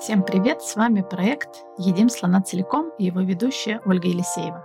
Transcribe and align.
Всем 0.00 0.22
привет! 0.22 0.62
С 0.62 0.76
вами 0.76 1.02
проект 1.02 1.62
«Едим 1.76 2.08
слона 2.08 2.40
целиком» 2.40 2.90
и 2.96 3.04
его 3.04 3.20
ведущая 3.20 3.82
Ольга 3.84 4.08
Елисеева. 4.08 4.64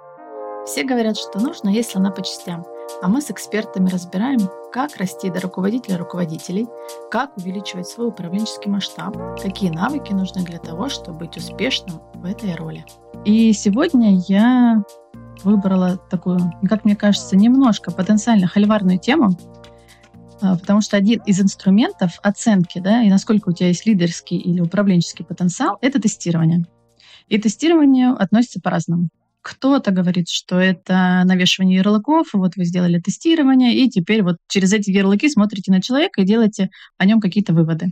Все 0.65 0.85
говорят, 0.85 1.17
что 1.17 1.41
нужно 1.41 1.67
есть 1.67 1.91
слона 1.91 2.09
по 2.09 2.21
частям, 2.21 2.65
а 3.01 3.09
мы 3.09 3.19
с 3.19 3.29
экспертами 3.29 3.89
разбираем, 3.89 4.39
как 4.71 4.95
расти 4.95 5.29
до 5.29 5.41
руководителя 5.41 5.97
руководителей, 5.97 6.69
как 7.11 7.35
увеличивать 7.35 7.85
свой 7.85 8.07
управленческий 8.07 8.71
масштаб, 8.71 9.17
какие 9.41 9.71
навыки 9.71 10.13
нужны 10.13 10.41
для 10.43 10.57
того, 10.57 10.87
чтобы 10.87 11.25
быть 11.25 11.35
успешным 11.35 12.01
в 12.13 12.23
этой 12.23 12.55
роли. 12.55 12.85
И 13.25 13.51
сегодня 13.51 14.15
я 14.29 14.85
выбрала 15.43 15.97
такую, 16.09 16.39
как 16.69 16.85
мне 16.85 16.95
кажется, 16.95 17.35
немножко 17.35 17.91
потенциально 17.91 18.47
холиварную 18.47 18.99
тему, 18.99 19.31
потому 20.39 20.81
что 20.81 20.97
один 20.97 21.21
из 21.25 21.39
инструментов 21.39 22.19
оценки, 22.21 22.79
да, 22.79 23.03
и 23.03 23.09
насколько 23.09 23.49
у 23.49 23.53
тебя 23.53 23.67
есть 23.67 23.85
лидерский 23.85 24.37
или 24.37 24.59
управленческий 24.61 25.25
потенциал, 25.25 25.77
это 25.81 26.01
тестирование. 26.01 26.65
И 27.27 27.37
тестирование 27.37 28.09
относится 28.09 28.59
по-разному. 28.61 29.09
Кто-то 29.41 29.91
говорит, 29.91 30.27
что 30.29 30.59
это 30.59 31.21
навешивание 31.23 31.77
ярлыков, 31.77 32.29
вот 32.33 32.55
вы 32.55 32.65
сделали 32.65 32.99
тестирование, 32.99 33.75
и 33.75 33.89
теперь 33.89 34.23
вот 34.23 34.37
через 34.47 34.73
эти 34.73 34.89
ярлыки 34.89 35.29
смотрите 35.29 35.71
на 35.71 35.81
человека 35.81 36.21
и 36.21 36.25
делаете 36.25 36.69
о 36.97 37.05
нем 37.05 37.19
какие-то 37.19 37.53
выводы. 37.53 37.91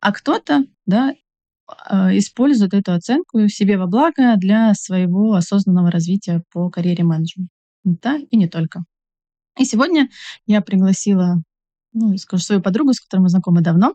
А 0.00 0.12
кто-то, 0.12 0.64
да, 0.86 1.14
а, 1.66 2.16
использует 2.16 2.74
эту 2.74 2.92
оценку 2.92 3.48
себе 3.48 3.78
во 3.78 3.86
благо 3.86 4.36
для 4.36 4.74
своего 4.74 5.34
осознанного 5.34 5.90
развития 5.90 6.42
по 6.52 6.70
карьере 6.70 7.04
менеджмента. 7.04 7.52
Да, 7.84 8.18
и 8.30 8.36
не 8.36 8.48
только. 8.48 8.84
И 9.58 9.64
сегодня 9.64 10.08
я 10.46 10.62
пригласила 10.62 11.42
ну, 11.94 12.16
скажу 12.18 12.42
свою 12.42 12.60
подругу, 12.60 12.92
с 12.92 13.00
которой 13.00 13.20
мы 13.22 13.28
знакомы 13.28 13.62
давно, 13.62 13.94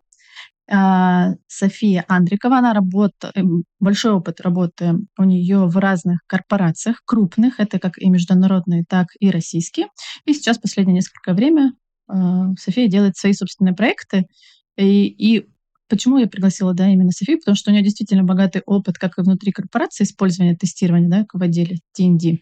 а, 0.72 1.34
София 1.48 2.06
Андрикова, 2.08 2.60
она 2.60 2.74
работает, 2.74 3.36
эм, 3.36 3.64
большой 3.80 4.12
опыт 4.14 4.40
работы 4.42 4.94
у 5.18 5.24
нее 5.24 5.66
в 5.66 5.76
разных 5.78 6.20
корпорациях, 6.28 7.02
крупных, 7.06 7.60
это 7.60 7.80
как 7.80 7.98
и 7.98 8.10
международные, 8.10 8.84
так 8.88 9.08
и 9.20 9.32
российские. 9.32 9.88
И 10.26 10.34
сейчас, 10.34 10.60
последнее 10.60 10.96
несколько 10.96 11.34
время, 11.34 11.74
а, 12.08 12.54
София 12.60 12.88
делает 12.88 13.18
свои 13.18 13.34
собственные 13.34 13.74
проекты. 13.74 14.26
И, 14.78 15.08
и 15.08 15.48
почему 15.88 16.20
я 16.20 16.28
пригласила 16.28 16.74
да, 16.76 16.88
именно 16.88 17.12
Софию? 17.12 17.40
Потому 17.40 17.56
что 17.56 17.72
у 17.72 17.74
нее 17.74 17.84
действительно 17.84 18.24
богатый 18.24 18.62
опыт 18.66 18.98
как 19.00 19.18
и 19.18 19.22
внутри 19.22 19.52
корпорации 19.52 20.04
использования 20.04 20.56
тестирования, 20.56 21.10
да, 21.10 21.26
в 21.34 21.42
отделе 21.42 21.80
TND, 22.00 22.40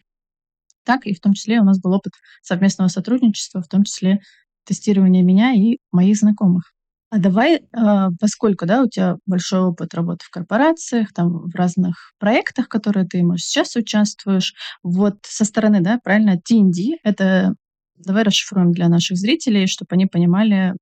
так 0.83 1.05
и 1.05 1.13
в 1.13 1.21
том 1.21 1.33
числе 1.33 1.61
у 1.61 1.63
нас 1.63 1.79
был 1.79 1.93
опыт 1.93 2.13
совместного 2.41 2.89
сотрудничества, 2.89 3.61
в 3.61 3.67
том 3.67 3.83
числе 3.83 4.19
тестирования 4.67 5.23
меня 5.23 5.53
и 5.53 5.77
моих 5.91 6.17
знакомых. 6.17 6.73
А 7.09 7.19
давай, 7.19 7.63
а, 7.73 8.09
поскольку 8.19 8.65
да, 8.65 8.83
у 8.83 8.89
тебя 8.89 9.17
большой 9.25 9.61
опыт 9.61 9.93
работы 9.93 10.25
в 10.25 10.29
корпорациях, 10.29 11.13
там, 11.13 11.49
в 11.49 11.55
разных 11.55 12.13
проектах, 12.19 12.67
которые 12.67 13.07
ты, 13.07 13.23
может, 13.23 13.45
сейчас 13.45 13.75
участвуешь, 13.77 14.53
вот 14.83 15.19
со 15.23 15.45
стороны, 15.45 15.79
да, 15.79 15.99
правильно, 16.03 16.37
TND, 16.37 16.97
это 17.03 17.55
давай 17.95 18.23
расшифруем 18.23 18.73
для 18.73 18.89
наших 18.89 19.17
зрителей, 19.17 19.67
чтобы 19.67 19.87
они 19.91 20.05
понимали, 20.05 20.75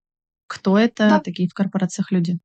кто 0.47 0.79
это, 0.79 1.09
да. 1.09 1.19
такие 1.19 1.47
в 1.47 1.53
корпорациях 1.53 2.11
люди. 2.11 2.39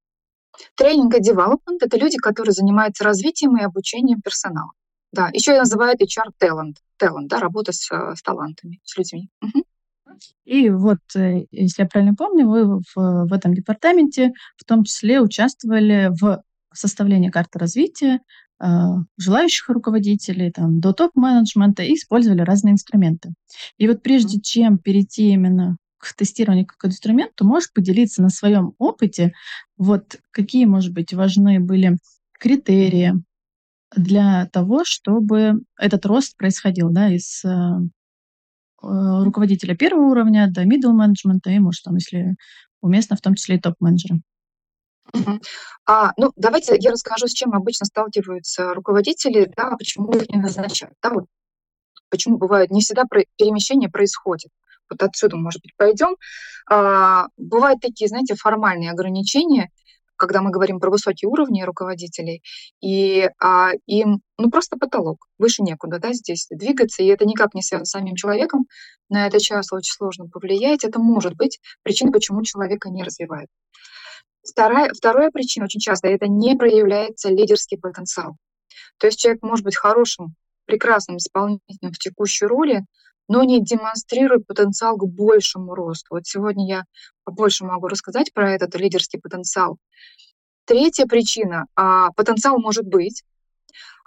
Тренинг 0.76 1.14
и 1.14 1.20
development— 1.20 1.78
это 1.80 1.96
люди, 1.96 2.18
которые 2.18 2.52
занимаются 2.52 3.04
развитием 3.04 3.56
и 3.56 3.62
обучением 3.62 4.20
персонала. 4.20 4.72
Да, 5.12 5.30
еще 5.32 5.58
называют 5.58 6.00
HR 6.00 6.30
talent, 6.40 6.76
talent, 7.02 7.26
да, 7.26 7.40
работа 7.40 7.72
с, 7.72 7.90
э, 7.90 8.14
с 8.14 8.22
талантами, 8.22 8.80
с 8.84 8.96
людьми. 8.96 9.28
Угу. 9.42 9.64
И 10.44 10.70
вот, 10.70 10.98
э, 11.14 11.46
если 11.50 11.82
я 11.82 11.88
правильно 11.88 12.14
помню, 12.14 12.48
вы 12.48 12.78
в, 12.78 12.94
в 12.94 13.32
этом 13.32 13.54
департаменте 13.54 14.32
в 14.56 14.64
том 14.64 14.84
числе 14.84 15.20
участвовали 15.20 16.10
в 16.20 16.42
составлении 16.72 17.30
карты 17.30 17.58
развития 17.58 18.20
э, 18.62 18.66
желающих 19.18 19.68
руководителей, 19.68 20.50
там, 20.50 20.80
до 20.80 20.92
топ-менеджмента 20.92 21.82
и 21.82 21.94
использовали 21.94 22.42
разные 22.42 22.72
инструменты. 22.72 23.34
И 23.78 23.88
вот 23.88 24.02
прежде 24.02 24.40
чем 24.40 24.78
перейти 24.78 25.30
именно 25.30 25.76
к 25.98 26.14
тестированию 26.14 26.66
как 26.66 26.86
инструменту, 26.86 27.44
можешь 27.44 27.72
поделиться 27.72 28.22
на 28.22 28.30
своем 28.30 28.72
опыте, 28.78 29.32
вот 29.76 30.18
какие, 30.30 30.64
может 30.64 30.92
быть, 30.92 31.12
важны 31.12 31.60
были 31.60 31.98
критерии 32.32 33.14
для 33.94 34.46
того, 34.46 34.84
чтобы 34.84 35.60
этот 35.78 36.06
рост 36.06 36.36
происходил 36.36 36.90
да, 36.90 37.12
из 37.12 37.44
э, 37.44 37.48
руководителя 38.82 39.76
первого 39.76 40.10
уровня 40.10 40.48
до 40.50 40.64
middle 40.64 40.92
менеджмента 40.92 41.50
и, 41.50 41.58
может, 41.58 41.84
там, 41.84 41.94
если 41.96 42.36
уместно, 42.80 43.16
в 43.16 43.20
том 43.20 43.34
числе 43.34 43.56
и 43.56 43.60
топ-менеджера. 43.60 44.20
А, 45.86 46.12
ну, 46.16 46.32
давайте 46.36 46.76
я 46.78 46.92
расскажу, 46.92 47.26
с 47.26 47.32
чем 47.32 47.52
обычно 47.54 47.86
сталкиваются 47.86 48.74
руководители, 48.74 49.52
да, 49.56 49.76
почему 49.76 50.12
их 50.12 50.28
не 50.28 50.40
назначают. 50.40 50.94
Да, 51.02 51.10
вот, 51.10 51.24
почему 52.10 52.38
бывает 52.38 52.70
не 52.70 52.80
всегда 52.80 53.04
перемещение 53.36 53.90
происходит. 53.90 54.50
Вот 54.88 55.02
отсюда, 55.02 55.36
может 55.36 55.62
быть, 55.62 55.74
пойдем. 55.76 56.16
А, 56.68 57.26
бывают 57.36 57.80
такие, 57.80 58.08
знаете, 58.08 58.34
формальные 58.34 58.90
ограничения, 58.90 59.70
когда 60.20 60.42
мы 60.42 60.50
говорим 60.50 60.78
про 60.78 60.90
высокие 60.90 61.28
уровни 61.28 61.62
руководителей, 61.62 62.42
и 62.80 63.28
а, 63.42 63.72
им 63.86 64.20
ну 64.38 64.50
просто 64.50 64.76
потолок, 64.76 65.26
выше 65.38 65.62
некуда, 65.62 65.98
да, 65.98 66.12
здесь 66.12 66.46
двигаться, 66.50 67.02
и 67.02 67.06
это 67.06 67.24
никак 67.24 67.54
не 67.54 67.62
связано 67.62 67.86
с 67.86 67.90
самим 67.90 68.14
человеком, 68.14 68.66
на 69.08 69.26
это 69.26 69.40
часто 69.40 69.76
очень 69.76 69.92
сложно 69.92 70.28
повлиять, 70.28 70.84
это 70.84 71.00
может 71.00 71.34
быть 71.34 71.58
причиной, 71.82 72.12
почему 72.12 72.42
человека 72.42 72.90
не 72.90 73.02
развивает. 73.02 73.48
Вторая, 74.42 74.92
вторая 74.94 75.30
причина 75.30 75.64
очень 75.64 75.80
часто 75.80 76.08
это 76.08 76.26
не 76.28 76.56
проявляется 76.56 77.30
лидерский 77.30 77.78
потенциал. 77.78 78.36
То 78.98 79.06
есть 79.06 79.18
человек 79.18 79.42
может 79.42 79.64
быть 79.64 79.76
хорошим, 79.76 80.34
прекрасным 80.66 81.16
исполнителем 81.16 81.92
в 81.92 81.98
текущей 81.98 82.46
роли, 82.46 82.84
но 83.30 83.44
не 83.44 83.62
демонстрирует 83.62 84.44
потенциал 84.48 84.96
к 84.96 85.06
большему 85.06 85.76
росту. 85.76 86.08
Вот 86.10 86.26
сегодня 86.26 86.66
я 86.66 86.84
побольше 87.22 87.64
могу 87.64 87.86
рассказать 87.86 88.32
про 88.34 88.50
этот 88.50 88.74
лидерский 88.74 89.20
потенциал. 89.20 89.76
Третья 90.64 91.06
причина. 91.06 91.66
А, 91.76 92.10
потенциал 92.16 92.58
может 92.58 92.86
быть, 92.86 93.22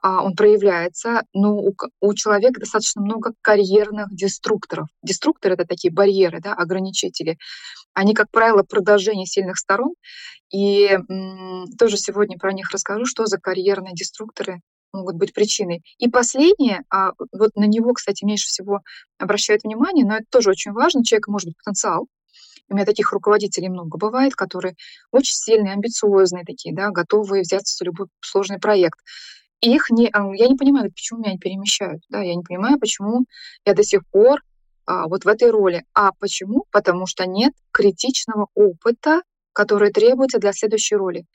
а, 0.01 0.25
он 0.25 0.35
проявляется, 0.35 1.21
но 1.31 1.55
у, 1.55 1.73
у 2.01 2.13
человека 2.13 2.59
достаточно 2.59 3.01
много 3.01 3.31
карьерных 3.39 4.13
деструкторов. 4.13 4.89
Деструкторы— 5.01 5.53
это 5.55 5.63
такие 5.65 5.93
барьеры, 5.93 6.41
да, 6.41 6.53
ограничители. 6.53 7.37
Они, 7.93 8.13
как 8.13 8.29
правило, 8.29 8.63
продолжение 8.63 9.25
сильных 9.25 9.57
сторон. 9.57 9.93
И 10.51 10.99
м, 11.09 11.67
тоже 11.79 11.95
сегодня 11.95 12.37
про 12.37 12.51
них 12.51 12.71
расскажу, 12.71 13.05
что 13.05 13.25
за 13.25 13.37
карьерные 13.37 13.93
деструкторы 13.93 14.59
могут 14.93 15.15
быть 15.15 15.33
причиной. 15.33 15.83
И 15.97 16.09
последнее, 16.09 16.83
а 16.89 17.11
вот 17.31 17.55
на 17.55 17.65
него, 17.65 17.93
кстати, 17.93 18.23
меньше 18.23 18.47
всего 18.47 18.81
обращают 19.17 19.63
внимание, 19.63 20.05
но 20.05 20.15
это 20.15 20.25
тоже 20.29 20.51
очень 20.51 20.71
важно. 20.71 21.03
Человек 21.03 21.27
может 21.27 21.49
быть 21.49 21.57
потенциал. 21.57 22.07
У 22.69 22.75
меня 22.75 22.85
таких 22.85 23.11
руководителей 23.11 23.69
много 23.69 23.97
бывает, 23.97 24.35
которые 24.35 24.75
очень 25.11 25.33
сильные, 25.33 25.73
амбициозные 25.73 26.45
такие, 26.45 26.73
да, 26.73 26.91
готовые 26.91 27.41
взяться 27.41 27.75
за 27.75 27.85
любой 27.85 28.07
сложный 28.21 28.59
проект. 28.59 28.99
И 29.61 29.73
их 29.73 29.89
не, 29.89 30.07
а, 30.07 30.33
я 30.33 30.47
не 30.47 30.55
понимаю, 30.55 30.91
почему 30.91 31.19
меня 31.19 31.33
не 31.33 31.39
перемещают. 31.39 32.03
Да, 32.09 32.21
я 32.21 32.35
не 32.35 32.43
понимаю, 32.43 32.79
почему 32.79 33.25
я 33.65 33.73
до 33.73 33.83
сих 33.83 34.07
пор 34.09 34.41
а, 34.85 35.07
вот 35.07 35.25
в 35.25 35.27
этой 35.27 35.49
роли. 35.51 35.83
А 35.93 36.11
почему? 36.19 36.65
Потому 36.71 37.05
что 37.05 37.25
нет 37.25 37.53
критичного 37.71 38.47
опыта, 38.55 39.21
который 39.53 39.91
требуется 39.91 40.39
для 40.39 40.53
следующей 40.53 40.95
роли. 40.95 41.25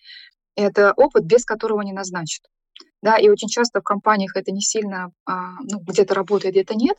Это 0.57 0.93
опыт, 0.97 1.25
без 1.25 1.45
которого 1.45 1.83
не 1.83 1.93
назначат. 1.93 2.43
Да, 3.01 3.17
и 3.17 3.29
очень 3.29 3.49
часто 3.49 3.81
в 3.81 3.85
компаниях 3.85 4.37
это 4.37 4.51
не 4.51 4.61
сильно, 4.61 5.13
а, 5.25 5.53
ну, 5.61 5.79
где-то 5.81 6.15
работает, 6.15 6.55
где-то 6.55 6.75
нет. 6.75 6.97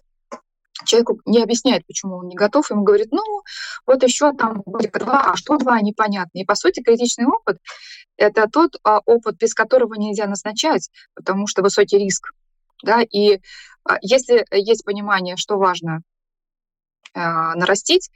Человеку 0.86 1.20
не 1.26 1.44
объясняет, 1.44 1.86
почему 1.86 2.18
он 2.18 2.30
не 2.30 2.38
готов, 2.38 2.72
ему 2.72 2.84
говорит, 2.84 3.12
ну, 3.12 3.22
вот 3.86 4.02
еще 4.04 4.32
там 4.32 4.62
годика 4.66 5.00
два, 5.00 5.32
а 5.32 5.36
что 5.36 5.58
два, 5.58 5.82
непонятно. 5.82 6.40
И, 6.40 6.46
по 6.46 6.56
сути, 6.56 6.82
критичный 6.82 7.26
опыт— 7.26 7.58
это 8.18 8.48
тот 8.48 8.78
а, 8.84 9.00
опыт, 9.06 9.38
без 9.38 9.54
которого 9.54 9.96
нельзя 9.96 10.26
назначать, 10.26 10.90
потому 11.16 11.48
что 11.48 11.62
высокий 11.62 11.98
риск. 11.98 12.32
Да? 12.82 13.02
И 13.02 13.42
а, 13.84 13.98
если 14.02 14.46
есть 14.52 14.86
понимание, 14.86 15.36
что 15.36 15.58
важно 15.58 16.02
нарастить, 17.16 18.12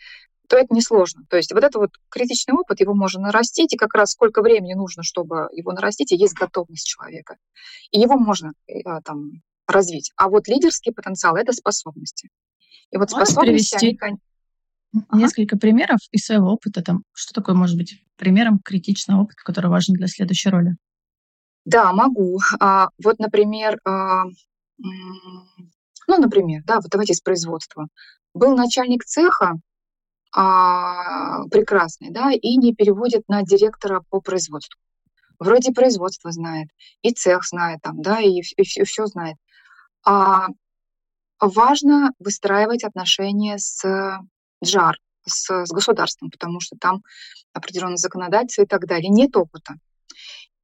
то 0.53 0.59
это 0.59 0.71
несложно. 0.71 1.23
То 1.31 1.37
есть 1.37 1.51
вот 1.51 1.63
это 1.63 1.79
вот 1.79 1.89
критичный 2.09 2.53
опыт, 2.53 2.79
его 2.79 2.93
можно 2.93 3.21
нарастить, 3.23 3.73
и 3.73 3.75
как 3.75 3.95
раз 3.95 4.11
сколько 4.11 4.43
времени 4.43 4.75
нужно, 4.75 5.01
чтобы 5.01 5.47
его 5.51 5.71
нарастить, 5.71 6.11
и 6.11 6.15
есть 6.15 6.35
готовность 6.35 6.85
человека. 6.85 7.37
И 7.89 7.99
его 7.99 8.19
можно 8.19 8.53
э, 8.67 9.01
там 9.03 9.41
развить. 9.65 10.11
А 10.15 10.29
вот 10.29 10.47
лидерский 10.47 10.93
потенциал— 10.93 11.35
это 11.37 11.53
способности. 11.53 12.29
И 12.91 12.97
вот 12.97 13.11
Можешь 13.11 13.29
способности, 13.29 13.77
привести 13.79 13.97
они... 13.99 14.19
несколько 15.11 15.55
ага. 15.55 15.61
примеров 15.61 15.97
из 16.11 16.23
своего 16.23 16.51
опыта? 16.51 16.83
Там, 16.83 17.01
что 17.13 17.33
такое 17.33 17.55
может 17.55 17.75
быть 17.75 18.05
примером 18.15 18.59
критичного 18.59 19.23
опыта, 19.23 19.41
который 19.43 19.71
важен 19.71 19.95
для 19.95 20.05
следующей 20.05 20.49
роли? 20.49 20.75
Да, 21.65 21.91
могу. 21.93 22.37
А, 22.59 22.89
вот, 23.03 23.17
например, 23.17 23.79
а, 23.85 24.25
ну, 24.77 26.17
например, 26.19 26.61
да, 26.63 26.75
вот 26.75 26.91
давайте 26.91 27.13
из 27.13 27.21
производства. 27.21 27.87
Был 28.35 28.55
начальник 28.55 29.03
цеха, 29.03 29.53
а, 30.35 31.45
прекрасный, 31.49 32.09
да, 32.09 32.31
и 32.31 32.57
не 32.57 32.73
переводит 32.73 33.23
на 33.27 33.43
директора 33.43 34.01
по 34.09 34.19
производству. 34.19 34.79
вроде 35.39 35.71
производство 35.71 36.31
знает, 36.31 36.69
и 37.01 37.11
цех 37.11 37.45
знает 37.45 37.81
там, 37.81 38.01
да, 38.01 38.19
и, 38.19 38.39
и, 38.39 38.53
и 38.57 38.83
все 38.83 39.05
знает. 39.05 39.37
А 40.05 40.47
важно 41.39 42.11
выстраивать 42.19 42.83
отношения 42.83 43.57
с 43.57 43.83
джар, 44.63 44.97
с, 45.25 45.65
с 45.65 45.71
государством, 45.71 46.29
потому 46.29 46.59
что 46.59 46.77
там 46.79 47.03
определенное 47.53 47.97
законодательство 47.97 48.63
и 48.63 48.67
так 48.67 48.85
далее. 48.87 49.09
Нет 49.09 49.35
опыта. 49.35 49.75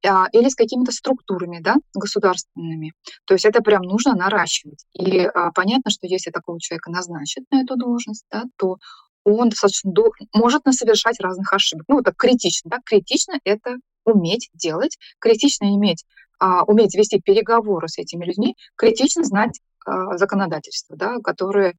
А, 0.06 0.26
или 0.32 0.48
с 0.48 0.54
какими-то 0.54 0.92
структурами 0.92 1.60
да, 1.60 1.76
государственными. 1.94 2.94
То 3.26 3.34
есть 3.34 3.44
это 3.44 3.62
прям 3.62 3.82
нужно 3.82 4.14
наращивать. 4.14 4.84
И 4.94 5.20
а, 5.20 5.52
понятно, 5.52 5.90
что 5.90 6.06
если 6.06 6.30
такого 6.30 6.58
человека 6.58 6.90
назначат 6.90 7.44
на 7.50 7.62
эту 7.62 7.76
должность, 7.76 8.24
да, 8.30 8.44
то 8.56 8.76
он 9.24 9.50
достаточно 9.50 9.92
до... 9.92 10.10
может 10.32 10.62
совершать 10.70 11.20
разных 11.20 11.52
ошибок. 11.52 11.84
Ну, 11.88 12.02
так 12.02 12.16
критично. 12.16 12.70
Да? 12.70 12.78
Критично— 12.84 13.38
это 13.44 13.76
уметь 14.04 14.50
делать, 14.54 14.98
критично 15.18 15.66
иметь, 15.74 16.04
а, 16.38 16.64
уметь 16.64 16.94
вести 16.94 17.20
переговоры 17.20 17.88
с 17.88 17.98
этими 17.98 18.24
людьми, 18.24 18.56
критично 18.76 19.24
знать 19.24 19.60
а, 19.86 20.16
законодательство, 20.16 20.96
да, 20.96 21.18
которое, 21.22 21.76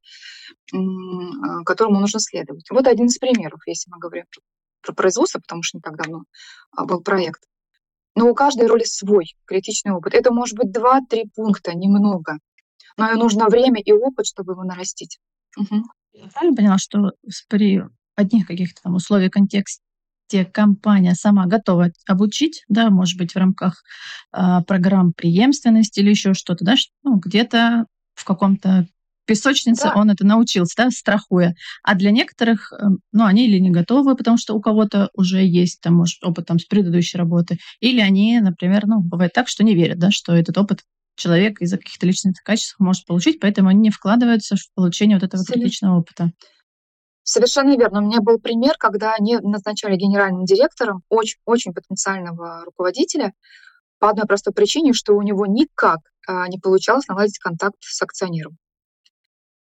а, 0.72 1.64
которому 1.64 2.00
нужно 2.00 2.20
следовать. 2.20 2.66
Вот 2.70 2.86
один 2.86 3.06
из 3.06 3.18
примеров, 3.18 3.60
если 3.66 3.90
мы 3.90 3.98
говорим 3.98 4.26
про 4.82 4.94
производство, 4.94 5.40
потому 5.40 5.62
что 5.62 5.78
не 5.78 5.82
так 5.82 5.96
давно 5.96 6.24
а, 6.76 6.84
был 6.84 7.02
проект. 7.02 7.42
Но 8.14 8.28
у 8.28 8.34
каждой 8.34 8.66
роли 8.66 8.84
свой 8.84 9.34
критичный 9.46 9.92
опыт. 9.92 10.14
Это 10.14 10.32
может 10.32 10.56
быть 10.56 10.70
два-три 10.70 11.30
пункта, 11.34 11.74
немного. 11.74 12.38
Но 12.98 13.10
нужно 13.14 13.46
время 13.46 13.80
и 13.80 13.92
опыт, 13.92 14.26
чтобы 14.26 14.52
его 14.52 14.64
нарастить. 14.64 15.18
Угу. 15.56 15.82
Я 16.12 16.28
правильно 16.28 16.56
поняла, 16.56 16.78
что 16.78 17.12
при 17.48 17.82
одних 18.14 18.46
каких-то 18.46 18.82
там 18.82 18.94
условиях, 18.94 19.32
контексте 19.32 19.80
компания 20.52 21.14
сама 21.14 21.46
готова 21.46 21.90
обучить, 22.06 22.64
да, 22.68 22.90
может 22.90 23.18
быть, 23.18 23.32
в 23.32 23.36
рамках 23.36 23.82
э, 24.32 24.60
программ 24.66 25.12
преемственности 25.12 26.00
или 26.00 26.10
еще 26.10 26.34
что-то, 26.34 26.64
да, 26.64 26.74
ну, 27.02 27.16
где-то 27.16 27.86
в 28.14 28.24
каком-то 28.24 28.86
песочнице 29.24 29.84
да. 29.84 29.94
он 29.94 30.10
это 30.10 30.26
научился, 30.26 30.74
да, 30.76 30.90
страхуя. 30.90 31.54
А 31.82 31.94
для 31.94 32.10
некоторых, 32.10 32.72
эм, 32.72 32.98
ну, 33.12 33.24
они 33.24 33.46
или 33.46 33.58
не 33.58 33.70
готовы, 33.70 34.16
потому 34.16 34.36
что 34.36 34.54
у 34.54 34.60
кого-то 34.60 35.10
уже 35.14 35.44
есть, 35.44 35.80
там, 35.80 35.94
может, 35.94 36.22
опыт 36.24 36.46
там 36.46 36.58
с 36.58 36.64
предыдущей 36.64 37.18
работы, 37.18 37.58
или 37.80 38.00
они, 38.00 38.40
например, 38.40 38.86
ну, 38.86 39.00
бывает 39.00 39.32
так, 39.32 39.48
что 39.48 39.64
не 39.64 39.74
верят, 39.74 39.98
да, 39.98 40.10
что 40.10 40.34
этот 40.34 40.58
опыт 40.58 40.80
человек 41.16 41.60
из-за 41.60 41.78
каких-то 41.78 42.06
личных 42.06 42.34
качеств 42.42 42.76
может 42.78 43.06
получить, 43.06 43.40
поэтому 43.40 43.68
они 43.68 43.80
не 43.80 43.90
вкладываются 43.90 44.56
в 44.56 44.72
получение 44.74 45.16
вот 45.16 45.24
этого 45.24 45.44
критичного 45.44 45.98
опыта. 45.98 46.32
Совершенно 47.24 47.76
верно. 47.76 48.00
У 48.00 48.06
меня 48.06 48.20
был 48.20 48.38
пример, 48.38 48.74
когда 48.78 49.14
они 49.14 49.38
назначали 49.38 49.96
генеральным 49.96 50.44
директором 50.44 51.02
очень, 51.08 51.38
очень 51.44 51.72
потенциального 51.72 52.64
руководителя 52.64 53.32
по 53.98 54.10
одной 54.10 54.26
простой 54.26 54.52
причине, 54.52 54.92
что 54.92 55.14
у 55.14 55.22
него 55.22 55.46
никак 55.46 56.00
а, 56.26 56.48
не 56.48 56.58
получалось 56.58 57.06
наладить 57.06 57.38
контакт 57.38 57.76
с 57.80 58.02
акционером. 58.02 58.58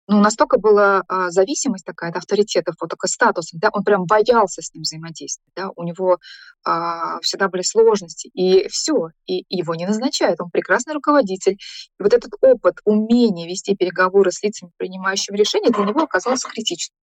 Ну, 0.07 0.19
настолько 0.19 0.59
была 0.59 1.03
а, 1.07 1.31
зависимость 1.31 1.83
такая 1.83 2.11
от 2.11 2.17
авторитетов, 2.17 2.75
вот 2.79 2.91
такой 2.91 3.09
статус, 3.09 3.49
да, 3.53 3.69
он 3.73 3.83
прям 3.83 4.05
боялся 4.05 4.61
с 4.61 4.71
ним 4.71 4.83
взаимодействовать, 4.83 5.51
да, 5.55 5.69
у 5.75 5.83
него 5.83 6.19
а, 6.63 7.19
всегда 7.21 7.47
были 7.49 7.63
сложности, 7.63 8.27
и 8.27 8.67
все, 8.67 9.09
и 9.25 9.45
его 9.49 9.73
не 9.73 9.87
назначают, 9.87 10.39
он 10.39 10.51
прекрасный 10.51 10.93
руководитель. 10.93 11.53
И 11.53 12.03
вот 12.03 12.13
этот 12.13 12.33
опыт, 12.39 12.81
умение 12.85 13.47
вести 13.47 13.75
переговоры 13.75 14.31
с 14.31 14.43
лицами, 14.43 14.71
принимающими 14.77 15.37
решения, 15.37 15.71
для 15.71 15.85
него 15.85 16.03
оказался 16.03 16.49
критичным. 16.49 16.95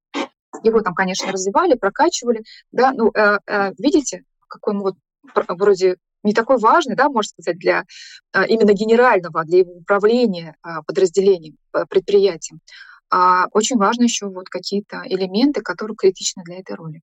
Его 0.63 0.81
там, 0.81 0.95
конечно, 0.95 1.33
развивали, 1.33 1.75
прокачивали, 1.75 2.45
да, 2.71 2.93
ну, 2.93 3.11
э, 3.13 3.39
э, 3.47 3.73
видите, 3.79 4.23
какой 4.47 4.75
мы 4.75 4.83
вот 4.83 4.97
вроде 5.49 5.97
не 6.23 6.35
такой 6.35 6.59
важный, 6.59 6.95
да, 6.95 7.09
можно 7.09 7.31
сказать, 7.31 7.59
для 7.59 7.85
именно 8.47 8.73
генерального, 8.75 9.43
для 9.45 9.63
управления 9.63 10.55
подразделением, 10.87 11.57
предприятием. 11.89 12.61
А 13.14 13.47
очень 13.53 13.76
важно 13.76 14.05
еще 14.05 14.26
вот 14.29 14.49
какие-то 14.49 15.03
элементы, 15.05 15.61
которые 15.61 15.94
критичны 15.97 16.43
для 16.44 16.61
этой 16.61 16.76
роли. 16.76 17.03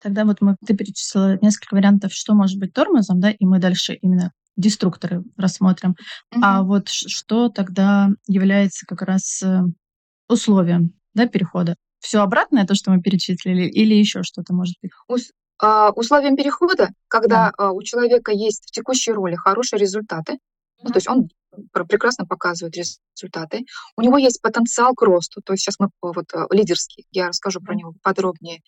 Тогда 0.00 0.24
вот 0.24 0.40
мы, 0.40 0.56
ты 0.64 0.74
перечислила 0.74 1.38
несколько 1.42 1.74
вариантов, 1.74 2.14
что 2.14 2.34
может 2.34 2.58
быть 2.58 2.72
тормозом, 2.72 3.20
да, 3.20 3.30
и 3.30 3.44
мы 3.44 3.58
дальше 3.58 3.94
именно 3.94 4.32
деструкторы 4.56 5.22
рассмотрим. 5.36 5.90
Mm-hmm. 5.90 6.40
А 6.42 6.62
вот 6.62 6.88
что 6.88 7.50
тогда 7.50 8.08
является 8.26 8.86
как 8.86 9.02
раз 9.02 9.42
э, 9.42 9.60
условием 10.28 10.94
да, 11.12 11.26
перехода? 11.26 11.76
Все 11.98 12.20
обратное, 12.20 12.66
то, 12.66 12.74
что 12.74 12.90
мы 12.90 13.02
перечислили, 13.02 13.68
или 13.68 13.94
еще 13.94 14.22
что-то 14.22 14.54
может 14.54 14.76
быть? 14.80 14.92
Ус- 15.08 15.32
а, 15.60 15.90
условием 15.90 16.36
перехода, 16.36 16.90
когда 17.08 17.50
да. 17.50 17.52
а, 17.58 17.72
у 17.72 17.82
человека 17.82 18.32
есть 18.32 18.68
в 18.68 18.70
текущей 18.70 19.12
роли 19.12 19.34
хорошие 19.34 19.78
результаты. 19.78 20.38
Ну, 20.82 20.90
то 20.90 20.96
есть 20.96 21.08
он 21.08 21.28
прекрасно 21.72 22.24
показывает 22.24 22.76
результаты. 22.76 23.64
У 23.96 24.02
него 24.02 24.18
есть 24.18 24.40
потенциал 24.40 24.94
к 24.94 25.02
росту, 25.02 25.40
то 25.42 25.52
есть 25.52 25.64
сейчас 25.64 25.76
мы 25.78 25.88
вот 26.00 26.26
э, 26.34 26.46
лидерский, 26.50 27.06
я 27.10 27.28
расскажу 27.28 27.60
про 27.60 27.74
него 27.74 27.94
подробнее. 28.02 28.62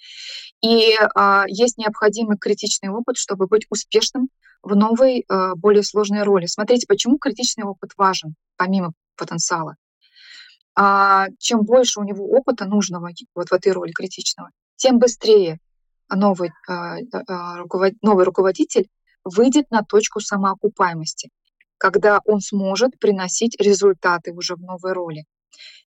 И 0.62 0.95
а, 1.15 1.45
есть 1.47 1.79
необходимый 1.79 2.37
критичный 2.39 2.89
опыт, 2.89 3.17
чтобы 3.17 3.47
быть 3.47 3.67
успешным 3.71 4.29
в 4.62 4.75
новой, 4.75 5.25
а, 5.29 5.55
более 5.55 5.83
сложной 5.83 6.23
роли. 6.23 6.47
Смотрите, 6.47 6.87
почему 6.89 7.19
критичный 7.19 7.65
опыт 7.65 7.93
важен, 7.97 8.35
помимо 8.57 8.93
потенциала. 9.17 9.77
А, 10.75 11.27
чем 11.39 11.62
больше 11.62 12.01
у 12.01 12.05
него 12.05 12.27
опыта 12.27 12.65
нужного 12.65 13.11
вот 13.35 13.51
в 13.51 13.53
этой 13.53 13.73
роли 13.73 13.93
критичного, 13.93 14.51
тем 14.77 14.99
быстрее 14.99 15.59
новый, 16.09 16.51
а, 16.69 16.97
а, 17.29 17.59
руковод, 17.59 17.95
новый 18.03 18.25
руководитель 18.25 18.89
выйдет 19.25 19.71
на 19.71 19.83
точку 19.83 20.21
самоокупаемости 20.21 21.31
когда 21.81 22.21
он 22.27 22.41
сможет 22.41 22.99
приносить 23.00 23.59
результаты 23.59 24.32
уже 24.32 24.55
в 24.55 24.61
новой 24.61 24.93
роли. 24.93 25.25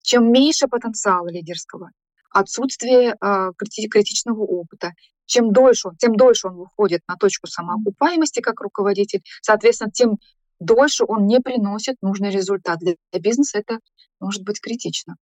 Чем 0.02 0.32
меньше 0.32 0.66
потенциала 0.66 1.28
лидерского, 1.28 1.90
отсутствие 2.31 3.14
э, 3.20 3.50
критичного 3.58 4.40
опыта, 4.40 4.92
чем 5.26 5.52
дольше, 5.52 5.90
тем 5.98 6.16
дольше 6.16 6.48
он 6.48 6.56
выходит 6.56 7.02
на 7.06 7.16
точку 7.16 7.46
самоокупаемости 7.46 8.40
как 8.40 8.60
руководитель, 8.60 9.22
соответственно, 9.42 9.90
тем 9.90 10.19
дольше 10.58 11.04
он 11.06 11.26
не 11.26 11.40
приносит 11.40 11.96
нужный 12.00 12.30
результат. 12.30 12.78
Для 12.80 12.96
бизнеса 13.20 13.58
это 13.58 13.78
может 14.20 14.42
быть 14.42 14.60
критично. 14.60 15.16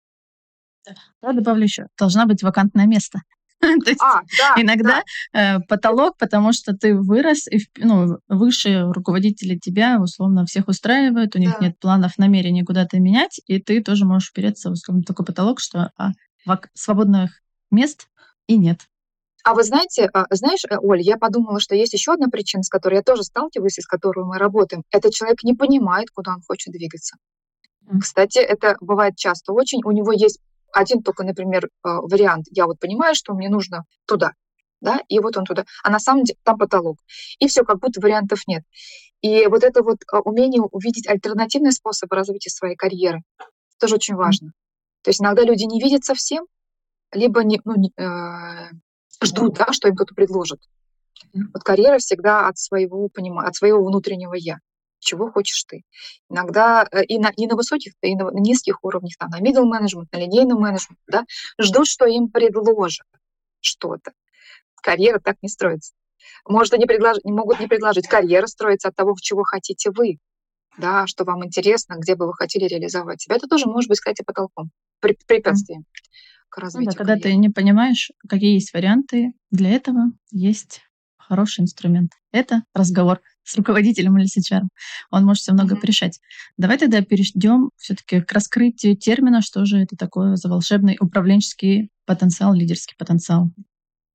Да, 1.21 1.33
добавлю 1.33 1.63
еще, 1.63 1.87
должна 1.97 2.27
быть 2.27 2.43
вакантное 2.43 2.85
место. 2.85 3.21
То 3.85 3.89
есть 3.89 4.01
а, 4.01 4.21
да, 4.37 4.61
иногда 4.61 5.03
да. 5.33 5.57
Э, 5.57 5.59
потолок, 5.67 6.17
потому 6.17 6.51
что 6.51 6.73
ты 6.73 6.95
вырос, 6.95 7.47
и 7.47 7.59
ну, 7.77 8.17
выше 8.27 8.91
руководители 8.91 9.57
тебя 9.57 9.99
условно 10.01 10.45
всех 10.45 10.67
устраивают, 10.67 11.35
у 11.35 11.39
них 11.39 11.51
да. 11.59 11.67
нет 11.67 11.79
планов, 11.79 12.17
намерений 12.17 12.63
куда-то 12.63 12.99
менять, 12.99 13.39
и 13.45 13.59
ты 13.59 13.81
тоже 13.83 14.05
можешь 14.05 14.31
опереться 14.31 14.71
условно 14.71 15.03
такой 15.03 15.25
потолок, 15.25 15.59
что 15.59 15.91
а, 15.97 16.11
свободных 16.73 17.41
мест 17.69 18.07
и 18.47 18.57
нет. 18.57 18.81
А 19.43 19.53
вы 19.53 19.63
знаете, 19.63 20.09
а, 20.13 20.25
знаешь, 20.31 20.63
э, 20.69 20.77
Оль, 20.77 21.01
я 21.01 21.17
подумала, 21.17 21.59
что 21.59 21.75
есть 21.75 21.93
еще 21.93 22.13
одна 22.13 22.27
причина, 22.27 22.63
с 22.63 22.69
которой 22.69 22.95
я 22.95 23.01
тоже 23.03 23.23
сталкиваюсь 23.23 23.77
и 23.77 23.81
с 23.81 23.87
которой 23.87 24.25
мы 24.25 24.37
работаем. 24.37 24.83
Этот 24.91 25.13
человек 25.13 25.43
не 25.43 25.53
понимает, 25.53 26.09
куда 26.11 26.33
он 26.33 26.41
хочет 26.47 26.73
двигаться. 26.73 27.17
Кстати, 27.99 28.37
это 28.37 28.77
бывает 28.79 29.15
часто 29.17 29.53
очень. 29.53 29.81
У 29.83 29.91
него 29.91 30.11
есть 30.11 30.39
один 30.73 31.03
только, 31.03 31.23
например, 31.23 31.69
а, 31.83 32.01
вариант. 32.01 32.47
Я 32.51 32.65
вот 32.65 32.79
понимаю, 32.79 33.15
что 33.15 33.33
мне 33.33 33.49
нужно 33.49 33.85
туда, 34.05 34.33
да, 34.81 35.01
и 35.07 35.19
вот 35.19 35.37
он 35.37 35.45
туда. 35.45 35.65
А 35.83 35.89
на 35.89 35.99
самом 35.99 36.23
деле 36.23 36.37
там 36.43 36.57
потолок. 36.57 36.97
И 37.39 37.47
все, 37.47 37.63
как 37.63 37.79
будто 37.79 38.01
вариантов 38.01 38.41
нет. 38.47 38.63
И 39.21 39.45
вот 39.47 39.63
это 39.63 39.83
вот 39.83 39.97
а, 40.11 40.19
умение 40.21 40.61
увидеть 40.61 41.07
альтернативные 41.07 41.71
способы 41.71 42.15
развития 42.15 42.49
своей 42.49 42.75
карьеры 42.75 43.21
тоже 43.79 43.95
очень 43.95 44.15
важно. 44.15 44.53
То 45.01 45.09
есть 45.09 45.21
иногда 45.21 45.43
люди 45.43 45.63
не 45.63 45.81
видят 45.81 46.05
совсем, 46.05 46.45
либо 47.11 47.43
не, 47.43 47.59
ну, 47.65 47.75
не, 47.75 47.91
э, 47.97 48.69
ждут, 49.23 49.55
да, 49.55 49.73
что 49.73 49.87
им 49.87 49.95
кто-то 49.95 50.13
предложит. 50.13 50.61
Вот 51.33 51.63
карьера 51.63 51.97
всегда 51.97 52.47
от 52.47 52.57
своего 52.57 53.09
понимания, 53.09 53.47
от 53.47 53.55
своего 53.55 53.83
внутреннего 53.83 54.35
я 54.35 54.59
чего 55.01 55.31
хочешь 55.31 55.63
ты. 55.65 55.83
Иногда 56.29 56.87
э, 56.91 57.03
и 57.03 57.19
на, 57.19 57.31
и 57.35 57.47
на 57.47 57.55
высоких, 57.55 57.93
и 58.01 58.15
на 58.15 58.29
низких 58.31 58.83
уровнях, 58.83 59.17
там, 59.17 59.29
на 59.29 59.41
middle 59.41 59.65
management, 59.65 60.07
на 60.11 60.17
линейном 60.17 60.59
менеджмент, 60.59 60.99
да, 61.07 61.25
ждут, 61.59 61.87
что 61.87 62.05
им 62.05 62.29
предложат 62.29 63.07
что-то. 63.59 64.13
Карьера 64.81 65.19
так 65.19 65.37
не 65.41 65.49
строится. 65.49 65.93
Может, 66.47 66.73
они 66.73 66.85
предлож... 66.85 67.17
могут 67.23 67.59
не 67.59 67.67
предложить. 67.67 68.07
Карьера 68.07 68.47
строится 68.47 68.89
от 68.89 68.95
того, 68.95 69.15
чего 69.19 69.43
хотите 69.43 69.91
вы, 69.91 70.17
да, 70.77 71.07
что 71.07 71.23
вам 71.23 71.45
интересно, 71.45 71.95
где 71.97 72.15
бы 72.15 72.27
вы 72.27 72.33
хотели 72.33 72.65
реализовать 72.65 73.21
себя. 73.21 73.35
Это 73.35 73.47
тоже 73.47 73.65
может 73.65 73.89
быть, 73.89 73.99
кстати, 73.99 74.23
потолком, 74.23 74.71
препятствием 74.99 75.85
к 76.49 76.57
развитию. 76.57 76.85
Ну, 76.85 76.91
да, 76.91 76.97
когда 76.97 77.15
ты 77.17 77.35
не 77.35 77.49
понимаешь, 77.49 78.11
какие 78.27 78.53
есть 78.53 78.73
варианты, 78.73 79.33
для 79.51 79.71
этого 79.71 80.11
есть 80.31 80.81
хороший 81.17 81.61
инструмент. 81.61 82.11
Это 82.31 82.63
разговор 82.73 83.21
с 83.43 83.55
руководителем 83.55 84.17
или 84.17 84.25
с 84.25 84.37
HR. 84.37 84.63
Он 85.11 85.25
может 85.25 85.41
все 85.41 85.53
много 85.53 85.75
mm-hmm. 85.75 85.81
порешать. 85.81 86.19
Давай 86.57 86.77
тогда 86.77 87.01
перейдем 87.01 87.71
все-таки 87.77 88.21
к 88.21 88.31
раскрытию 88.31 88.95
термина, 88.95 89.41
что 89.41 89.65
же 89.65 89.79
это 89.79 89.95
такое 89.95 90.35
за 90.35 90.49
волшебный 90.49 90.97
управленческий 90.99 91.89
потенциал, 92.05 92.53
лидерский 92.53 92.95
потенциал. 92.97 93.49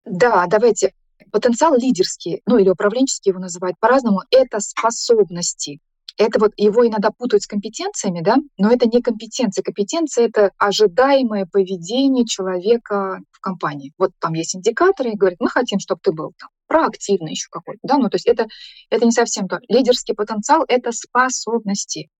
Да, 0.05 0.47
давайте. 0.47 0.93
потенциал 1.33 1.77
лидерский, 1.77 2.43
ну 2.47 2.59
или 2.59 2.69
управленческий 2.69 3.31
его 3.31 3.41
называют 3.41 3.79
по-разному, 3.81 4.23
это 4.31 4.61
способности. 4.61 5.81
Это 6.19 6.39
вот 6.41 6.53
его 6.57 6.87
иногда 6.87 7.11
путают 7.11 7.43
с 7.43 7.47
компетенциями, 7.47 8.23
да, 8.23 8.37
но 8.57 8.71
это 8.71 8.89
не 8.89 9.03
компетенция. 9.03 9.63
Компетенция— 9.63 10.27
это 10.29 10.51
ожидаемое 10.57 11.47
поведение 11.47 12.25
человека 12.25 13.21
в 13.33 13.41
компании. 13.41 13.93
Вот 13.99 14.13
там 14.19 14.33
есть 14.33 14.57
индикаторы, 14.57 15.11
и 15.11 15.17
говорят, 15.17 15.41
мы 15.41 15.51
хотим, 15.51 15.79
чтобы 15.79 16.01
ты 16.03 16.13
был 16.13 16.33
там 16.39 16.49
проактивный 16.67 17.33
еще 17.33 17.49
какой-то, 17.51 17.81
да, 17.83 17.97
ну 17.97 18.09
то 18.09 18.17
есть 18.17 18.27
это, 18.27 18.47
это 18.91 19.05
не 19.05 19.13
совсем 19.13 19.49
то. 19.49 19.61
Лидерский 19.69 20.15
потенциал— 20.15 20.65
это 20.69 20.93
способности. 20.93 22.11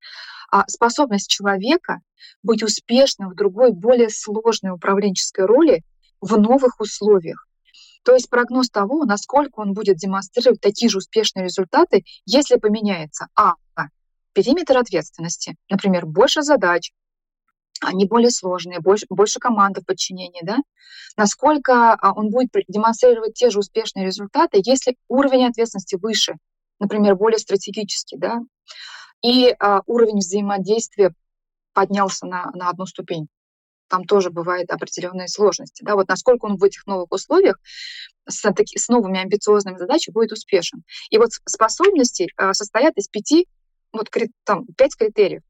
А 0.51 0.65
способность 0.69 1.29
человека 1.29 2.01
быть 2.43 2.63
успешным 2.63 3.31
в 3.31 3.35
другой, 3.35 3.73
более 3.73 4.11
сложной 4.11 4.73
управленческой 4.73 5.47
роли 5.47 5.83
в 6.21 6.39
новых 6.39 6.81
условиях. 6.81 7.47
То 8.05 8.15
есть 8.15 8.31
прогноз 8.31 8.71
того, 8.71 9.05
насколько 9.05 9.59
он 9.59 9.73
будет 9.73 9.97
демонстрировать 9.97 10.61
такие 10.61 10.89
же 10.89 10.99
успешные 10.99 11.45
результаты, 11.45 12.05
если 12.25 12.57
поменяется 12.57 13.27
а. 13.35 13.55
периметр 14.33 14.79
ответственности, 14.79 15.57
например, 15.69 16.07
больше 16.07 16.43
задач, 16.43 16.93
они 17.83 18.07
более 18.07 18.31
сложные, 18.31 18.81
больше, 18.81 19.07
больше 19.09 19.39
команд 19.39 19.79
в 19.79 19.85
подчинении, 19.85 20.41
да? 20.43 20.59
насколько 21.17 21.95
а, 21.95 22.13
он 22.13 22.31
будет 22.31 22.51
демонстрировать 22.69 23.35
те 23.35 23.51
же 23.51 23.59
успешные 23.59 24.07
результаты, 24.07 24.61
если 24.65 24.97
уровень 25.09 25.47
ответственности 25.47 25.97
выше, 25.97 26.35
например, 26.79 27.17
более 27.17 27.39
стратегический, 27.39 28.17
да? 28.17 28.41
и 29.23 29.55
а, 29.59 29.83
уровень 29.87 30.19
взаимодействия 30.19 31.13
поднялся 31.73 32.27
на, 32.27 32.51
на 32.55 32.71
одну 32.71 32.87
ступень 32.87 33.29
там 33.89 34.05
тоже 34.05 34.31
бывают 34.31 34.71
определенные 34.71 35.29
сложности. 35.29 35.85
Да, 35.85 35.95
вот 35.95 36.09
насколько 36.09 36.47
он 36.47 36.57
в 36.57 36.65
этих 36.65 36.87
новых 36.87 37.13
условиях 37.13 37.59
с, 38.29 38.41
таки, 38.53 38.79
с 38.79 38.89
новыми 38.89 39.21
амбициозными 39.21 39.79
задачами 39.79 40.13
будет 40.13 40.33
успешен. 40.33 40.83
И 41.11 41.19
вот 41.19 41.31
способности 41.45 42.29
э, 42.37 42.53
состоят 42.53 42.97
из 42.97 43.09
пяти, 43.09 43.47
вот 43.93 44.11
там, 44.45 44.67
пять 44.77 44.97
критериев. 44.97 45.43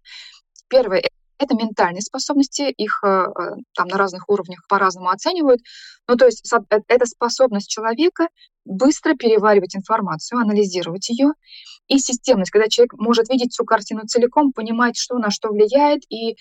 Первое 0.69 1.01
это 1.39 1.55
ментальные 1.55 2.03
способности, 2.03 2.63
их 2.63 3.01
э, 3.05 3.09
э, 3.09 3.57
там 3.75 3.89
на 3.89 3.99
разных 3.99 4.29
уровнях 4.29 4.67
по-разному 4.69 5.11
оценивают. 5.11 5.61
Ну, 6.09 6.17
то 6.17 6.27
есть 6.27 6.51
э, 6.53 6.81
это 6.89 7.07
способность 7.07 7.69
человека 7.69 8.29
быстро 8.65 9.15
переваривать 9.15 9.77
информацию, 9.77 10.41
анализировать 10.41 11.09
ее. 11.09 11.33
И 11.89 11.99
системность, 11.99 12.51
когда 12.51 12.69
человек 12.69 12.95
может 12.95 13.29
видеть 13.29 13.53
всю 13.53 13.65
картину 13.65 14.07
целиком, 14.07 14.53
понимать, 14.53 14.97
что 14.97 15.19
на 15.19 15.31
что 15.31 15.51
влияет, 15.51 16.03
и 16.11 16.37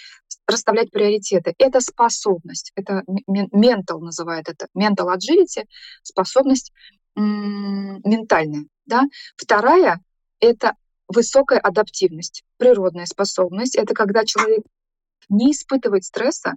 расставлять 0.47 0.91
приоритеты. 0.91 1.53
Это 1.57 1.81
способность, 1.81 2.71
это 2.75 3.03
ментал 3.27 3.99
называют 3.99 4.47
это, 4.47 4.67
mental 4.77 5.13
agility, 5.15 5.65
способность 6.03 6.71
ментальная. 7.15 8.65
Да? 8.85 9.03
Вторая— 9.37 9.99
это 10.39 10.73
высокая 11.07 11.59
адаптивность, 11.59 12.43
природная 12.57 13.05
способность. 13.05 13.75
Это 13.75 13.93
когда 13.93 14.25
человек 14.25 14.63
не 15.29 15.51
испытывает 15.51 16.03
стресса 16.03 16.53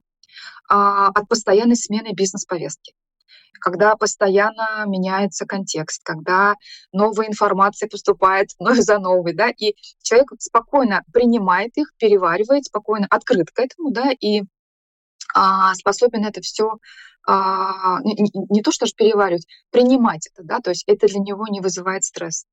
а, 0.68 1.08
от 1.08 1.28
постоянной 1.28 1.76
смены 1.76 2.12
бизнес-повестки 2.12 2.94
когда 3.60 3.96
постоянно 3.96 4.84
меняется 4.86 5.44
контекст, 5.46 6.02
когда 6.04 6.54
новая 6.92 7.26
информация 7.26 7.88
поступает 7.88 8.50
вновь 8.58 8.78
за 8.78 8.98
новой, 8.98 9.34
да, 9.34 9.50
и 9.50 9.74
человек 10.02 10.28
спокойно 10.38 11.02
принимает 11.12 11.76
их, 11.76 11.92
переваривает, 11.98 12.64
спокойно 12.66 13.06
открыт 13.10 13.50
к 13.50 13.58
этому, 13.58 13.90
да, 13.90 14.10
и 14.12 14.42
а, 15.34 15.74
способен 15.74 16.24
это 16.24 16.40
все 16.40 16.78
а, 17.26 18.00
не, 18.02 18.30
не 18.48 18.62
то 18.62 18.72
что 18.72 18.86
переваривать, 18.96 19.46
принимать 19.70 20.28
это, 20.32 20.46
да, 20.46 20.60
то 20.60 20.70
есть 20.70 20.84
это 20.86 21.06
для 21.06 21.20
него 21.20 21.46
не 21.48 21.60
вызывает 21.60 22.04
стресс. 22.04 22.46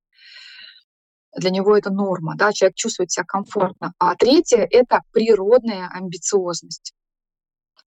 Для 1.36 1.50
него 1.50 1.78
это 1.78 1.92
норма, 1.92 2.36
да, 2.38 2.54
человек 2.54 2.76
чувствует 2.76 3.12
себя 3.12 3.26
комфортно. 3.26 3.94
А 4.00 4.16
третье— 4.16 4.68
это 4.72 5.02
природная 5.12 5.90
амбициозность. 5.94 6.94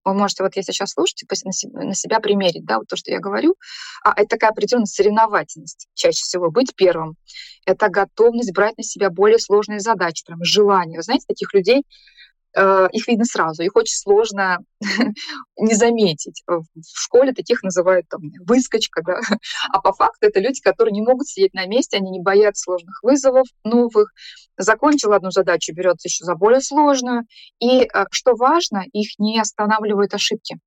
Вы 0.04 0.14
можете, 0.14 0.42
вот 0.42 0.56
если 0.56 0.72
сейчас 0.72 0.92
слушаете, 0.92 1.26
на 1.44 1.52
себя, 1.52 1.80
на 1.84 1.94
себя 1.94 2.20
примерить, 2.20 2.64
да, 2.64 2.78
вот 2.78 2.86
то, 2.88 2.96
что 2.96 3.10
я 3.10 3.20
говорю. 3.20 3.56
А 4.04 4.12
это 4.16 4.28
такая 4.28 4.50
определенная 4.50 4.86
соревновательность, 4.86 5.88
чаще 5.94 6.22
всего 6.22 6.50
быть 6.50 6.74
первым. 6.74 7.16
Это 7.66 7.88
готовность 7.88 8.52
брать 8.52 8.78
на 8.78 8.84
себя 8.84 9.10
более 9.10 9.38
сложные 9.38 9.80
задачи, 9.80 10.24
прям 10.24 10.42
желание. 10.42 10.98
Вы 10.98 11.02
знаете, 11.02 11.24
таких 11.26 11.52
людей, 11.52 11.82
их 12.56 13.06
видно 13.08 13.24
сразу, 13.24 13.62
их 13.62 13.76
очень 13.76 13.96
сложно 13.96 14.58
не 15.58 15.74
заметить. 15.74 16.42
В 16.46 16.64
школе 16.94 17.32
таких 17.32 17.62
называют 17.62 18.08
там 18.08 18.20
выскочка, 18.46 19.02
да? 19.02 19.20
а 19.72 19.80
по 19.80 19.92
факту 19.92 20.26
это 20.26 20.40
люди, 20.40 20.60
которые 20.60 20.92
не 20.92 21.02
могут 21.02 21.28
сидеть 21.28 21.54
на 21.54 21.66
месте, 21.66 21.98
они 21.98 22.10
не 22.10 22.20
боятся 22.20 22.62
сложных 22.62 23.02
вызовов 23.02 23.46
новых. 23.64 24.12
Закончил 24.56 25.12
одну 25.12 25.30
задачу, 25.30 25.74
берется 25.74 26.08
еще 26.08 26.24
за 26.24 26.34
более 26.34 26.60
сложную. 26.60 27.24
И 27.60 27.82
э, 27.82 28.04
что 28.10 28.34
важно, 28.34 28.84
их 28.92 29.18
не 29.18 29.38
останавливают 29.38 30.14
ошибки. 30.14 30.58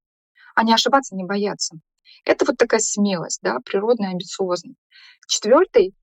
Они 0.56 0.74
ошибаться 0.74 1.16
не 1.16 1.24
боятся. 1.24 1.78
Это 2.26 2.46
вот 2.46 2.58
такая 2.58 2.80
смелость, 2.80 3.40
да, 3.42 3.58
природная 3.66 4.12
амбициозность. 4.12 4.78
Четвертый 5.28 5.96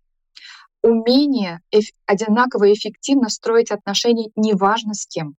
умение 0.82 1.60
эф- 1.70 1.92
одинаково 2.06 2.72
эффективно 2.72 3.28
строить 3.28 3.70
отношения 3.70 4.30
неважно 4.36 4.94
с 4.94 5.06
кем 5.06 5.36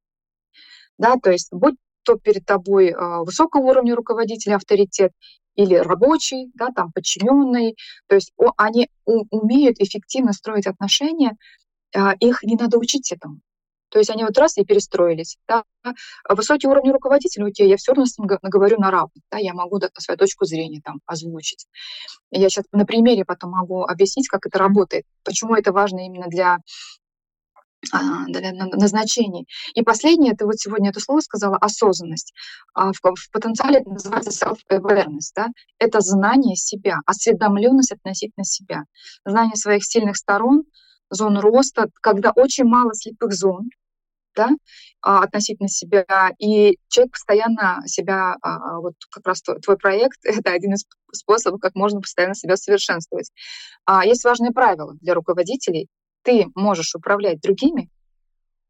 да, 1.00 1.16
то 1.16 1.32
есть 1.32 1.50
будь 1.52 1.76
то 2.04 2.16
перед 2.16 2.46
тобой 2.46 2.92
а, 2.92 3.24
высокого 3.24 3.62
уровня 3.72 3.96
руководителя 3.96 4.56
авторитет 4.56 5.12
или 5.56 5.76
рабочий, 5.76 6.52
да, 6.54 6.70
там 6.76 6.92
подчиненный, 6.92 7.76
то 8.08 8.16
есть 8.16 8.32
они 8.58 8.90
умеют 9.06 9.80
эффективно 9.80 10.34
строить 10.34 10.68
отношения, 10.68 11.36
а, 11.96 12.14
их 12.20 12.44
не 12.44 12.56
надо 12.56 12.78
учить 12.78 13.12
этому. 13.12 13.40
То 13.90 13.98
есть 13.98 14.12
они 14.12 14.24
вот 14.24 14.38
раз 14.38 14.58
и 14.58 14.64
перестроились. 14.64 15.38
Да. 15.48 15.64
Высокий 16.30 16.68
уровень 16.68 16.92
руководителя, 16.92 17.48
окей, 17.48 17.68
я 17.68 17.78
все 17.78 17.92
равно 17.92 18.06
с 18.06 18.18
ним 18.18 18.28
говорю 18.28 18.78
на 18.80 18.92
равных, 18.92 19.24
да, 19.32 19.38
я 19.40 19.54
могу 19.54 19.80
свою 19.98 20.18
точку 20.18 20.46
зрения 20.46 20.82
там 20.84 21.00
озвучить. 21.06 21.66
Я 22.32 22.50
сейчас 22.50 22.66
на 22.72 22.86
примере 22.86 23.26
потом 23.26 23.52
могу 23.52 23.84
объяснить, 23.84 24.28
как 24.28 24.46
это 24.46 24.60
работает, 24.60 25.06
почему 25.24 25.56
это 25.56 25.72
важно 25.72 26.06
именно 26.06 26.28
для 26.28 26.56
а, 26.56 26.60
назначений. 27.92 29.48
И 29.74 29.82
последнее, 29.84 30.34
ты 30.36 30.46
вот 30.46 30.60
сегодня 30.60 30.90
это 30.90 31.00
слово 31.00 31.22
сказала, 31.22 31.58
осознанность. 31.58 32.34
А, 32.74 32.92
в, 32.92 33.00
в 33.02 33.32
потенциале 33.32 33.80
это 33.80 33.90
называется 33.90 34.32
self-awareness. 34.32 35.32
Да? 35.36 35.48
Это 35.78 36.02
знание 36.02 36.56
себя, 36.56 37.00
осведомленность 37.06 37.92
относительно 37.92 38.44
себя. 38.44 38.84
Знание 39.26 39.56
своих 39.56 39.86
сильных 39.86 40.18
сторон, 40.18 40.64
зон 41.10 41.40
роста, 41.40 41.88
когда 42.02 42.32
очень 42.36 42.66
мало 42.66 42.94
слепых 42.94 43.34
зон, 43.34 43.70
да, 44.36 44.50
а, 45.02 45.24
относительно 45.24 45.68
себя, 45.68 46.06
и 46.38 46.78
человек 46.88 47.14
постоянно 47.14 47.82
себя, 47.88 48.36
вот 48.82 48.94
как 49.12 49.26
раз 49.26 49.42
твой 49.42 49.78
проект, 49.78 50.20
это 50.24 50.52
один 50.52 50.74
из 50.74 50.86
способов, 51.12 51.60
как 51.60 51.76
можно 51.76 52.00
постоянно 52.00 52.36
себя 52.36 52.56
совершенствовать. 52.56 53.32
Есть 54.06 54.24
важные 54.24 54.52
правила 54.52 54.94
для 55.02 55.16
руководителей, 55.16 55.90
ты 56.24 56.48
можешь 56.56 56.96
управлять 56.96 57.42
другими, 57.42 57.90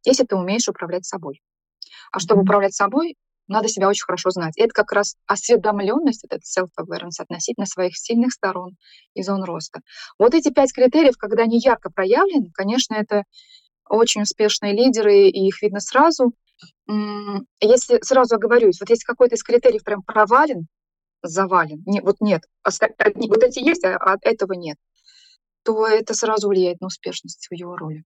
если 0.05 0.23
ты 0.23 0.35
умеешь 0.35 0.67
управлять 0.67 1.05
собой. 1.05 1.41
А 2.11 2.19
чтобы 2.19 2.41
mm-hmm. 2.41 2.43
управлять 2.43 2.73
собой, 2.73 3.15
надо 3.49 3.67
себя 3.67 3.89
очень 3.89 4.05
хорошо 4.05 4.29
знать. 4.29 4.57
И 4.57 4.61
это 4.61 4.71
как 4.73 4.91
раз 4.91 5.15
осведомленность, 5.25 6.23
этот 6.23 6.41
self-awareness 6.43 7.19
относительно 7.19 7.65
своих 7.65 7.97
сильных 7.97 8.31
сторон 8.31 8.77
и 9.15 9.23
зон 9.23 9.43
роста. 9.43 9.81
Вот 10.17 10.35
эти 10.35 10.51
пять 10.51 10.71
критериев, 10.71 11.17
когда 11.17 11.43
они 11.43 11.59
ярко 11.59 11.89
проявлены, 11.89 12.51
конечно, 12.53 12.93
это 12.93 13.23
очень 13.89 14.21
успешные 14.21 14.73
лидеры, 14.73 15.29
и 15.29 15.47
их 15.47 15.61
видно 15.61 15.79
сразу. 15.79 16.33
Если 17.59 17.99
сразу 18.03 18.35
оговорюсь, 18.35 18.79
вот 18.79 18.89
если 18.89 19.03
какой-то 19.03 19.35
из 19.35 19.43
критериев 19.43 19.83
прям 19.83 20.03
провален, 20.03 20.67
завален, 21.23 21.83
не, 21.85 22.01
вот 22.01 22.17
нет, 22.21 22.43
вот 22.63 23.43
эти 23.43 23.59
есть, 23.59 23.83
а, 23.83 23.97
а 23.97 24.15
этого 24.21 24.53
нет, 24.53 24.77
то 25.69 25.87
это 25.87 26.13
сразу 26.13 26.49
влияет 26.49 26.81
на 26.81 26.87
успешность 26.87 27.47
в 27.49 27.53
его 27.53 27.75
роли. 27.75 28.03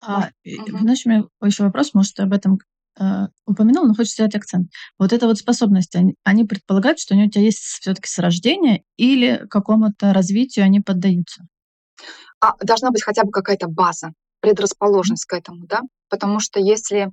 А, 0.00 0.30
угу. 0.44 0.78
Знаешь, 0.78 1.02
у 1.04 1.08
меня 1.08 1.24
еще 1.44 1.62
вопрос, 1.64 1.94
может, 1.94 2.14
ты 2.14 2.22
об 2.22 2.32
этом 2.32 2.58
э, 2.98 3.28
упомянул, 3.46 3.86
но 3.86 3.94
хочется 3.94 4.14
сделать 4.14 4.34
акцент. 4.34 4.70
Вот 4.98 5.12
эта 5.12 5.26
вот 5.26 5.38
способность, 5.38 5.94
они, 5.94 6.16
они 6.24 6.44
предполагают, 6.44 6.98
что 6.98 7.14
они 7.14 7.26
у 7.26 7.30
тебя 7.30 7.44
есть 7.44 7.58
все-таки 7.58 8.08
с 8.08 8.18
рождения 8.18 8.82
или 8.96 9.46
какому-то 9.48 10.12
развитию 10.12 10.64
они 10.64 10.80
поддаются? 10.80 11.44
А, 12.40 12.56
должна 12.60 12.90
быть 12.90 13.02
хотя 13.02 13.22
бы 13.22 13.30
какая-то 13.30 13.68
база, 13.68 14.12
предрасположенность 14.40 15.26
к 15.26 15.34
этому, 15.34 15.66
да? 15.66 15.82
Потому 16.08 16.40
что 16.40 16.58
если, 16.58 17.12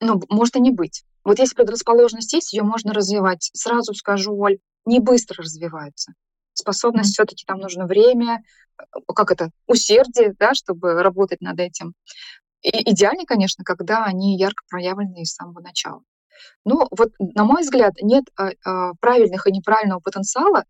ну, 0.00 0.20
может 0.28 0.56
и 0.56 0.60
не 0.60 0.70
быть. 0.72 1.04
Вот 1.24 1.38
если 1.38 1.54
предрасположенность 1.54 2.32
есть, 2.32 2.52
ее 2.52 2.62
можно 2.62 2.92
развивать. 2.92 3.50
Сразу 3.52 3.94
скажу, 3.94 4.34
Оль, 4.36 4.58
не 4.86 4.98
быстро 4.98 5.42
развивается 5.42 6.14
способность, 6.58 7.10
mm-hmm. 7.10 7.12
все-таки 7.12 7.44
там 7.46 7.58
нужно 7.58 7.86
время, 7.86 8.42
э, 8.78 8.82
как 9.14 9.30
это, 9.30 9.50
усердие, 9.66 10.34
да, 10.38 10.54
чтобы 10.54 11.02
работать 11.02 11.40
над 11.40 11.58
этим. 11.60 11.94
И 12.62 12.90
идеально, 12.90 13.24
конечно, 13.26 13.64
когда 13.64 14.04
они 14.04 14.38
ярко 14.38 14.64
проявлены 14.68 15.24
с 15.24 15.34
самого 15.34 15.60
начала. 15.60 16.02
Ну, 16.64 16.86
вот, 16.90 17.10
на 17.18 17.44
мой 17.44 17.62
взгляд, 17.62 17.94
нет 18.02 18.24
а, 18.36 18.50
а, 18.64 18.92
правильных 19.00 19.46
и 19.46 19.52
неправильного 19.52 20.00
потенциала, 20.00 20.64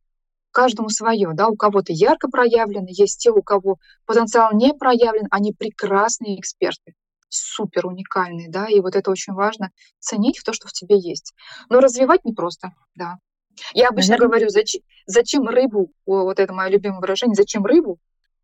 каждому 0.53 0.89
свое, 0.89 1.31
да, 1.35 1.49
у 1.49 1.57
кого-то 1.57 1.93
ярко 1.93 2.29
проявлено, 2.29 2.87
есть 2.89 3.21
те, 3.21 3.31
у 3.31 3.43
кого 3.43 3.77
потенциал 4.07 4.53
не 4.55 4.73
проявлен, 4.73 5.27
они 5.31 5.53
прекрасные 5.53 6.41
эксперты, 6.41 6.95
супер 7.29 7.87
уникальные, 7.87 8.49
да, 8.51 8.67
и 8.67 8.81
вот 8.81 8.97
это 8.97 9.11
очень 9.11 9.35
важно 9.35 9.71
ценить 9.99 10.39
в 10.39 10.45
то, 10.45 10.53
что 10.53 10.69
в 10.69 10.73
тебе 10.73 10.99
есть. 10.99 11.35
Но 11.69 11.81
развивать 11.81 12.25
непросто, 12.25 12.73
да. 12.95 13.19
Я 13.75 13.89
обычно 13.89 14.13
Наверное. 14.13 14.29
говорю, 14.29 14.49
зачем, 14.51 14.83
зачем 15.07 15.49
рыбу, 15.49 15.93
вот 16.05 16.39
это 16.39 16.53
мое 16.53 16.69
любимое 16.69 17.01
выражение, 17.01 17.35
зачем 17.35 17.65
рыбу 17.65 17.99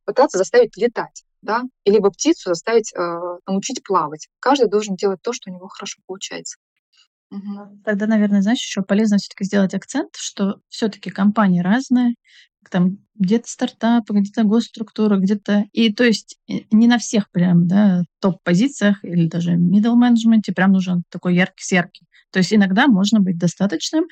пытаться 0.05 0.39
заставить 0.39 0.77
летать, 0.77 1.25
да, 1.43 1.63
и 1.85 1.91
либо 1.91 2.11
птицу 2.11 2.51
заставить 2.51 2.93
э, 2.95 3.21
научить 3.47 3.83
плавать. 3.85 4.29
Каждый 4.41 4.69
должен 4.69 4.97
делать 4.97 5.21
то, 5.23 5.33
что 5.33 5.51
у 5.51 5.55
него 5.55 5.69
хорошо 5.69 6.01
получается. 6.07 6.59
Угу. 7.31 7.81
Тогда, 7.85 8.07
наверное, 8.07 8.43
знаешь, 8.43 8.59
еще 8.59 8.83
полезно 8.83 9.17
все-таки 9.17 9.45
сделать 9.45 9.75
акцент, 9.75 10.17
что 10.17 10.61
все-таки 10.69 11.11
компании 11.11 11.61
разные, 11.61 12.15
там 12.71 12.99
где-то 13.15 13.49
стартапы, 13.49 14.15
где-то 14.15 14.45
госструктура, 14.45 15.17
где-то... 15.17 15.67
И 15.73 15.93
то 15.93 16.05
есть 16.05 16.39
не 16.47 16.87
на 16.87 16.99
всех 16.99 17.31
прям, 17.31 17.67
да, 17.67 18.03
топ-позициях 18.21 19.05
или 19.05 19.29
даже 19.29 19.53
middle 19.53 19.95
менеджменте 19.95 20.53
прям 20.53 20.73
нужен 20.73 21.05
такой 21.11 21.35
яркий 21.35 21.75
яркий. 21.75 22.07
То 22.31 22.39
есть 22.39 22.53
иногда 22.53 22.87
можно 22.87 23.21
быть 23.21 23.39
достаточным, 23.39 24.05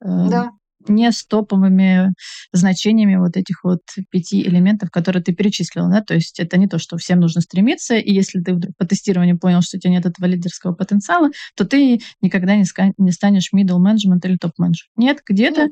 да 0.00 0.50
не 0.86 1.10
с 1.10 1.24
топовыми 1.24 2.12
значениями 2.52 3.16
вот 3.16 3.36
этих 3.36 3.64
вот 3.64 3.80
пяти 4.10 4.42
элементов, 4.42 4.90
которые 4.90 5.22
ты 5.22 5.34
перечислила, 5.34 5.88
да, 5.90 6.02
то 6.02 6.14
есть 6.14 6.38
это 6.40 6.56
не 6.58 6.68
то, 6.68 6.78
что 6.78 6.96
всем 6.96 7.20
нужно 7.20 7.40
стремиться, 7.40 7.96
и 7.96 8.12
если 8.12 8.40
ты 8.40 8.54
вдруг 8.54 8.76
по 8.76 8.86
тестированию 8.86 9.38
понял, 9.38 9.62
что 9.62 9.76
у 9.76 9.80
тебя 9.80 9.92
нет 9.92 10.06
этого 10.06 10.26
лидерского 10.26 10.74
потенциала, 10.74 11.30
то 11.56 11.64
ты 11.64 12.00
никогда 12.20 12.56
не, 12.56 12.62
ска- 12.62 12.92
не 12.96 13.12
станешь 13.12 13.50
middle 13.54 13.78
management 13.78 14.20
или 14.24 14.36
топ 14.36 14.52
менеджер. 14.58 14.86
Нет, 14.96 15.20
где-то 15.26 15.68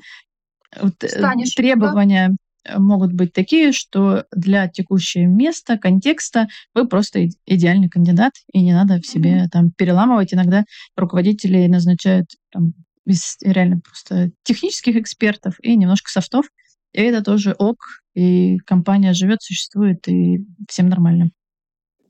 вот, 0.80 1.02
э, 1.02 1.09
станешь, 1.09 1.54
требования 1.54 2.30
да? 2.64 2.78
могут 2.78 3.12
быть 3.12 3.33
такие, 3.33 3.73
что 3.73 4.25
для 4.35 4.68
текущего 4.68 5.23
места, 5.23 5.78
контекста 5.78 6.49
вы 6.75 6.88
просто 6.88 7.28
идеальный 7.47 7.88
кандидат, 7.88 8.33
и 8.52 8.61
не 8.61 8.73
надо 8.73 9.00
в 9.00 9.06
себе 9.06 9.45
mm-hmm. 9.45 9.49
там 9.50 9.71
переламывать. 9.71 10.35
Иногда 10.35 10.64
руководители 10.97 11.66
назначают 11.66 12.26
там, 12.50 12.75
из 13.06 13.36
реально 13.40 13.80
просто 13.80 14.32
технических 14.42 14.96
экспертов 14.96 15.54
и 15.62 15.76
немножко 15.76 16.10
софтов. 16.10 16.46
И 16.92 17.00
это 17.00 17.22
тоже 17.22 17.54
ок, 17.58 17.78
и 18.14 18.58
компания 18.58 19.12
живет, 19.12 19.42
существует, 19.42 20.06
и 20.08 20.44
всем 20.68 20.88
нормально. 20.88 21.30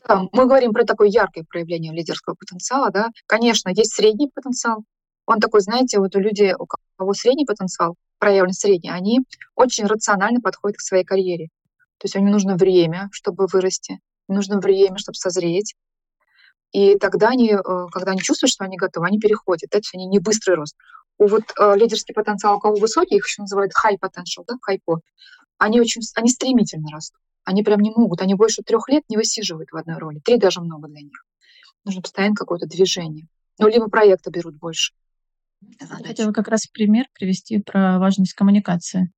Да, 0.06 0.22
мы 0.32 0.46
говорим 0.46 0.72
про 0.72 0.84
такое 0.84 1.08
яркое 1.08 1.44
проявление 1.48 1.92
лидерского 1.92 2.34
потенциала, 2.34 2.90
да. 2.90 3.08
Конечно, 3.26 3.70
есть 3.70 3.94
средний 3.94 4.30
потенциал. 4.32 4.84
Он 5.26 5.40
такой, 5.40 5.60
знаете, 5.60 5.98
вот 5.98 6.14
у 6.14 6.20
людей, 6.20 6.54
у 6.56 6.66
кого 6.96 7.12
средний 7.12 7.44
потенциал, 7.44 7.96
проявлен 8.18 8.52
средний, 8.52 8.90
они 8.90 9.20
очень 9.56 9.86
рационально 9.86 10.40
подходят 10.40 10.76
к 10.76 10.82
своей 10.82 11.04
карьере. 11.04 11.48
То 11.98 12.04
есть 12.04 12.14
им 12.14 12.26
нужно 12.26 12.56
время, 12.56 13.08
чтобы 13.10 13.46
вырасти, 13.52 13.98
им 14.28 14.36
нужно 14.36 14.60
время, 14.60 14.98
чтобы 14.98 15.16
созреть. 15.16 15.74
И 16.72 16.96
тогда 16.98 17.28
они, 17.28 17.52
э, 17.52 17.86
когда 17.90 18.12
они 18.12 18.20
чувствуют, 18.20 18.52
что 18.52 18.64
они 18.64 18.76
готовы, 18.76 19.06
они 19.06 19.18
переходят. 19.18 19.70
Это 19.72 19.86
они 19.94 20.06
не 20.06 20.18
быстрый 20.18 20.56
рост. 20.56 20.76
У 21.18 21.26
вот 21.26 21.44
э, 21.58 21.76
лидерский 21.76 22.14
потенциал, 22.14 22.56
у 22.56 22.60
кого 22.60 22.76
высокий, 22.76 23.16
их 23.16 23.26
еще 23.26 23.42
называют 23.42 23.72
high 23.72 23.96
potential, 23.98 24.44
да, 24.46 24.56
хайпо, 24.60 25.00
они 25.58 25.80
очень, 25.80 26.02
они 26.14 26.28
стремительно 26.28 26.90
растут. 26.92 27.20
Они 27.44 27.62
прям 27.62 27.80
не 27.80 27.90
могут, 27.90 28.20
они 28.20 28.34
больше 28.34 28.62
трех 28.62 28.88
лет 28.88 29.04
не 29.08 29.16
высиживают 29.16 29.70
в 29.70 29.76
одной 29.76 29.98
роли. 29.98 30.18
Три 30.18 30.36
даже 30.36 30.60
много 30.60 30.88
для 30.88 31.00
них. 31.00 31.24
Нужно 31.84 32.02
постоянно 32.02 32.34
какое-то 32.34 32.66
движение. 32.66 33.28
Ну, 33.58 33.68
либо 33.68 33.88
проекты 33.88 34.30
берут 34.30 34.56
больше. 34.56 34.92
Я 35.80 35.86
хотела 35.86 36.32
как 36.32 36.48
раз 36.48 36.66
пример 36.66 37.06
привести 37.14 37.58
про 37.58 37.98
важность 37.98 38.34
коммуникации. 38.34 39.12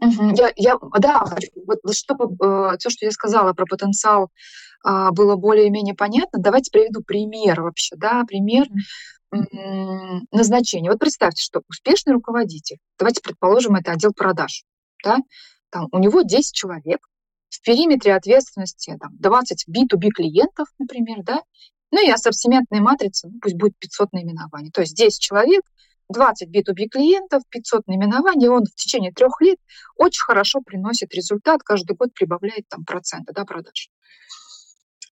Угу. 0.00 0.34
Я, 0.36 0.52
я, 0.56 0.78
да, 0.98 1.24
вот, 1.66 1.78
чтобы 1.94 2.36
э, 2.44 2.76
все, 2.78 2.90
что 2.90 3.06
я 3.06 3.10
сказала 3.10 3.54
про 3.54 3.64
потенциал, 3.64 4.30
э, 4.86 5.10
было 5.12 5.36
более-менее 5.36 5.94
понятно, 5.94 6.38
давайте 6.38 6.70
приведу 6.70 7.02
пример 7.02 7.62
вообще, 7.62 7.96
да, 7.96 8.24
пример 8.24 8.66
э, 9.32 9.38
назначения. 10.32 10.90
Вот 10.90 10.98
представьте, 10.98 11.42
что 11.42 11.62
успешный 11.68 12.12
руководитель, 12.12 12.76
давайте 12.98 13.22
предположим, 13.22 13.76
это 13.76 13.92
отдел 13.92 14.12
продаж, 14.12 14.64
да, 15.02 15.18
там 15.70 15.88
у 15.92 15.98
него 15.98 16.22
10 16.22 16.54
человек, 16.54 17.00
в 17.48 17.62
периметре 17.62 18.14
ответственности 18.14 18.96
там, 19.00 19.16
20 19.18 19.66
B2B 19.68 20.10
клиентов, 20.10 20.68
например, 20.78 21.22
да, 21.22 21.42
ну 21.90 22.06
и 22.06 22.10
ассортиментная 22.10 22.80
матрица, 22.80 23.28
ну, 23.28 23.38
пусть 23.40 23.56
будет 23.56 23.78
500 23.78 24.12
наименований. 24.12 24.70
То 24.70 24.82
есть 24.82 24.94
10 24.94 25.20
человек, 25.20 25.62
20 26.08 26.48
B2B 26.48 26.88
клиентов, 26.88 27.42
500 27.48 27.86
наименований, 27.86 28.48
он 28.48 28.64
в 28.64 28.74
течение 28.74 29.12
трех 29.12 29.40
лет 29.40 29.58
очень 29.96 30.22
хорошо 30.22 30.60
приносит 30.60 31.14
результат, 31.14 31.62
каждый 31.62 31.96
год 31.96 32.14
прибавляет 32.14 32.68
там 32.68 32.84
проценты 32.84 33.32
да, 33.32 33.44
продаж. 33.44 33.90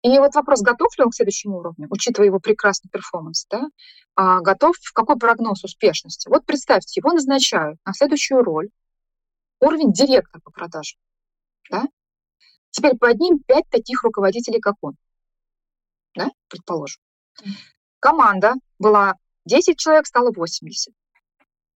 И 0.03 0.19
вот 0.19 0.35
вопрос, 0.35 0.63
готов 0.63 0.99
ли 0.99 1.05
он 1.05 1.11
к 1.11 1.15
следующему 1.15 1.59
уровню, 1.59 1.87
учитывая 1.89 2.27
его 2.27 2.41
прекрасный 2.41 2.91
перформанс, 2.91 3.47
да, 3.49 3.63
а, 4.17 4.41
готов, 4.41 4.77
в 4.77 4.93
какой 4.93 5.17
прогноз 5.17 5.63
успешности? 5.63 6.29
Вот 6.29 6.45
представьте, 6.45 7.01
его 7.01 7.13
назначают 7.13 7.79
на 7.87 7.95
следующую 7.95 8.43
роль, 8.43 8.71
уровень 9.61 9.93
директора 9.93 10.41
по 10.43 10.51
продажам, 10.51 10.99
да? 11.71 11.85
Теперь 12.71 12.97
под 12.97 13.19
ним 13.21 13.39
пять 13.47 13.69
таких 13.71 14.03
руководителей, 14.03 14.59
как 14.59 14.75
он, 14.81 14.97
да, 16.17 16.31
предположим. 16.49 17.01
Команда 18.01 18.55
была 18.81 19.15
10 19.47 19.79
человек, 19.79 20.07
стало 20.07 20.33
80. 20.33 20.95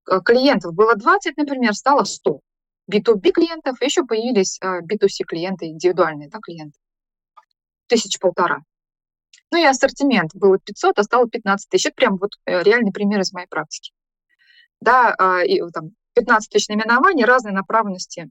Э, 0.08 0.20
клиентов 0.24 0.74
было 0.74 0.94
20, 0.94 1.36
например, 1.36 1.74
стало 1.74 2.04
100. 2.04 2.40
B2B 2.90 3.32
клиентов, 3.32 3.80
еще 3.82 4.04
появились 4.04 4.60
B2C 4.62 5.22
э, 5.22 5.24
клиенты, 5.26 5.66
индивидуальные 5.66 6.28
да, 6.28 6.38
клиенты. 6.40 6.78
Тысяч 7.88 8.18
полтора. 8.18 8.60
Ну 9.52 9.58
и 9.58 9.64
ассортимент 9.64 10.32
было 10.34 10.58
500, 10.58 10.98
а 10.98 11.02
стало 11.02 11.28
15 11.28 11.68
тысяч. 11.68 11.86
Это 11.86 11.94
прям 11.94 12.16
вот 12.16 12.32
э, 12.46 12.62
реальный 12.62 12.92
пример 12.92 13.20
из 13.20 13.32
моей 13.32 13.46
практики. 13.46 13.92
Да, 14.80 15.14
а, 15.18 15.42
и 15.42 15.60
там 15.72 15.90
15 16.14 16.50
тысяч 16.50 16.68
наименований, 16.68 17.24
разной 17.24 17.52
направленности 17.52 18.28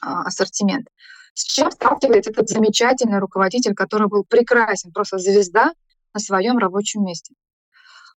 а, 0.00 0.22
ассортимент. 0.22 0.88
С 1.34 1.44
чем 1.44 1.70
сталкивается 1.70 2.30
этот 2.30 2.48
замечательный 2.48 3.18
руководитель, 3.18 3.74
который 3.74 4.08
был 4.08 4.24
прекрасен, 4.24 4.92
просто 4.92 5.18
звезда 5.18 5.72
на 6.14 6.20
своем 6.20 6.58
рабочем 6.58 7.04
месте? 7.04 7.34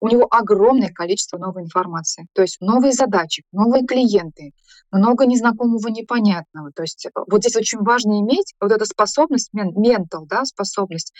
У 0.02 0.08
него 0.08 0.26
огромное 0.28 0.88
количество 0.88 1.38
новой 1.38 1.62
информации, 1.62 2.26
то 2.32 2.42
есть 2.42 2.60
новые 2.60 2.92
задачи, 2.92 3.44
новые 3.52 3.86
клиенты, 3.86 4.50
много 4.90 5.26
незнакомого, 5.26 5.88
непонятного. 5.88 6.72
То 6.72 6.82
есть 6.82 7.06
э, 7.06 7.10
вот 7.14 7.42
здесь 7.42 7.54
очень 7.54 7.78
важно 7.78 8.18
иметь 8.18 8.52
вот 8.60 8.72
эту 8.72 8.84
способность, 8.84 9.50
ментал, 9.52 10.26
да, 10.26 10.44
способность 10.44 11.12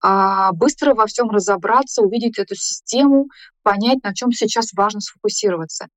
а, 0.00 0.52
быстро 0.52 0.94
во 0.94 1.06
всем 1.06 1.28
разобраться, 1.30 2.02
увидеть 2.02 2.38
эту 2.38 2.54
систему, 2.54 3.26
понять, 3.64 4.04
на 4.04 4.14
чем 4.14 4.30
сейчас 4.30 4.72
важно 4.72 5.00
сфокусироваться. 5.00 5.88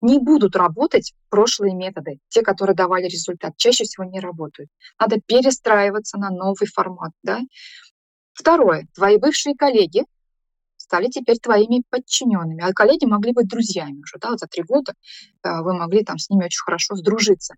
Не 0.00 0.20
будут 0.20 0.54
работать 0.54 1.14
прошлые 1.30 1.74
методы, 1.74 2.20
те, 2.28 2.42
которые 2.42 2.76
давали 2.76 3.06
результат, 3.06 3.56
чаще 3.56 3.82
всего 3.82 4.04
не 4.04 4.20
работают. 4.20 4.70
Надо 5.00 5.16
перестраиваться 5.26 6.16
на 6.16 6.30
новый 6.30 6.68
формат. 6.72 7.10
Да? 7.24 7.40
Второе. 8.34 8.86
Твои 8.94 9.16
бывшие 9.16 9.56
коллеги 9.56 10.04
стали 10.88 11.08
теперь 11.08 11.38
твоими 11.38 11.82
подчиненными. 11.90 12.62
А 12.62 12.72
коллеги 12.72 13.04
могли 13.04 13.32
быть 13.32 13.46
друзьями 13.46 14.00
уже, 14.00 14.16
да, 14.18 14.36
за 14.38 14.46
три 14.46 14.62
года 14.62 14.94
э, 15.44 15.60
вы 15.60 15.74
могли 15.74 16.02
там 16.02 16.16
с 16.16 16.30
ними 16.30 16.46
очень 16.46 16.62
хорошо 16.64 16.96
сдружиться. 16.96 17.54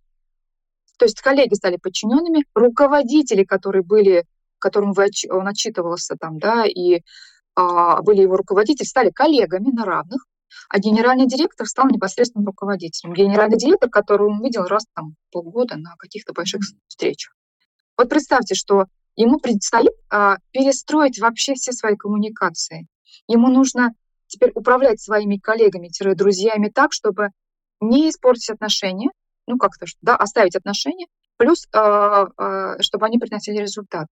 То 0.99 1.05
есть 1.05 1.21
коллеги 1.21 1.55
стали 1.55 1.77
подчиненными, 1.77 2.45
руководители, 2.55 3.45
которые 3.45 3.85
были, 3.85 4.25
которым 4.59 4.93
вы, 4.93 5.07
он 5.31 5.47
отчитывался 5.47 6.16
там, 6.16 6.38
да, 6.40 6.64
и 6.66 7.03
а, 7.55 8.03
были 8.03 8.23
его 8.23 8.37
руководители, 8.37 8.85
стали 8.85 9.11
коллегами 9.11 9.71
на 9.71 9.85
равных, 9.85 10.27
а 10.69 10.79
генеральный 10.81 11.27
директор 11.27 11.66
стал 11.69 11.87
непосредственным 11.88 12.47
руководителем. 12.47 13.14
Генеральный 13.14 13.57
директор, 13.57 13.88
который 13.88 14.27
он 14.27 14.43
видел 14.43 14.64
раз 14.64 14.85
там 14.95 15.14
полгода 15.31 15.77
на 15.77 15.95
каких-то 15.97 16.33
больших 16.33 16.62
встречах. 16.88 17.35
Вот 17.97 18.09
представьте, 18.09 18.55
что 18.57 18.87
ему 19.14 19.38
предстоит 19.38 19.93
а, 20.11 20.37
перестроить 20.51 21.21
вообще 21.21 21.55
все 21.55 21.73
свои 21.73 21.97
коммуникации. 21.97 22.88
Ему 23.27 23.49
нужно 23.49 23.94
теперь 24.27 24.53
управлять 24.55 25.01
своими 25.01 25.37
коллегами-друзьями 25.37 26.70
так, 26.73 26.92
чтобы 26.92 27.31
не 27.81 28.11
испортить 28.11 28.51
отношения, 28.51 29.11
ну 29.46 29.59
как-то, 29.59 29.87
да, 30.03 30.16
оставить 30.16 30.57
отношения, 30.57 31.07
плюс, 31.37 31.66
э, 31.73 31.79
э, 31.79 32.81
чтобы 32.81 33.07
они 33.07 33.18
приносили 33.18 33.59
результат. 33.59 34.07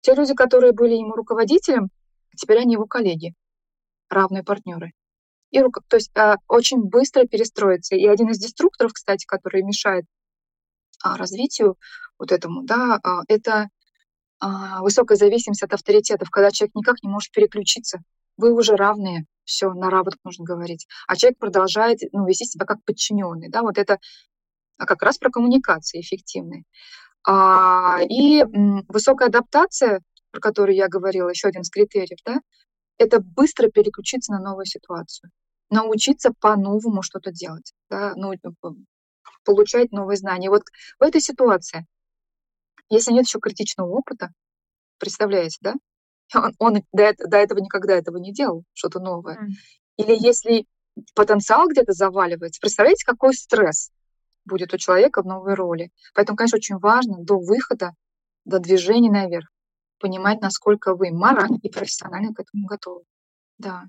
Те 0.00 0.14
люди, 0.14 0.34
которые 0.34 0.72
были 0.72 0.94
ему 0.94 1.12
руководителем, 1.12 1.88
теперь 2.36 2.58
они 2.58 2.74
его 2.74 2.86
коллеги, 2.86 3.34
равные 4.08 4.42
партнеры. 4.42 4.92
И, 5.50 5.60
то 5.60 5.96
есть 5.96 6.10
э, 6.16 6.36
очень 6.48 6.82
быстро 6.82 7.26
перестроиться. 7.26 7.94
И 7.94 8.06
один 8.06 8.30
из 8.30 8.38
деструкторов, 8.38 8.92
кстати, 8.92 9.24
который 9.26 9.62
мешает 9.62 10.04
развитию 11.02 11.76
вот 12.18 12.32
этому, 12.32 12.62
да, 12.62 12.98
это 13.28 13.68
высокая 14.80 15.18
зависимость 15.18 15.62
от 15.62 15.74
авторитетов, 15.74 16.30
когда 16.30 16.50
человек 16.50 16.74
никак 16.74 17.02
не 17.02 17.10
может 17.10 17.30
переключиться 17.30 18.02
вы 18.36 18.52
уже 18.54 18.76
равные. 18.76 19.26
все, 19.44 19.72
на 19.72 19.90
равных 19.90 20.14
нужно 20.24 20.44
говорить. 20.44 20.86
А 21.06 21.16
человек 21.16 21.38
продолжает 21.38 21.98
ну, 22.12 22.26
вести 22.26 22.46
себя 22.46 22.66
как 22.66 22.82
подчиненный. 22.84 23.50
Да? 23.50 23.62
Вот 23.62 23.78
это 23.78 23.98
а 24.78 24.86
как 24.86 25.02
раз 25.02 25.18
про 25.18 25.30
коммуникации 25.30 26.00
эффективные. 26.00 26.64
А, 27.26 27.98
и 28.02 28.40
м, 28.40 28.84
высокая 28.88 29.28
адаптация, 29.28 30.00
про 30.30 30.40
которую 30.40 30.76
я 30.76 30.88
говорила, 30.88 31.28
еще 31.28 31.48
один 31.48 31.62
из 31.62 31.70
критериев, 31.70 32.18
да, 32.24 32.40
это 32.98 33.20
быстро 33.20 33.68
переключиться 33.70 34.32
на 34.32 34.40
новую 34.40 34.66
ситуацию, 34.66 35.30
научиться 35.70 36.32
по-новому 36.40 37.02
что-то 37.02 37.32
делать, 37.32 37.72
да, 37.90 38.12
ну, 38.16 38.32
получать 39.44 39.92
новые 39.92 40.16
знания. 40.16 40.50
Вот 40.50 40.64
в 40.98 41.02
этой 41.02 41.20
ситуации, 41.20 41.86
если 42.90 43.12
нет 43.12 43.26
еще 43.26 43.40
критичного 43.40 43.88
опыта, 43.90 44.30
представляете, 44.98 45.58
да, 45.60 45.74
он, 46.34 46.52
он 46.58 46.74
до, 46.92 47.12
до 47.18 47.36
этого 47.36 47.58
никогда 47.58 47.94
этого 47.94 48.18
не 48.18 48.32
делал, 48.32 48.64
что-то 48.72 49.00
новое. 49.00 49.36
Mm. 49.36 49.48
Или 49.98 50.16
если 50.26 50.66
потенциал 51.14 51.68
где-то 51.68 51.92
заваливается, 51.92 52.60
представляете, 52.60 53.04
какой 53.04 53.34
стресс 53.34 53.90
будет 54.44 54.74
у 54.74 54.78
человека 54.78 55.22
в 55.22 55.26
новой 55.26 55.54
роли. 55.54 55.90
Поэтому, 56.14 56.36
конечно, 56.36 56.56
очень 56.56 56.78
важно 56.78 57.18
до 57.18 57.38
выхода, 57.38 57.92
до 58.44 58.58
движения 58.58 59.10
наверх, 59.10 59.48
понимать, 59.98 60.40
насколько 60.40 60.94
вы 60.94 61.10
морально 61.12 61.58
и 61.62 61.70
профессионально 61.70 62.34
к 62.34 62.40
этому 62.40 62.66
готовы. 62.66 63.04
Да. 63.58 63.84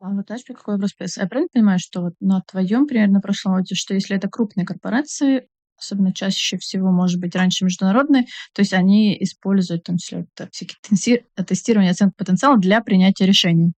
А 0.00 0.10
вот 0.10 0.26
знаешь, 0.26 0.44
какой 0.46 0.74
вопрос? 0.74 1.16
Я 1.16 1.26
правильно 1.26 1.48
понимаю, 1.52 1.78
что 1.78 2.02
вот 2.02 2.14
на 2.20 2.42
твоем 2.42 2.86
примере, 2.86 3.10
на 3.10 3.20
прошлом 3.20 3.54
опыте, 3.54 3.74
что 3.74 3.94
если 3.94 4.16
это 4.16 4.28
крупные 4.28 4.66
корпорации, 4.66 5.48
особенно 5.78 6.12
чаще 6.12 6.58
всего, 6.58 6.90
может 6.90 7.20
быть, 7.20 7.34
раньше 7.34 7.64
международные, 7.64 8.24
то 8.52 8.60
есть 8.60 8.72
они 8.72 9.16
используют 9.20 9.84
там 9.84 9.96
все 9.96 10.26
это, 10.36 10.48
всякие 10.50 11.24
тестирование 11.46 11.92
оценки 11.92 12.14
потенциала 12.16 12.58
для 12.58 12.80
принятия 12.80 13.26
решений. 13.26 13.72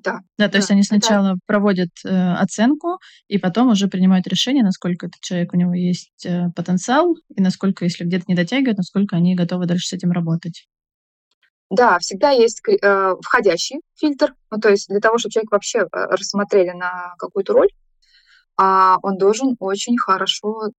Да. 0.00 0.20
Да, 0.38 0.46
то 0.46 0.52
да, 0.52 0.58
есть 0.58 0.70
они 0.70 0.82
сначала 0.82 1.32
это... 1.32 1.38
проводят 1.46 1.90
э, 2.04 2.32
оценку, 2.34 2.98
и 3.28 3.38
потом 3.38 3.68
уже 3.68 3.88
принимают 3.88 4.26
решение, 4.26 4.64
насколько 4.64 5.06
этот 5.06 5.20
человек, 5.20 5.52
у 5.52 5.56
него 5.56 5.74
есть 5.74 6.24
э, 6.24 6.48
потенциал, 6.56 7.14
и 7.34 7.42
насколько, 7.42 7.84
если 7.84 8.04
где-то 8.04 8.24
не 8.28 8.34
дотягивает, 8.34 8.78
насколько 8.78 9.16
они 9.16 9.34
готовы 9.34 9.66
дальше 9.66 9.88
с 9.88 9.92
этим 9.92 10.12
работать. 10.12 10.66
Да, 11.70 11.98
всегда 11.98 12.30
есть 12.30 12.62
э, 12.66 13.14
входящий 13.22 13.80
фильтр, 13.98 14.34
ну, 14.50 14.58
то 14.58 14.68
есть 14.70 14.88
для 14.88 15.00
того, 15.00 15.18
чтобы 15.18 15.32
человек 15.32 15.52
вообще 15.52 15.80
э, 15.80 15.86
рассмотрели 15.90 16.70
на 16.70 17.14
какую-то 17.18 17.52
роль, 17.54 17.70
а 18.58 18.98
он 19.02 19.16
должен 19.16 19.56
очень 19.58 19.96
хорошо 19.98 20.70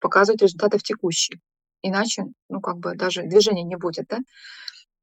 показывать 0.00 0.42
результаты 0.42 0.78
в 0.78 0.82
текущей. 0.82 1.40
Иначе, 1.82 2.24
ну, 2.48 2.60
как 2.60 2.78
бы 2.78 2.94
даже 2.94 3.22
движения 3.22 3.62
не 3.62 3.76
будет, 3.76 4.06
да. 4.08 4.18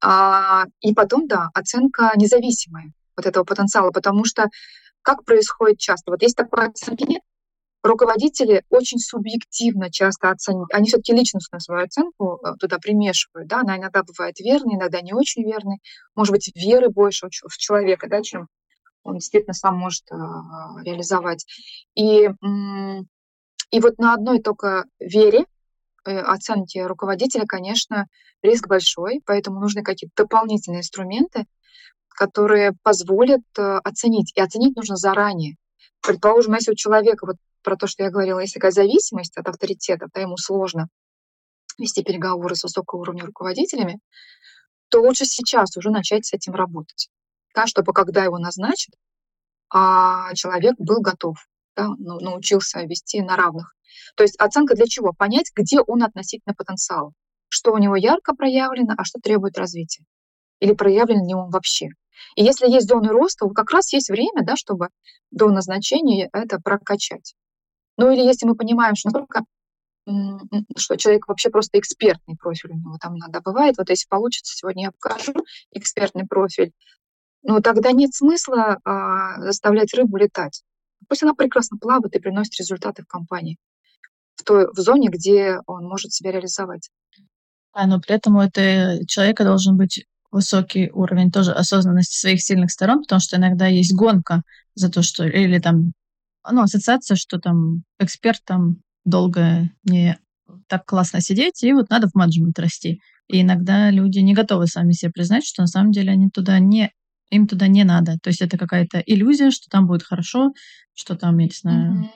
А, 0.02 0.64
и 0.80 0.92
потом, 0.92 1.26
да, 1.26 1.48
оценка 1.54 2.12
независимая 2.16 2.92
вот 3.16 3.26
этого 3.26 3.44
потенциала, 3.44 3.90
потому 3.90 4.24
что 4.24 4.48
как 5.02 5.24
происходит 5.24 5.78
часто? 5.78 6.10
Вот 6.10 6.22
есть 6.22 6.36
такое 6.36 6.68
оценки, 6.68 7.20
руководители 7.82 8.64
очень 8.70 8.98
субъективно 8.98 9.90
часто 9.90 10.30
оценивают, 10.30 10.72
они 10.72 10.88
все-таки 10.88 11.12
личностную 11.12 11.60
свою 11.60 11.84
оценку 11.84 12.40
э, 12.42 12.54
туда 12.58 12.78
примешивают, 12.78 13.48
да, 13.48 13.60
она 13.60 13.76
иногда 13.76 14.02
бывает 14.02 14.40
верной, 14.40 14.74
иногда 14.76 15.00
не 15.02 15.12
очень 15.12 15.44
верной, 15.44 15.78
может 16.14 16.32
быть, 16.32 16.50
веры 16.56 16.88
больше 16.88 17.28
в 17.28 17.56
человека, 17.58 18.08
да, 18.08 18.22
чем 18.22 18.48
он 19.04 19.14
действительно 19.16 19.52
сам 19.52 19.76
может 19.76 20.04
э, 20.10 20.14
реализовать. 20.82 21.46
И 21.94 22.30
и 23.74 23.80
вот 23.80 23.98
на 23.98 24.14
одной 24.14 24.40
только 24.40 24.84
вере 25.00 25.46
э, 26.04 26.16
оценки 26.16 26.78
руководителя, 26.78 27.44
конечно, 27.44 28.06
риск 28.40 28.68
большой, 28.68 29.20
поэтому 29.26 29.58
нужны 29.58 29.82
какие-то 29.82 30.22
дополнительные 30.22 30.78
инструменты, 30.78 31.46
которые 32.06 32.74
позволят 32.84 33.42
э, 33.58 33.62
оценить. 33.82 34.32
И 34.36 34.40
оценить 34.40 34.76
нужно 34.76 34.94
заранее. 34.94 35.56
Предположим, 36.00 36.54
если 36.54 36.70
у 36.70 36.76
человека, 36.76 37.26
вот 37.26 37.34
про 37.64 37.74
то, 37.74 37.88
что 37.88 38.04
я 38.04 38.10
говорила, 38.10 38.38
есть 38.38 38.54
такая 38.54 38.70
зависимость 38.70 39.36
от 39.36 39.48
авторитетов, 39.48 40.10
да, 40.14 40.20
ему 40.20 40.36
сложно 40.36 40.86
вести 41.76 42.04
переговоры 42.04 42.54
с 42.54 42.62
высокого 42.62 43.00
уровня 43.00 43.26
руководителями, 43.26 43.98
то 44.88 45.02
лучше 45.02 45.24
сейчас 45.24 45.76
уже 45.76 45.90
начать 45.90 46.26
с 46.26 46.32
этим 46.32 46.54
работать, 46.54 47.08
да, 47.56 47.66
чтобы 47.66 47.92
когда 47.92 48.22
его 48.22 48.38
назначат, 48.38 48.94
а 49.68 50.32
человек 50.34 50.76
был 50.78 51.00
готов 51.00 51.44
да, 51.76 51.88
ну, 51.98 52.20
научился 52.20 52.80
вести 52.82 53.20
на 53.22 53.36
равных. 53.36 53.74
То 54.16 54.22
есть 54.22 54.36
оценка 54.38 54.74
для 54.74 54.86
чего? 54.86 55.12
Понять, 55.12 55.50
где 55.54 55.80
он 55.80 56.02
относительно 56.02 56.54
потенциала. 56.54 57.12
Что 57.48 57.72
у 57.72 57.78
него 57.78 57.96
ярко 57.96 58.34
проявлено, 58.34 58.94
а 58.96 59.04
что 59.04 59.20
требует 59.20 59.58
развития. 59.58 60.04
Или 60.60 60.72
проявлен 60.72 61.26
ли 61.26 61.34
он 61.34 61.50
вообще. 61.50 61.88
И 62.36 62.44
если 62.44 62.68
есть 62.68 62.88
зоны 62.88 63.08
роста, 63.08 63.48
как 63.48 63.70
раз 63.70 63.92
есть 63.92 64.08
время, 64.08 64.44
да, 64.44 64.56
чтобы 64.56 64.88
до 65.30 65.48
назначения 65.50 66.28
это 66.32 66.60
прокачать. 66.60 67.34
Ну 67.96 68.10
или 68.10 68.22
если 68.22 68.46
мы 68.46 68.56
понимаем, 68.56 68.94
что 68.94 69.10
насколько 69.10 69.44
что 70.76 70.96
человек 70.96 71.28
вообще 71.28 71.48
просто 71.48 71.78
экспертный 71.78 72.36
профиль 72.36 72.72
у 72.72 72.74
него 72.74 72.98
там 73.00 73.16
иногда 73.16 73.40
бывает. 73.40 73.76
Вот 73.78 73.88
если 73.88 74.06
получится, 74.06 74.54
сегодня 74.54 74.84
я 74.84 74.92
покажу 74.92 75.32
экспертный 75.70 76.26
профиль, 76.26 76.72
но 77.42 77.60
тогда 77.60 77.92
нет 77.92 78.14
смысла 78.14 78.78
а, 78.84 79.40
заставлять 79.40 79.94
рыбу 79.94 80.18
летать. 80.18 80.62
Пусть 81.08 81.22
она 81.22 81.34
прекрасно 81.34 81.78
плавает 81.78 82.14
и 82.14 82.18
приносит 82.18 82.58
результаты 82.58 83.02
в 83.02 83.06
компании, 83.06 83.58
в 84.36 84.44
той 84.44 84.66
в 84.72 84.78
зоне, 84.78 85.08
где 85.08 85.58
он 85.66 85.84
может 85.84 86.12
себя 86.12 86.32
реализовать. 86.32 86.90
А, 87.72 87.86
но 87.86 88.00
при 88.00 88.14
этом 88.14 88.36
у 88.36 88.40
этого 88.40 89.04
человека 89.06 89.44
должен 89.44 89.76
быть 89.76 90.06
высокий 90.30 90.90
уровень 90.90 91.30
тоже 91.30 91.52
осознанности 91.52 92.18
своих 92.18 92.42
сильных 92.42 92.70
сторон, 92.70 93.02
потому 93.02 93.20
что 93.20 93.36
иногда 93.36 93.66
есть 93.66 93.94
гонка 93.94 94.42
за 94.74 94.90
то, 94.90 95.02
что 95.02 95.24
или 95.24 95.58
там 95.58 95.92
ну, 96.50 96.62
ассоциация, 96.62 97.16
что 97.16 97.38
там 97.38 97.84
эксперт 97.98 98.40
там 98.44 98.78
долго 99.04 99.70
не 99.84 100.18
так 100.66 100.84
классно 100.86 101.20
сидеть, 101.20 101.62
и 101.62 101.72
вот 101.72 101.90
надо 101.90 102.08
в 102.08 102.14
менеджмент 102.14 102.58
расти. 102.58 103.00
И 103.28 103.40
иногда 103.40 103.90
люди 103.90 104.18
не 104.18 104.34
готовы 104.34 104.66
сами 104.66 104.92
себе 104.92 105.12
признать, 105.12 105.44
что 105.46 105.62
на 105.62 105.66
самом 105.66 105.92
деле 105.92 106.12
они 106.12 106.28
туда 106.30 106.58
не 106.58 106.92
им 107.34 107.46
туда 107.46 107.66
не 107.66 107.84
надо. 107.84 108.18
То 108.22 108.28
есть 108.28 108.40
это 108.40 108.56
какая-то 108.58 108.98
иллюзия, 108.98 109.50
что 109.50 109.68
там 109.68 109.86
будет 109.86 110.02
хорошо, 110.02 110.52
что 110.94 111.16
там, 111.16 111.38
я 111.38 111.46
не 111.46 111.52
знаю, 111.52 112.10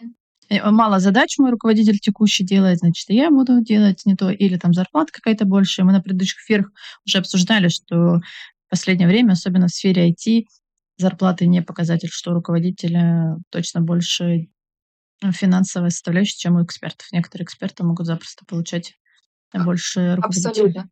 mm-hmm. 0.50 0.70
мало 0.70 1.00
задач 1.00 1.38
мой 1.38 1.50
руководитель 1.50 1.98
текущий 1.98 2.44
делает, 2.44 2.78
значит, 2.78 3.06
я 3.08 3.30
буду 3.30 3.60
делать 3.62 4.02
не 4.06 4.14
то, 4.14 4.30
или 4.30 4.56
там 4.56 4.72
зарплата 4.72 5.12
какая-то 5.12 5.44
больше. 5.44 5.84
Мы 5.84 5.92
на 5.92 6.00
предыдущих 6.00 6.40
эфирах 6.40 6.70
уже 7.06 7.18
обсуждали, 7.18 7.68
что 7.68 7.96
в 7.96 8.70
последнее 8.70 9.08
время, 9.08 9.32
особенно 9.32 9.66
в 9.66 9.70
сфере 9.70 10.10
IT, 10.10 10.44
зарплаты 10.98 11.46
не 11.46 11.62
показатель, 11.62 12.10
что 12.10 12.30
у 12.30 12.34
руководителя 12.34 13.36
точно 13.50 13.80
больше 13.80 14.48
финансовая 15.32 15.90
составляющая, 15.90 16.38
чем 16.38 16.56
у 16.56 16.64
экспертов. 16.64 17.08
Некоторые 17.12 17.44
эксперты 17.44 17.84
могут 17.84 18.06
запросто 18.06 18.44
получать 18.46 18.94
больше 19.52 20.14
руководителя. 20.16 20.50
Абсолютно. 20.50 20.90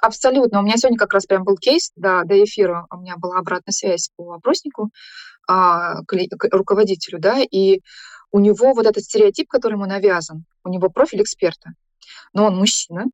Абсолютно. 0.00 0.60
У 0.60 0.62
меня 0.62 0.76
сегодня 0.76 0.98
как 0.98 1.12
раз 1.12 1.26
прям 1.26 1.44
был 1.44 1.56
кейс, 1.56 1.90
да, 1.96 2.24
до 2.24 2.42
эфира 2.42 2.86
у 2.90 2.98
меня 2.98 3.16
была 3.16 3.38
обратная 3.38 3.72
связь 3.72 4.10
по 4.16 4.34
опроснику 4.34 4.90
а, 5.48 6.02
к, 6.02 6.14
к 6.14 6.48
руководителю, 6.52 7.18
да, 7.18 7.40
и 7.40 7.80
у 8.32 8.40
него 8.40 8.74
вот 8.74 8.86
этот 8.86 9.04
стереотип, 9.04 9.48
который 9.48 9.74
ему 9.74 9.86
навязан, 9.86 10.44
у 10.64 10.68
него 10.68 10.90
профиль 10.90 11.22
эксперта, 11.22 11.70
но 12.32 12.46
он 12.46 12.56
мужчина, 12.56 13.06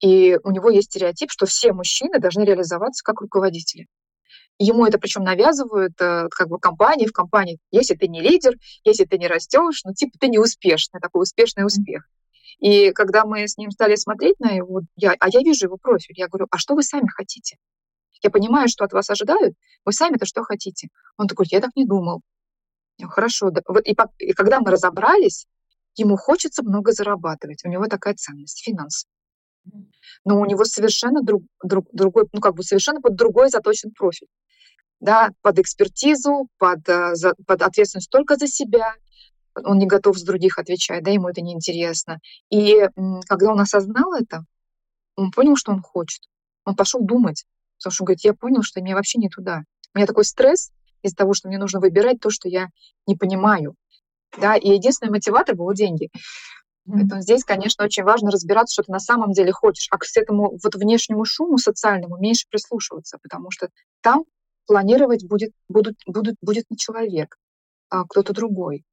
и 0.00 0.38
у 0.42 0.50
него 0.50 0.68
есть 0.68 0.90
стереотип, 0.90 1.30
что 1.30 1.46
все 1.46 1.72
мужчины 1.72 2.18
должны 2.18 2.42
реализоваться 2.42 3.02
как 3.04 3.20
руководители. 3.20 3.86
Ему 4.58 4.84
это 4.84 4.98
причем 4.98 5.22
навязывают 5.24 5.94
э, 6.00 6.28
как 6.30 6.48
бы 6.48 6.58
компании 6.58 7.06
в 7.06 7.12
компании. 7.12 7.58
Если 7.70 7.94
ты 7.94 8.08
не 8.08 8.20
лидер, 8.20 8.54
если 8.84 9.04
ты 9.04 9.16
не 9.16 9.26
растешь, 9.26 9.82
ну 9.84 9.94
типа 9.94 10.18
ты 10.20 10.28
не 10.28 10.38
успешный, 10.38 11.00
такой 11.00 11.22
успешный 11.22 11.64
успех. 11.64 12.04
И 12.58 12.92
когда 12.92 13.24
мы 13.24 13.46
с 13.46 13.56
ним 13.56 13.70
стали 13.70 13.94
смотреть 13.96 14.38
на 14.40 14.50
его, 14.50 14.82
я, 14.96 15.14
а 15.18 15.28
я 15.28 15.40
вижу 15.40 15.66
его 15.66 15.76
профиль, 15.76 16.14
я 16.16 16.28
говорю, 16.28 16.46
а 16.50 16.58
что 16.58 16.74
вы 16.74 16.82
сами 16.82 17.08
хотите? 17.08 17.56
Я 18.22 18.30
понимаю, 18.30 18.68
что 18.68 18.84
от 18.84 18.92
вас 18.92 19.10
ожидают, 19.10 19.54
вы 19.84 19.92
сами-то 19.92 20.26
что 20.26 20.42
хотите? 20.44 20.88
Он 21.16 21.26
такой, 21.26 21.46
я 21.50 21.60
так 21.60 21.70
не 21.74 21.84
думал. 21.84 22.20
Я 22.98 23.06
говорю, 23.06 23.14
хорошо, 23.14 23.50
да. 23.50 23.62
и, 23.84 23.94
и 24.18 24.32
когда 24.32 24.60
мы 24.60 24.70
разобрались, 24.70 25.46
ему 25.96 26.16
хочется 26.16 26.62
много 26.62 26.92
зарабатывать, 26.92 27.64
у 27.64 27.68
него 27.68 27.86
такая 27.86 28.14
ценность, 28.14 28.62
финансы. 28.64 29.08
Но 30.24 30.40
у 30.40 30.44
него 30.44 30.64
совершенно 30.64 31.22
друг, 31.22 31.44
друг, 31.62 31.86
другой, 31.92 32.28
ну 32.32 32.40
как 32.40 32.54
бы 32.54 32.62
совершенно 32.62 33.00
под 33.00 33.16
другой 33.16 33.48
заточен 33.48 33.92
профиль. 33.92 34.28
Да, 35.00 35.30
под 35.40 35.58
экспертизу, 35.58 36.48
под, 36.58 36.88
э, 36.88 37.14
под 37.46 37.62
ответственность 37.62 38.10
только 38.10 38.36
за 38.36 38.46
себя, 38.46 38.94
он 39.54 39.78
не 39.78 39.86
готов 39.86 40.18
с 40.18 40.22
других 40.22 40.58
отвечать, 40.58 41.02
да, 41.02 41.10
ему 41.10 41.28
это 41.28 41.40
неинтересно. 41.40 42.18
И 42.50 42.88
когда 43.28 43.52
он 43.52 43.60
осознал 43.60 44.14
это, 44.14 44.44
он 45.16 45.30
понял, 45.30 45.56
что 45.56 45.72
он 45.72 45.82
хочет. 45.82 46.22
Он 46.64 46.74
пошел 46.74 47.00
думать, 47.00 47.44
потому 47.78 47.92
что 47.92 48.02
он 48.02 48.06
говорит, 48.06 48.24
я 48.24 48.34
понял, 48.34 48.62
что 48.62 48.80
мне 48.80 48.94
вообще 48.94 49.18
не 49.18 49.28
туда. 49.28 49.62
У 49.94 49.98
меня 49.98 50.06
такой 50.06 50.24
стресс 50.24 50.70
из-за 51.02 51.16
того, 51.16 51.34
что 51.34 51.48
мне 51.48 51.58
нужно 51.58 51.80
выбирать 51.80 52.20
то, 52.20 52.30
что 52.30 52.48
я 52.48 52.68
не 53.06 53.16
понимаю. 53.16 53.74
Да, 54.40 54.56
и 54.56 54.70
единственный 54.70 55.10
мотиватор 55.10 55.54
был 55.54 55.72
деньги. 55.74 56.08
Поэтому 56.86 57.20
здесь, 57.20 57.44
конечно, 57.44 57.84
очень 57.84 58.02
важно 58.02 58.30
разбираться, 58.30 58.72
что 58.72 58.84
ты 58.84 58.92
на 58.92 58.98
самом 58.98 59.32
деле 59.32 59.52
хочешь, 59.52 59.86
а 59.90 59.98
к 59.98 60.04
этому 60.16 60.58
вот 60.62 60.74
внешнему 60.74 61.24
шуму 61.24 61.58
социальному 61.58 62.18
меньше 62.18 62.46
прислушиваться, 62.50 63.18
потому 63.22 63.50
что 63.50 63.68
там 64.00 64.24
планировать 64.66 65.24
будет, 65.26 65.52
будут, 65.68 65.96
будут, 66.06 66.36
будет 66.40 66.64
не 66.70 66.76
человек, 66.76 67.36
а 67.88 68.04
кто-то 68.04 68.32
другой. 68.32 68.84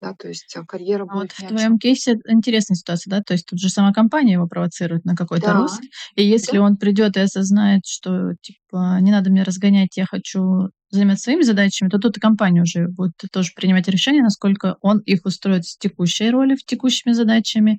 Да, 0.00 0.14
то 0.18 0.28
есть 0.28 0.54
а, 0.56 0.64
карьера 0.64 1.06
А 1.08 1.14
будет 1.14 1.32
вот 1.38 1.46
в 1.46 1.48
твоем 1.48 1.78
кейсе 1.78 2.18
интересная 2.28 2.76
ситуация, 2.76 3.10
да? 3.10 3.22
То 3.22 3.32
есть 3.32 3.46
тут 3.46 3.58
же 3.58 3.68
сама 3.68 3.92
компания 3.92 4.34
его 4.34 4.46
провоцирует 4.46 5.04
на 5.04 5.14
какой-то 5.14 5.46
Да, 5.46 5.60
рост. 5.60 5.80
И 6.16 6.22
если 6.24 6.58
да, 6.58 6.62
он 6.64 6.76
придет 6.76 7.16
и 7.16 7.20
осознает, 7.20 7.86
что 7.86 8.34
типа 8.42 8.98
не 9.00 9.10
надо 9.10 9.30
меня 9.30 9.44
разгонять, 9.44 9.96
я 9.96 10.04
хочу 10.06 10.68
заниматься 10.90 11.24
своими 11.24 11.42
задачами, 11.42 11.88
то 11.88 11.98
тут 11.98 12.16
и 12.18 12.20
компания 12.20 12.62
уже 12.62 12.88
будет 12.88 13.14
тоже 13.32 13.52
принимать 13.56 13.88
решение, 13.88 14.22
насколько 14.22 14.76
он 14.82 14.98
их 15.00 15.24
устроит 15.24 15.64
в 15.64 15.78
текущей 15.78 16.30
роли, 16.30 16.54
в 16.54 16.64
текущими 16.64 17.12
задачами, 17.12 17.78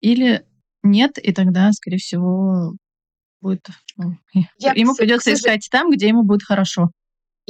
или 0.00 0.44
нет, 0.82 1.18
и 1.18 1.32
тогда, 1.32 1.72
скорее 1.72 1.98
всего, 1.98 2.74
будет 3.40 3.66
ну, 3.96 4.16
я, 4.58 4.72
ему 4.72 4.94
с- 4.94 4.96
придется 4.96 5.32
искать 5.34 5.68
там, 5.70 5.90
где 5.90 6.08
ему 6.08 6.22
будет 6.22 6.42
хорошо. 6.42 6.90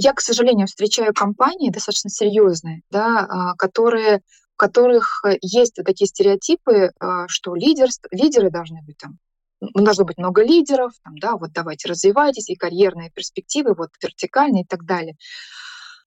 Я, 0.01 0.13
к 0.13 0.21
сожалению, 0.21 0.69
встречаю 0.69 1.13
компании 1.13 1.71
достаточно 1.71 2.09
серьезные, 2.09 2.83
да, 2.89 3.27
а, 3.29 3.55
которые, 3.57 4.21
в 4.55 4.57
которых 4.57 5.25
э, 5.25 5.39
есть 5.43 5.75
такие 5.75 6.07
стереотипы, 6.07 6.93
а, 7.01 7.27
что 7.27 7.57
лидерство, 7.57 8.09
лидеры 8.13 8.49
должны 8.49 8.81
быть 8.83 8.97
там, 8.97 9.19
должно 9.61 10.05
быть 10.05 10.17
много 10.17 10.45
лидеров, 10.45 10.93
там, 11.03 11.19
да, 11.19 11.37
вот 11.37 11.51
давайте 11.53 11.89
развивайтесь, 11.89 12.49
и 12.49 12.55
карьерные 12.55 13.11
перспективы, 13.11 13.75
вот 13.75 13.91
вертикальные 14.01 14.63
и 14.63 14.67
так 14.67 14.85
далее. 14.85 15.17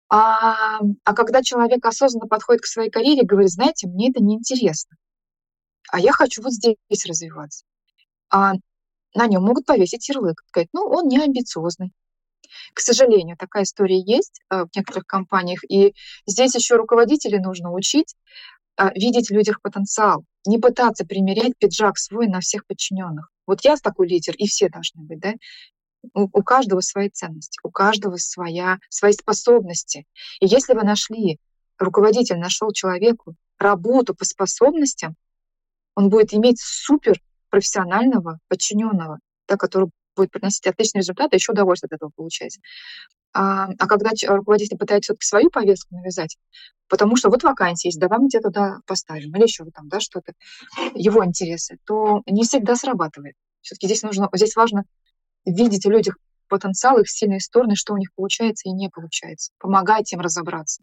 А, 0.08 0.78
а 1.02 1.14
когда 1.14 1.42
человек 1.42 1.84
осознанно 1.84 2.28
подходит 2.28 2.62
к 2.62 2.66
своей 2.66 2.88
карьере 2.88 3.22
и 3.22 3.26
говорит, 3.26 3.50
знаете, 3.50 3.88
мне 3.88 4.10
это 4.10 4.22
неинтересно, 4.22 4.96
а 5.90 5.98
я 5.98 6.12
хочу 6.12 6.40
вот 6.40 6.52
здесь 6.52 6.76
развиваться. 7.04 7.64
А 8.30 8.52
на 9.16 9.26
нем 9.26 9.42
могут 9.42 9.66
повесить 9.66 10.08
ярлык, 10.08 10.40
сказать, 10.46 10.68
ну, 10.72 10.82
он 10.82 11.08
не 11.08 11.18
амбициозный. 11.18 11.92
К 12.74 12.80
сожалению, 12.80 13.36
такая 13.36 13.64
история 13.64 14.00
есть 14.00 14.40
э, 14.50 14.64
в 14.64 14.76
некоторых 14.76 15.06
компаниях, 15.06 15.60
и 15.68 15.94
здесь 16.26 16.54
еще 16.54 16.76
руководителей 16.76 17.38
нужно 17.38 17.72
учить 17.72 18.14
а, 18.76 18.90
видеть 18.94 19.28
в 19.28 19.32
людях 19.32 19.60
потенциал, 19.60 20.24
не 20.46 20.58
пытаться 20.58 21.04
примерять 21.04 21.52
пиджак 21.58 21.98
свой 21.98 22.26
на 22.26 22.40
всех 22.40 22.66
подчиненных. 22.66 23.30
Вот 23.46 23.62
я 23.64 23.76
такой 23.76 24.08
лидер, 24.08 24.34
и 24.36 24.46
все 24.46 24.68
должны 24.68 25.02
быть, 25.02 25.20
да? 25.20 25.34
У 26.14 26.42
каждого 26.42 26.80
свои 26.80 27.10
ценности, 27.10 27.60
у 27.62 27.70
каждого 27.70 28.16
своя, 28.16 28.78
свои 28.88 29.12
способности. 29.12 30.04
И 30.40 30.46
если 30.46 30.74
вы 30.74 30.82
нашли, 30.82 31.38
руководитель 31.78 32.38
нашел 32.38 32.72
человеку 32.72 33.36
работу 33.58 34.14
по 34.14 34.24
способностям, 34.24 35.14
он 35.94 36.08
будет 36.08 36.34
иметь 36.34 36.60
супер 36.60 37.20
профессионального 37.50 38.38
подчиненного, 38.48 39.20
да, 39.46 39.56
который 39.56 39.90
будет 40.16 40.30
приносить 40.30 40.66
отличные 40.66 41.00
результаты, 41.00 41.36
еще 41.36 41.52
удовольствие 41.52 41.88
от 41.88 41.96
этого 41.96 42.10
получать. 42.14 42.58
А, 43.34 43.68
а 43.78 43.86
когда 43.86 44.10
руководитель 44.28 44.76
пытается 44.76 45.12
все-таки 45.12 45.26
свою 45.26 45.50
повестку 45.50 45.94
навязать, 45.94 46.36
потому 46.88 47.16
что 47.16 47.30
вот 47.30 47.42
вакансия 47.42 47.88
есть, 47.88 47.98
давай 47.98 48.18
мы 48.18 48.28
тебя 48.28 48.42
туда 48.42 48.78
поставим, 48.86 49.34
или 49.34 49.44
еще 49.44 49.64
там, 49.74 49.88
да, 49.88 50.00
что-то, 50.00 50.34
его 50.94 51.24
интересы, 51.24 51.78
то 51.86 52.22
не 52.26 52.44
всегда 52.44 52.76
срабатывает. 52.76 53.34
Все-таки 53.62 53.86
здесь 53.86 54.02
нужно, 54.02 54.28
здесь 54.34 54.54
важно 54.56 54.84
видеть 55.46 55.86
в 55.86 55.90
людях 55.90 56.16
потенциал, 56.48 56.98
их 56.98 57.08
сильные 57.08 57.40
стороны, 57.40 57.76
что 57.76 57.94
у 57.94 57.96
них 57.96 58.10
получается 58.14 58.68
и 58.68 58.72
не 58.72 58.90
получается. 58.90 59.52
Помогать 59.58 60.12
им 60.12 60.20
разобраться, 60.20 60.82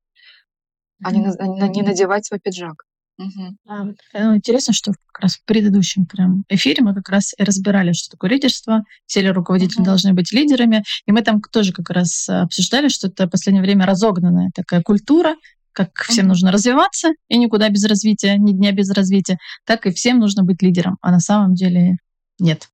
а 1.03 1.11
не, 1.11 1.21
на- 1.21 1.67
не 1.67 1.83
надевать 1.83 2.25
свой 2.25 2.39
пиджак. 2.39 2.85
Мгм. 3.19 3.57
Вот, 3.65 3.95
э, 4.13 4.35
Интересно, 4.35 4.73
что 4.73 4.93
как 5.11 5.23
раз 5.23 5.35
в 5.35 5.43
предыдущем 5.43 6.05
прям 6.05 6.45
эфире 6.47 6.81
мы 6.83 6.95
как 6.95 7.09
раз 7.09 7.33
и 7.37 7.43
разбирали, 7.43 7.91
что 7.91 8.11
такое 8.11 8.29
лидерство, 8.29 8.83
все 9.07 9.19
ли 9.21 9.29
руководители 9.29 9.81
Мгм. 9.81 9.85
должны 9.85 10.13
быть 10.13 10.31
лидерами, 10.31 10.83
и 11.05 11.11
мы 11.11 11.21
там 11.21 11.41
тоже 11.41 11.73
как 11.73 11.89
раз 11.89 12.29
а, 12.29 12.43
обсуждали, 12.43 12.87
что 12.87 13.07
это 13.07 13.27
в 13.27 13.29
последнее 13.29 13.61
время 13.61 13.85
разогнанная 13.85 14.51
такая 14.55 14.81
культура, 14.81 15.35
как 15.73 15.89
всем 16.03 16.25
Мгм. 16.25 16.29
нужно 16.29 16.51
развиваться, 16.53 17.09
и 17.27 17.37
никуда 17.37 17.67
без 17.69 17.83
развития, 17.85 18.37
ни 18.37 18.53
дня 18.53 18.71
без 18.71 18.89
развития, 18.89 19.37
так 19.65 19.85
и 19.85 19.91
всем 19.91 20.19
нужно 20.19 20.43
быть 20.43 20.61
лидером, 20.61 20.97
а 21.01 21.11
на 21.11 21.19
самом 21.19 21.55
деле 21.55 21.97
нет. 22.39 22.69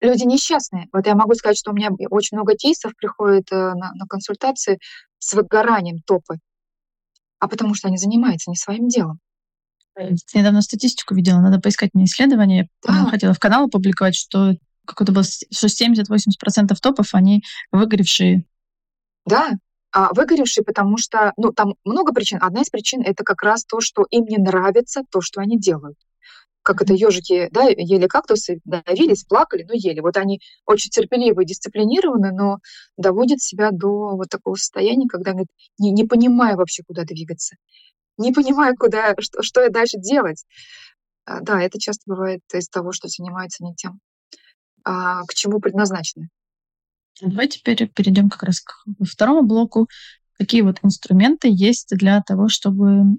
Люди 0.00 0.24
несчастные. 0.24 0.88
Вот 0.94 1.06
я 1.06 1.14
могу 1.14 1.34
сказать, 1.34 1.58
что 1.58 1.72
у 1.72 1.74
меня 1.74 1.90
очень 2.08 2.38
много 2.38 2.54
кейсов 2.54 2.92
приходит 2.96 3.52
э, 3.52 3.74
на, 3.74 3.92
на 3.92 4.06
консультации 4.08 4.78
с 5.18 5.34
выгоранием 5.34 5.98
топы, 6.06 6.38
а 7.38 7.48
потому 7.48 7.74
что 7.74 7.88
они 7.88 7.98
занимаются 7.98 8.50
не 8.50 8.56
своим 8.56 8.88
делом. 8.88 9.18
Э, 9.96 10.10
Недавно 10.34 10.62
статистику 10.62 11.14
видела, 11.14 11.40
надо 11.40 11.60
поискать 11.60 11.90
мне 11.94 12.04
исследование. 12.04 12.68
Я 12.86 13.04
Да, 13.04 13.10
хотела 13.10 13.34
в 13.34 13.38
канал 13.38 13.66
опубликовать, 13.66 14.14
что 14.16 14.54
какой-то 14.86 15.12
был, 15.12 15.22
с- 15.24 15.44
что 15.50 15.68
70-80% 15.68 16.80
топов, 16.80 17.14
они 17.14 17.42
выгоревшие. 17.70 18.44
да. 19.26 19.52
А 19.94 20.10
выгоревшие, 20.14 20.64
потому 20.64 20.96
что, 20.96 21.34
ну, 21.36 21.52
там 21.52 21.74
много 21.84 22.14
причин. 22.14 22.38
Одна 22.40 22.62
из 22.62 22.70
причин 22.70 23.02
это 23.02 23.24
как 23.24 23.42
раз 23.42 23.66
то, 23.66 23.82
что 23.82 24.06
им 24.10 24.24
не 24.24 24.38
нравится 24.38 25.02
то, 25.10 25.20
что 25.20 25.42
они 25.42 25.58
делают. 25.58 25.98
Как 26.62 26.80
это 26.80 26.94
ежики, 26.94 27.48
да, 27.52 27.64
ели 27.68 28.06
кактусы, 28.06 28.60
давились, 28.64 29.24
плакали, 29.24 29.64
но 29.68 29.74
ели. 29.74 30.00
Вот 30.00 30.16
они 30.16 30.40
очень 30.64 30.88
терпеливы 30.90 31.42
и 31.42 31.46
дисциплинированы, 31.46 32.32
но 32.32 32.56
доводят 32.96 33.42
себя 33.42 33.70
до 33.70 34.16
вот 34.16 34.30
такого 34.30 34.54
состояния, 34.54 35.06
когда 35.08 35.32
говорят, 35.32 35.48
не, 35.78 35.90
не 35.90 36.04
понимая 36.04 36.56
вообще, 36.56 36.82
куда 36.84 37.04
двигаться, 37.04 37.56
не 38.18 38.32
понимая, 38.32 38.74
куда, 38.74 39.14
что, 39.20 39.42
что 39.42 39.64
и 39.64 39.70
дальше 39.70 39.98
делать. 39.98 40.44
А, 41.26 41.40
Да, 41.40 41.62
это 41.62 41.78
часто 41.78 42.02
бывает 42.06 42.40
из-за 42.52 42.70
того, 42.70 42.92
что 42.92 43.08
занимаются 43.08 43.64
не 43.64 43.74
тем, 43.74 44.00
а, 44.84 45.22
к 45.24 45.34
чему 45.34 45.60
предназначены. 45.60 46.28
Давай 47.20 47.48
теперь 47.48 47.88
перейдем 47.88 48.30
как 48.30 48.42
раз 48.44 48.60
к 48.60 48.72
второму 49.04 49.42
блоку. 49.42 49.88
Какие 50.38 50.62
вот 50.62 50.78
инструменты 50.82 51.48
есть 51.50 51.88
для 51.96 52.20
того, 52.22 52.48
чтобы 52.48 53.18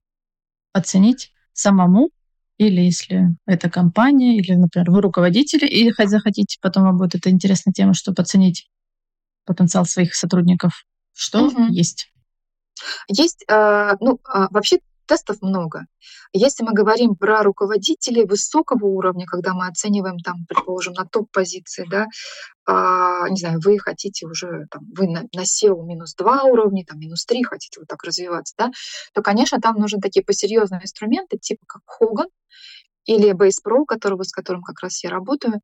оценить 0.74 1.32
самому, 1.54 2.10
или 2.58 2.82
если 2.82 3.36
это 3.46 3.70
компания, 3.70 4.38
или, 4.38 4.54
например, 4.54 4.92
вы 4.92 5.02
руководители, 5.02 5.66
и 5.68 5.92
захотите, 6.06 6.58
потом 6.62 6.84
вам 6.84 6.98
будет 6.98 7.16
это 7.16 7.30
интересная 7.30 7.74
тема, 7.74 7.94
чтобы 7.94 8.22
оценить 8.22 8.70
потенциал 9.46 9.86
своих 9.86 10.16
сотрудников. 10.16 10.86
Что 11.14 11.48
Мгм. 11.50 11.70
есть? 11.72 12.13
Есть, 13.08 13.44
а, 13.50 13.96
ну, 14.00 14.20
а, 14.26 14.48
вообще 14.52 14.80
тестов 15.06 15.42
много. 15.42 15.86
Если 16.32 16.64
мы 16.64 16.74
говорим 16.74 17.16
про 17.16 17.44
руководителей 17.44 18.26
высокого 18.26 18.86
уровня, 18.86 19.26
когда 19.26 19.54
мы 19.54 19.68
оцениваем 19.68 20.18
там, 20.20 20.46
предположим, 20.48 20.94
на 20.94 21.06
топ-позиции, 21.06 21.86
да, 21.90 22.08
а, 22.66 23.28
не 23.30 23.38
знаю, 23.38 23.60
вы 23.64 23.78
хотите 23.80 24.26
уже, 24.26 24.68
там, 24.72 24.84
вы 24.96 25.08
на, 25.08 25.24
на 25.34 25.42
SEO 25.42 25.84
минус 25.84 26.16
2 26.16 26.44
уровня, 26.44 26.86
там, 26.86 27.00
минус 27.00 27.26
3 27.26 27.44
хотите 27.44 27.80
вот 27.80 27.88
так 27.88 28.04
развиваться, 28.04 28.56
да, 28.58 28.72
то, 29.14 29.22
конечно, 29.22 29.60
там 29.60 29.76
нужны 29.76 30.00
такие 30.00 30.24
посерьезные 30.24 30.82
инструменты, 30.82 31.38
типа 31.38 31.66
как 31.68 31.82
Hogan 32.02 32.30
или 33.06 33.34
Base 33.34 33.62
Pro, 33.66 33.86
которого, 33.86 34.24
с 34.24 34.32
которым 34.32 34.64
как 34.64 34.80
раз 34.82 35.04
я 35.04 35.10
работаю. 35.10 35.60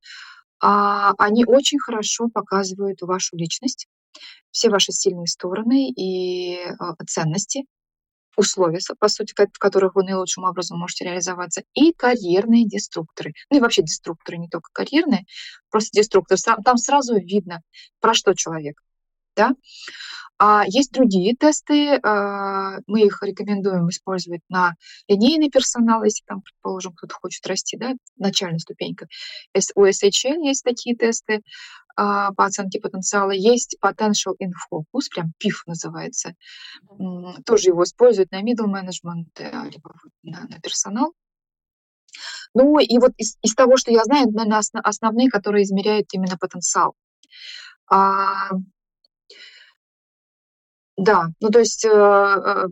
А, 0.62 1.14
они 1.18 1.46
очень 1.46 1.80
хорошо 1.80 2.28
показывают 2.28 3.02
вашу 3.02 3.38
личность, 3.38 3.88
все 4.52 4.70
ваши 4.70 4.92
сильные 4.92 5.28
стороны 5.28 5.90
и 5.90 6.58
а, 6.80 6.96
ценности, 7.08 7.66
условия, 8.36 8.80
по 9.00 9.08
сути, 9.10 9.34
в 9.36 9.60
которых 9.60 9.96
вы 9.96 10.04
наилучшим 10.04 10.46
образом 10.46 10.80
можете 10.80 11.06
реализоваться, 11.06 11.64
и 11.74 11.94
карьерные 11.94 12.66
деструкторы. 12.66 13.34
Ну 13.50 13.58
и 13.58 13.60
вообще 13.60 13.84
деструкторы, 13.84 14.38
не 14.38 14.48
только 14.48 14.70
карьерные, 14.74 15.26
просто 15.70 15.92
деструктор. 16.00 16.38
Сра- 16.38 16.62
Там 16.64 16.78
сразу 16.78 17.18
видно, 17.18 17.62
про 18.00 18.14
что 18.14 18.34
человек. 18.34 18.82
Да? 19.40 19.54
А 20.38 20.64
есть 20.68 20.92
другие 20.92 21.34
тесты, 21.36 22.00
а, 22.04 22.80
мы 22.88 23.02
их 23.02 23.22
рекомендуем 23.22 23.90
использовать 23.90 24.42
на 24.50 24.74
линейный 25.08 25.50
персонал, 25.50 26.04
если 26.04 26.24
там, 26.26 26.42
предположим, 26.42 26.94
кто-то 26.94 27.16
хочет 27.16 27.46
расти, 27.48 27.78
да, 27.78 27.94
начальная 28.18 28.60
ступенька. 28.60 29.08
У 29.76 29.86
SHL 29.86 30.46
есть 30.46 30.64
такие 30.64 30.96
тесты 30.96 31.42
а, 31.96 32.34
по 32.34 32.46
оценке 32.46 32.82
потенциала. 32.82 33.32
Есть 33.32 33.78
Potential 33.82 34.36
in 34.42 34.52
Focus, 34.72 35.08
прям 35.14 35.34
PIF 35.42 35.64
называется. 35.66 36.34
Тоже 37.46 37.70
его 37.70 37.84
используют 37.84 38.32
на 38.32 38.42
middle 38.42 38.68
management, 38.68 39.28
э, 39.38 39.70
либо 39.70 39.94
на, 40.24 40.48
на 40.50 40.60
персонал. 40.62 41.14
Ну 42.54 42.80
и 42.80 42.98
вот 42.98 43.12
из, 43.18 43.38
из 43.42 43.56
того, 43.56 43.78
что 43.78 43.92
я 43.92 44.04
знаю, 44.04 44.28
наверное, 44.32 44.62
основные, 44.84 45.30
которые 45.30 45.64
измеряют 45.64 46.08
именно 46.14 46.38
потенциал. 46.38 46.96
Да, 51.00 51.28
ну 51.40 51.50
то 51.50 51.60
есть 51.60 51.86
э, 51.86 51.90
э, 51.90 52.68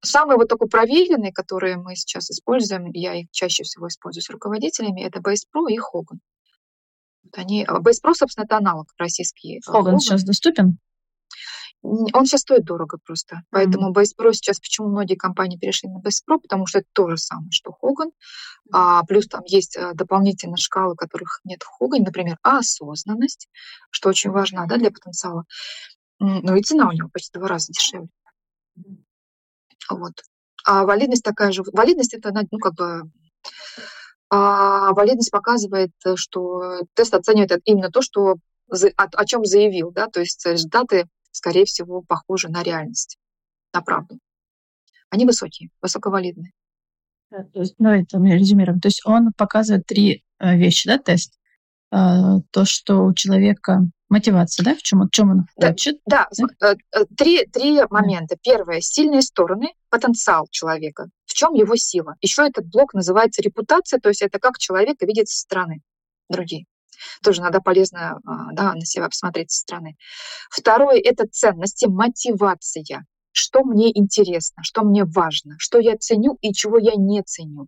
самый 0.00 0.36
вот 0.36 0.48
такой 0.48 0.68
проверенный, 0.68 1.30
который 1.30 1.76
мы 1.76 1.94
сейчас 1.94 2.28
используем, 2.28 2.90
я 2.92 3.14
их 3.14 3.30
чаще 3.30 3.62
всего 3.62 3.86
использую 3.86 4.24
с 4.24 4.30
руководителями, 4.30 5.04
это 5.04 5.20
Base 5.20 5.46
Pro 5.54 5.70
и 5.70 5.78
Hogan. 5.78 6.18
Вот 7.22 7.34
они, 7.38 7.64
а, 7.64 7.78
Base 7.78 8.02
Pro, 8.04 8.14
собственно, 8.14 8.46
это 8.46 8.56
аналог 8.56 8.88
российский 8.98 9.58
э, 9.58 9.60
Хоган 9.64 9.94
Hogan. 9.94 9.98
сейчас 10.00 10.24
доступен? 10.24 10.78
Он 11.82 12.26
сейчас 12.26 12.40
стоит 12.40 12.64
дорого 12.64 12.98
просто. 13.04 13.36
Мгм. 13.36 13.44
Поэтому 13.50 13.92
Base 13.92 14.16
Pro 14.18 14.32
сейчас, 14.32 14.58
почему 14.58 14.88
многие 14.88 15.14
компании 15.14 15.56
перешли 15.56 15.88
на 15.88 15.98
Base 15.98 16.22
Pro, 16.28 16.40
потому 16.40 16.66
что 16.66 16.80
это 16.80 16.88
то 16.92 17.10
же 17.10 17.16
самое, 17.16 17.52
что 17.52 17.76
Hogan. 17.80 18.10
А, 18.72 19.04
плюс 19.04 19.28
там 19.28 19.42
есть 19.46 19.78
дополнительные 19.94 20.56
шкалы, 20.56 20.96
которых 20.96 21.40
нет 21.44 21.62
в 21.62 21.80
Hogan, 21.80 22.00
например, 22.04 22.38
осознанность, 22.42 23.48
что 23.90 24.08
очень 24.08 24.30
важно 24.30 24.66
да, 24.66 24.78
для 24.78 24.90
потенциала. 24.90 25.44
Ну 26.24 26.54
и 26.54 26.62
цена 26.62 26.88
у 26.88 26.92
него 26.92 27.08
почти 27.08 27.36
два 27.36 27.48
раза 27.48 27.72
дешевле. 27.72 28.08
Вот. 29.90 30.12
А 30.64 30.84
валидность 30.84 31.24
такая 31.24 31.50
же. 31.50 31.64
Валидность 31.72 32.14
это, 32.14 32.32
ну, 32.32 32.58
как 32.58 32.74
бы, 32.74 33.10
а 34.30 34.92
валидность 34.92 35.32
показывает, 35.32 35.90
что 36.14 36.82
тест 36.94 37.12
оценивает 37.12 37.60
именно 37.64 37.90
то, 37.90 38.02
что 38.02 38.36
о, 38.70 39.04
о 39.04 39.24
чем 39.26 39.44
заявил, 39.44 39.90
да, 39.90 40.06
то 40.06 40.20
есть 40.20 40.46
результаты, 40.46 41.08
скорее 41.32 41.64
всего, 41.64 42.02
похожи 42.02 42.48
на 42.48 42.62
реальность, 42.62 43.18
на 43.74 43.82
правду. 43.82 44.20
Они 45.10 45.26
высокие, 45.26 45.70
высоковалидные. 45.82 46.52
То 47.30 47.60
есть, 47.60 47.74
давай 47.78 48.06
там 48.06 48.24
резюмируем. 48.24 48.80
То 48.80 48.86
есть 48.88 49.02
он 49.04 49.32
показывает 49.36 49.86
три 49.86 50.24
э, 50.38 50.56
вещи, 50.56 50.86
да, 50.86 50.98
тест? 50.98 51.38
Э, 51.92 52.40
то, 52.50 52.64
что 52.64 53.04
у 53.04 53.12
человека 53.12 53.82
мотивация, 54.08 54.64
да, 54.64 54.74
в 54.74 54.82
чем, 54.82 55.02
в 55.02 55.10
чем 55.10 55.30
он 55.30 55.46
хочет? 55.54 55.98
Да, 56.06 56.26
да. 56.58 56.74
Э, 56.92 57.04
три, 57.16 57.44
три 57.46 57.82
момента. 57.90 58.36
Первое, 58.42 58.80
сильные 58.80 59.20
стороны, 59.20 59.74
потенциал 59.90 60.46
человека. 60.50 61.08
В 61.26 61.34
чем 61.34 61.52
его 61.52 61.76
сила? 61.76 62.14
Еще 62.22 62.46
этот 62.46 62.66
блок 62.66 62.94
называется 62.94 63.42
репутация, 63.42 64.00
то 64.00 64.08
есть 64.08 64.22
это 64.22 64.38
как 64.38 64.58
человека 64.58 65.04
видит 65.04 65.28
со 65.28 65.40
стороны 65.40 65.80
другие. 66.30 66.64
Тоже 67.22 67.42
надо 67.42 67.60
полезно 67.60 68.20
а, 68.24 68.52
да, 68.52 68.74
на 68.74 68.86
себя 68.86 69.08
посмотреть 69.08 69.50
со 69.50 69.60
стороны. 69.60 69.96
Второе– 70.50 70.98
это 71.04 71.26
ценности, 71.26 71.86
мотивация 71.86 73.04
что 73.32 73.64
мне 73.64 73.96
интересно, 73.96 74.62
что 74.62 74.82
мне 74.82 75.04
важно, 75.04 75.56
что 75.58 75.78
я 75.78 75.96
ценю 75.96 76.38
и 76.40 76.52
чего 76.52 76.78
я 76.78 76.92
не 76.94 77.22
ценю. 77.22 77.66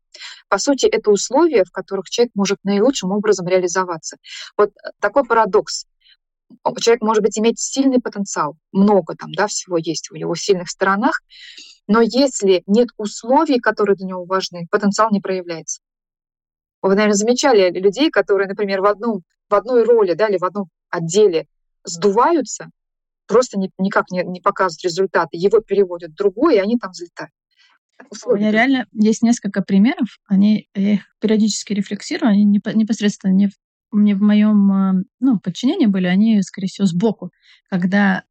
По 0.48 0.58
сути, 0.58 0.86
это 0.86 1.10
условия, 1.10 1.64
в 1.64 1.70
которых 1.70 2.08
человек 2.10 2.32
может 2.34 2.58
наилучшим 2.62 3.10
образом 3.10 3.46
реализоваться. 3.48 4.16
Вот 4.56 4.70
э, 4.70 4.90
такой 5.00 5.24
парадокс. 5.24 5.86
Человек, 6.78 7.02
может 7.02 7.22
быть, 7.22 7.38
иметь 7.38 7.58
сильный 7.58 8.00
потенциал, 8.00 8.56
много 8.70 9.16
там, 9.16 9.32
да, 9.32 9.46
всего 9.46 9.76
есть 9.78 10.10
в 10.10 10.14
его 10.14 10.34
сильных 10.34 10.68
сторонах, 10.68 11.20
но 11.88 12.00
если 12.00 12.62
нет 12.66 12.88
условий, 12.96 13.58
которые 13.58 13.96
для 13.96 14.06
него 14.06 14.24
важны, 14.24 14.66
потенциал 14.70 15.08
не 15.10 15.20
проявляется. 15.20 15.80
Вы, 16.82 16.90
наверное, 16.94 17.14
замечали 17.14 17.70
людей, 17.70 18.10
которые, 18.10 18.46
например, 18.46 18.82
в, 18.82 18.86
одном, 18.86 19.22
в 19.48 19.54
одной 19.54 19.84
роли 19.84 20.12
да, 20.12 20.28
или 20.28 20.36
в 20.36 20.44
одном 20.44 20.68
отделе 20.90 21.46
сдуваются, 21.82 22.70
просто 23.26 23.58
не, 23.58 23.70
никак 23.78 24.10
не, 24.10 24.22
не 24.22 24.40
показывают 24.40 24.84
результаты. 24.84 25.30
Его 25.32 25.60
переводят 25.60 26.12
в 26.12 26.16
другой, 26.16 26.56
и 26.56 26.60
они 26.60 26.78
там 26.78 26.90
взлетают. 26.90 27.32
Условия. 28.10 28.36
У 28.36 28.40
меня 28.40 28.50
реально 28.50 28.86
есть 28.92 29.22
несколько 29.22 29.62
примеров, 29.62 30.18
они, 30.26 30.68
я 30.74 30.94
их 30.94 31.00
периодически 31.20 31.74
рефлексирую, 31.74 32.30
они 32.30 32.44
непосредственно 32.44 33.32
не 33.32 33.46
в, 33.46 33.52
не 33.92 34.14
в 34.14 34.20
моем 34.20 34.72
а, 34.72 34.94
ну, 35.20 35.38
подчинении 35.38 35.86
были, 35.86 36.06
они, 36.06 36.42
скорее 36.42 36.66
всего, 36.66 36.86
сбоку, 36.86 37.30
когда 37.70 38.24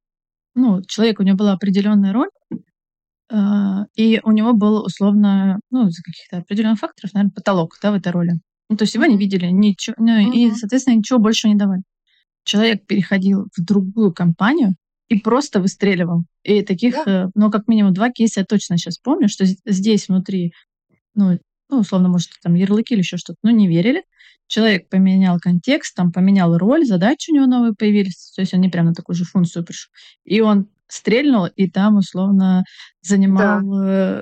ну, 0.55 0.81
человек, 0.83 1.19
у 1.19 1.23
него 1.23 1.37
была 1.37 1.53
определенная 1.53 2.13
роль, 2.13 2.29
э, 3.31 3.37
и 3.95 4.19
у 4.23 4.31
него 4.31 4.53
был 4.53 4.83
условно, 4.83 5.59
ну, 5.71 5.87
из-за 5.87 6.03
каких-то 6.03 6.37
определенных 6.37 6.79
факторов, 6.79 7.13
наверное, 7.13 7.33
потолок 7.33 7.77
да, 7.81 7.91
в 7.91 7.95
этой 7.95 8.11
роли. 8.11 8.33
Ну, 8.69 8.77
то 8.77 8.83
есть 8.83 8.95
его 8.95 9.05
не 9.05 9.17
видели, 9.17 9.47
ничего, 9.47 9.95
ну, 9.97 10.19
mm-hmm. 10.19 10.33
и, 10.33 10.51
соответственно, 10.51 10.95
ничего 10.95 11.19
больше 11.19 11.47
не 11.47 11.55
давали. 11.55 11.83
Человек 12.43 12.85
переходил 12.85 13.47
в 13.55 13.63
другую 13.63 14.13
компанию, 14.13 14.75
и 15.13 15.19
просто 15.19 15.59
выстреливал. 15.59 16.23
И 16.43 16.61
таких, 16.63 16.95
да. 17.05 17.25
Э, 17.25 17.29
ну, 17.35 17.51
как 17.51 17.67
минимум 17.67 17.93
два 17.93 18.09
кейса 18.09 18.41
я 18.41 18.45
точно 18.45 18.77
сейчас 18.77 18.97
помню, 18.97 19.29
что 19.29 19.45
здесь 19.45 20.07
внутри, 20.07 20.53
ну, 21.15 21.39
ну, 21.69 21.79
условно, 21.79 22.09
может, 22.09 22.29
там 22.41 22.55
ярлыки 22.55 22.93
или 22.93 23.01
еще 23.01 23.17
что-то, 23.17 23.37
но 23.43 23.51
не 23.51 23.67
верили. 23.67 24.03
Человек 24.47 24.89
поменял 24.89 25.39
контекст, 25.39 25.95
там 25.95 26.11
поменял 26.11 26.57
роль, 26.57 26.85
задачи 26.85 27.31
у 27.31 27.35
него 27.35 27.45
новые 27.47 27.73
появились, 27.73 28.31
то 28.35 28.41
есть 28.41 28.53
он 28.53 28.61
не 28.61 28.69
прямо 28.69 28.89
на 28.89 28.95
такую 28.95 29.15
же 29.15 29.23
функцию 29.23 29.65
пришел. 29.65 29.91
И 30.25 30.41
он 30.41 30.67
стрельнул, 30.87 31.47
и 31.47 31.69
там, 31.69 31.97
условно, 31.97 32.63
занимал 33.01 33.61
да. 33.61 34.19
Э, 34.19 34.21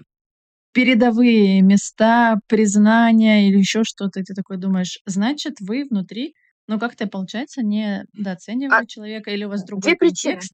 передовые 0.74 1.62
места, 1.62 2.40
признания 2.48 3.50
или 3.50 3.58
еще 3.58 3.84
что-то. 3.84 4.20
И 4.20 4.24
ты 4.24 4.34
такой 4.34 4.58
думаешь, 4.58 5.00
значит, 5.06 5.56
вы 5.60 5.86
внутри, 5.90 6.36
ну, 6.68 6.80
как-то, 6.80 7.08
получается, 7.08 7.62
не 7.62 8.06
недооценивали 8.14 8.84
а 8.84 8.86
человека, 8.86 9.32
или 9.32 9.44
у 9.44 9.50
вас 9.50 9.66
другой 9.66 9.96
контекст, 9.96 10.54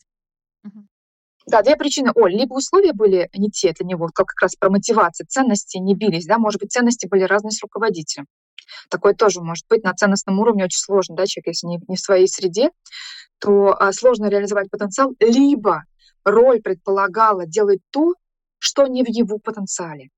да, 1.47 1.61
две 1.63 1.77
причины. 1.77 2.11
Оль, 2.13 2.33
либо 2.33 2.53
условия 2.55 2.91
были 2.93 3.29
не 3.33 3.49
те 3.49 3.71
для 3.71 3.85
него, 3.85 4.09
как 4.13 4.27
как 4.27 4.41
раз 4.41 4.55
про 4.55 4.69
мотивацию, 4.69 5.27
ценности 5.27 5.77
не 5.77 5.95
бились, 5.95 6.25
да, 6.25 6.37
может 6.37 6.59
быть, 6.59 6.71
ценности 6.71 7.07
были 7.07 7.23
разные 7.23 7.51
с 7.51 7.61
руководителем. 7.61 8.27
Такое 8.89 9.13
тоже 9.13 9.41
может 9.41 9.65
быть 9.69 9.83
на 9.83 9.93
ценностном 9.93 10.39
уровне 10.39 10.65
очень 10.65 10.79
сложно, 10.79 11.15
да, 11.15 11.25
человек, 11.25 11.47
если 11.47 11.67
не, 11.67 11.79
не 11.87 11.95
в 11.95 11.99
своей 12.01 12.27
среде, 12.27 12.71
то 13.39 13.75
а, 13.79 13.93
сложно 13.93 14.27
реализовать 14.27 14.69
потенциал, 14.69 15.13
либо 15.19 15.83
роль 16.25 16.61
предполагала 16.61 17.45
делать 17.45 17.79
то, 17.91 18.13
что 18.59 18.87
не 18.87 19.03
в 19.03 19.07
его 19.07 19.37
потенциале. 19.39 20.09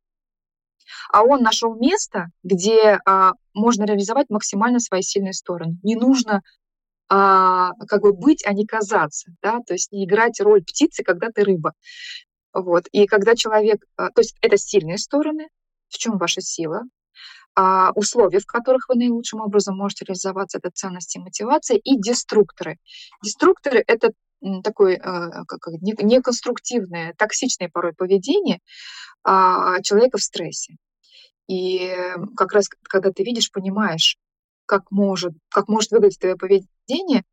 А 1.11 1.23
он 1.23 1.41
нашел 1.41 1.75
место, 1.75 2.29
где 2.43 2.99
а, 3.05 3.33
можно 3.53 3.83
реализовать 3.83 4.29
максимально 4.29 4.79
свои 4.79 5.03
сильные 5.03 5.33
стороны. 5.33 5.77
Не 5.83 5.95
нужно 5.95 6.41
а, 7.09 7.71
как 7.87 8.01
бы 8.01 8.13
быть, 8.13 8.45
а 8.45 8.53
не 8.53 8.65
казаться, 8.65 9.31
да, 9.41 9.59
то 9.65 9.73
есть 9.73 9.91
не 9.91 10.05
играть 10.05 10.39
роль 10.39 10.63
птицы, 10.63 11.03
когда 11.03 11.29
ты 11.29 11.43
рыба. 11.43 11.73
Вот. 12.53 12.87
И 12.91 13.07
когда 13.07 13.35
человек, 13.35 13.83
а, 13.95 14.09
то 14.11 14.21
есть 14.21 14.35
это 14.41 14.57
сильные 14.57 14.97
стороны, 14.97 15.49
в 15.89 15.97
чем 15.97 16.17
ваша 16.17 16.41
сила, 16.41 16.83
а, 17.55 17.91
условия, 17.95 18.39
в 18.39 18.45
которых 18.45 18.89
вы 18.89 18.95
наилучшим 18.95 19.41
образом 19.41 19.75
можете 19.75 20.05
реализоваться, 20.05 20.59
это 20.59 20.69
ценности 20.71 21.17
и 21.17 21.21
мотивация, 21.21 21.77
и 21.77 21.97
деструкторы. 21.97 22.77
Деструкторы— 23.23 23.83
это 23.87 24.11
такое 24.63 24.97
а, 24.97 25.45
как, 25.45 25.67
неконструктивное, 25.81 27.13
токсичное 27.17 27.69
порой 27.69 27.93
поведение 27.93 28.59
человека 29.25 30.17
в 30.17 30.21
стрессе. 30.21 30.75
И 31.49 31.93
как 32.37 32.53
раз 32.53 32.69
когда 32.83 33.11
ты 33.11 33.23
видишь, 33.23 33.51
понимаешь, 33.51 34.17
как 34.69 34.91
может, 34.91 35.33
как 35.49 35.67
может 35.67 35.89
выглядеть 35.89 36.19
твое 36.19 36.37
поведение, 36.37 37.23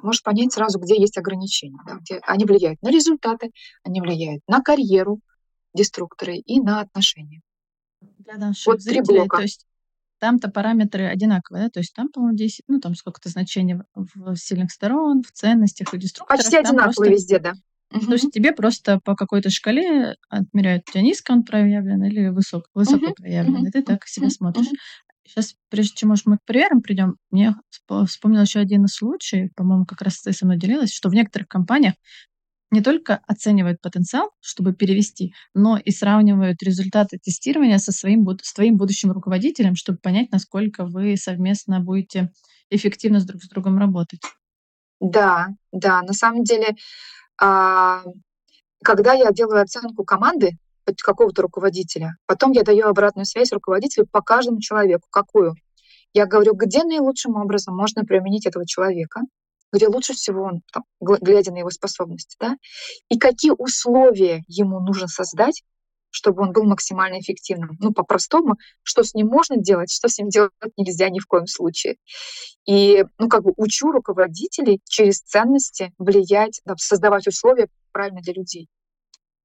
можешь 0.00 0.22
понять 0.22 0.52
сразу, 0.52 0.78
где 0.78 0.98
есть 0.98 1.18
ограничения. 1.18 1.80
Да, 1.84 1.96
где 1.96 2.20
они 2.22 2.44
влияют 2.44 2.80
на 2.82 2.90
результаты, 2.90 3.50
они 3.82 4.00
влияют 4.00 4.42
на 4.46 4.62
карьеру 4.62 5.20
деструкторы 5.74 6.36
и 6.36 6.60
на 6.60 6.80
отношения. 6.80 7.42
Для 8.00 8.36
наших 8.36 8.66
вот 8.66 8.80
зрителей, 8.80 9.04
три 9.04 9.16
блока. 9.18 9.38
То 9.38 9.42
есть 9.42 9.66
там-то 10.20 10.48
параметры 10.48 11.06
одинаковые, 11.06 11.64
да? 11.64 11.70
То 11.70 11.80
есть 11.80 11.92
там, 11.92 12.10
по-моему, 12.10 12.36
10, 12.36 12.62
ну, 12.68 12.80
там 12.80 12.94
сколько-то 12.94 13.28
значений 13.28 13.80
в 13.94 14.36
сильных 14.36 14.70
сторон, 14.70 15.22
в 15.22 15.32
ценностях 15.32 15.92
и 15.92 15.98
деструкторах. 15.98 16.40
Почти 16.40 16.58
одинаковые 16.58 16.94
просто... 16.94 17.10
везде, 17.10 17.38
да. 17.40 17.54
То 17.90 18.12
есть 18.12 18.32
тебе 18.32 18.52
просто 18.52 19.00
по 19.00 19.14
какой-то 19.16 19.50
шкале 19.50 20.16
отмеряют, 20.28 20.88
у 20.88 20.92
тебя 20.92 21.02
низко 21.02 21.32
он 21.32 21.44
проявлен 21.44 22.02
или 22.04 22.28
высок, 22.28 22.66
высоко 22.74 23.14
проявлен, 23.14 23.66
и 23.66 23.70
ты 23.70 23.82
так 23.82 24.06
себя 24.06 24.30
смотришь. 24.30 24.66
Сейчас, 25.26 25.54
прежде 25.70 25.94
чем, 25.96 26.10
может, 26.10 26.26
мы 26.26 26.38
к 26.38 26.44
примерам 26.44 26.82
придем, 26.82 27.16
мне 27.30 27.54
вспомнил 28.06 28.42
еще 28.42 28.60
один 28.60 28.86
случай, 28.86 29.50
по-моему, 29.56 29.84
как 29.84 30.02
раз 30.02 30.22
ты 30.22 30.32
со 30.32 30.46
мной 30.46 30.58
делилась, 30.58 30.94
что 30.94 31.08
в 31.08 31.14
некоторых 31.14 31.48
компаниях 31.48 31.94
не 32.70 32.80
только 32.80 33.20
оценивают 33.26 33.80
потенциал, 33.80 34.30
чтобы 34.40 34.72
перевести, 34.72 35.34
но 35.54 35.78
и 35.78 35.90
сравнивают 35.90 36.62
результаты 36.62 37.18
тестирования 37.18 37.78
со 37.78 37.92
своим, 37.92 38.26
с 38.42 38.52
твоим 38.52 38.76
будущим 38.76 39.12
руководителем, 39.12 39.76
чтобы 39.76 39.98
понять, 39.98 40.30
насколько 40.32 40.84
вы 40.84 41.16
совместно 41.16 41.80
будете 41.80 42.30
эффективно 42.70 43.20
с 43.20 43.24
друг 43.24 43.42
с 43.42 43.48
другом 43.48 43.78
работать. 43.78 44.20
Да, 45.00 45.48
да, 45.72 46.02
на 46.02 46.12
самом 46.12 46.42
деле, 46.42 46.74
а, 47.40 48.02
когда 48.82 49.12
я 49.12 49.30
делаю 49.32 49.62
оценку 49.62 50.04
команды, 50.04 50.58
какого-то 50.94 51.42
руководителя. 51.42 52.16
Потом 52.26 52.52
я 52.52 52.62
даю 52.62 52.86
обратную 52.86 53.26
связь 53.26 53.52
руководителю 53.52 54.06
по 54.10 54.22
каждому 54.22 54.60
человеку. 54.60 55.08
Какую? 55.10 55.54
Я 56.12 56.26
говорю, 56.26 56.54
где 56.54 56.84
наилучшим 56.84 57.36
образом 57.36 57.76
можно 57.76 58.04
применить 58.04 58.46
этого 58.46 58.66
человека, 58.66 59.20
где 59.72 59.88
лучше 59.88 60.14
всего 60.14 60.44
он, 60.44 60.62
там, 60.72 60.84
глядя 61.00 61.52
на 61.52 61.58
его 61.58 61.70
способности, 61.70 62.36
да, 62.40 62.56
и 63.08 63.18
какие 63.18 63.52
условия 63.56 64.44
ему 64.48 64.80
нужно 64.80 65.08
создать, 65.08 65.62
чтобы 66.10 66.42
он 66.42 66.52
был 66.52 66.64
максимально 66.64 67.20
эффективным. 67.20 67.76
Ну, 67.78 67.92
по-простому, 67.92 68.54
что 68.82 69.02
с 69.02 69.12
ним 69.12 69.26
можно 69.26 69.56
делать, 69.56 69.92
что 69.92 70.08
с 70.08 70.18
ним 70.18 70.30
делать 70.30 70.52
нельзя 70.78 71.10
ни 71.10 71.18
в 71.18 71.26
коем 71.26 71.46
случае. 71.46 71.96
И, 72.64 73.04
ну, 73.18 73.28
как 73.28 73.42
бы 73.42 73.52
учу 73.56 73.92
руководителей 73.92 74.80
через 74.88 75.20
ценности 75.20 75.92
влиять, 75.98 76.62
да, 76.64 76.74
создавать 76.78 77.26
условия 77.26 77.68
правильно 77.92 78.22
для 78.22 78.32
людей. 78.32 78.68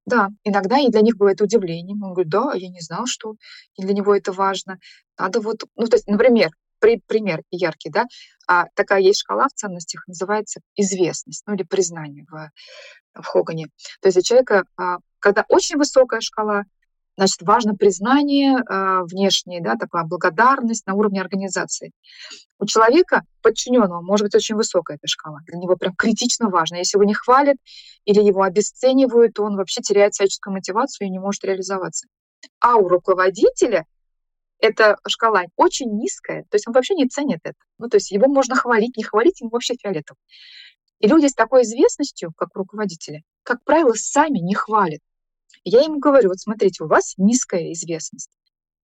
Да, 0.05 0.29
иногда 0.43 0.79
и 0.79 0.89
для 0.89 1.01
них 1.01 1.17
бывает 1.17 1.41
удивление. 1.41 1.95
Он 2.01 2.13
говорит, 2.13 2.31
да, 2.31 2.53
я 2.55 2.69
не 2.69 2.79
знал, 2.81 3.05
что 3.05 3.35
для 3.77 3.93
него 3.93 4.15
это 4.15 4.31
важно. 4.31 4.79
Надо 5.17 5.41
вот, 5.41 5.63
ну, 5.75 5.85
то 5.85 5.95
есть, 5.95 6.07
например, 6.07 6.51
при, 6.79 6.99
пример 7.07 7.43
яркий, 7.51 7.91
да, 7.91 8.05
а, 8.47 8.65
такая 8.73 9.01
есть 9.01 9.19
шкала 9.19 9.47
в 9.47 9.53
ценностях, 9.53 10.03
называется 10.07 10.61
известность, 10.75 11.43
ну, 11.45 11.53
или 11.53 11.63
признание 11.63 12.25
в, 12.29 12.51
в 13.21 13.25
Хогане. 13.25 13.67
То 14.01 14.07
есть 14.07 14.15
для 14.15 14.23
человека, 14.23 14.63
а, 14.77 14.97
когда 15.19 15.45
очень 15.47 15.77
высокая 15.77 16.21
шкала, 16.21 16.63
Значит, 17.21 17.43
важно 17.43 17.75
признание 17.75 18.57
э, 18.57 19.03
внешнее, 19.03 19.61
да, 19.61 19.75
такая 19.75 20.05
благодарность 20.05 20.87
на 20.87 20.95
уровне 20.95 21.21
организации. 21.21 21.91
У 22.57 22.65
человека, 22.65 23.21
подчиненного, 23.43 24.01
может 24.01 24.25
быть 24.25 24.33
очень 24.33 24.55
высокая 24.55 24.97
эта 24.97 25.05
шкала. 25.07 25.37
Для 25.45 25.59
него 25.59 25.75
прям 25.75 25.93
критично 25.95 26.49
важно. 26.49 26.77
Если 26.77 26.97
его 26.97 27.03
не 27.03 27.13
хвалят 27.13 27.57
или 28.05 28.19
его 28.23 28.41
обесценивают, 28.41 29.35
то 29.35 29.43
он 29.43 29.55
вообще 29.55 29.81
теряет 29.81 30.15
всяческую 30.15 30.55
мотивацию 30.55 31.05
и 31.05 31.11
не 31.11 31.19
может 31.19 31.43
реализоваться. 31.43 32.07
А 32.59 32.77
у 32.77 32.87
руководителя 32.87 33.85
эта 34.57 34.97
шкала 35.07 35.43
очень 35.57 35.95
низкая, 35.95 36.45
то 36.49 36.55
есть 36.55 36.67
он 36.67 36.73
вообще 36.73 36.95
не 36.95 37.07
ценит 37.07 37.41
это. 37.43 37.59
Ну, 37.77 37.87
то 37.87 37.97
есть 37.97 38.09
его 38.09 38.25
можно 38.29 38.55
хвалить, 38.55 38.97
не 38.97 39.03
хвалить, 39.03 39.41
ему 39.41 39.51
вообще 39.51 39.75
фиолетово. 39.75 40.17
И 40.97 41.07
люди 41.07 41.27
с 41.27 41.35
такой 41.35 41.61
известностью, 41.61 42.33
как 42.35 42.49
руководители, 42.55 43.21
как 43.43 43.63
правило, 43.63 43.93
сами 43.93 44.39
не 44.39 44.55
хвалят. 44.55 45.01
Я 45.63 45.81
ему 45.81 45.99
говорю, 45.99 46.29
вот 46.29 46.39
смотрите, 46.39 46.83
у 46.83 46.87
вас 46.87 47.13
низкая 47.17 47.71
известность, 47.73 48.31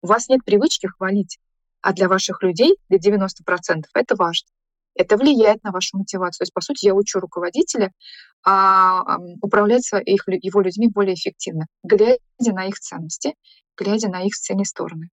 у 0.02 0.06
вас 0.06 0.28
нет 0.28 0.44
привычки 0.44 0.86
хвалить, 0.86 1.38
а 1.80 1.92
для 1.92 2.08
ваших 2.08 2.42
людей, 2.42 2.76
для 2.88 2.98
90% 2.98 3.84
это 3.94 4.16
важно. 4.16 4.48
Это 4.94 5.16
влияет 5.16 5.62
на 5.62 5.70
вашу 5.70 5.96
мотивацию. 5.96 6.38
То 6.38 6.42
есть, 6.42 6.54
по 6.54 6.60
сути, 6.60 6.86
я 6.86 6.94
учу 6.94 7.20
руководителя 7.20 7.92
а, 8.44 9.18
управлять 9.40 9.88
их, 10.06 10.24
его 10.26 10.60
людьми 10.60 10.88
более 10.88 11.14
эффективно, 11.14 11.66
глядя 11.84 12.18
на 12.38 12.66
их 12.66 12.80
ценности, 12.80 13.34
глядя 13.76 14.08
на 14.08 14.22
их 14.22 14.34
сильные 14.34 14.64
стороны. 14.64 15.10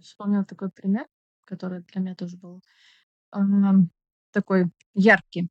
Вспомнила 0.00 0.44
такой 0.44 0.70
пример, 0.70 1.06
который 1.44 1.80
для 1.82 2.00
меня 2.00 2.14
тоже 2.14 2.38
был 2.38 2.62
такой 4.30 4.70
яркий. 4.94 5.48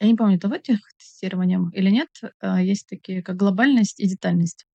Я 0.00 0.08
не 0.08 0.14
помню, 0.14 0.36
это 0.36 0.48
в 0.48 0.52
этих 0.52 0.78
тестированиях 0.98 1.72
или 1.74 1.90
нет, 1.90 2.08
а, 2.40 2.62
есть 2.62 2.88
такие, 2.88 3.22
как 3.22 3.36
глобальность 3.36 4.00
и 4.00 4.06
детальность. 4.06 4.66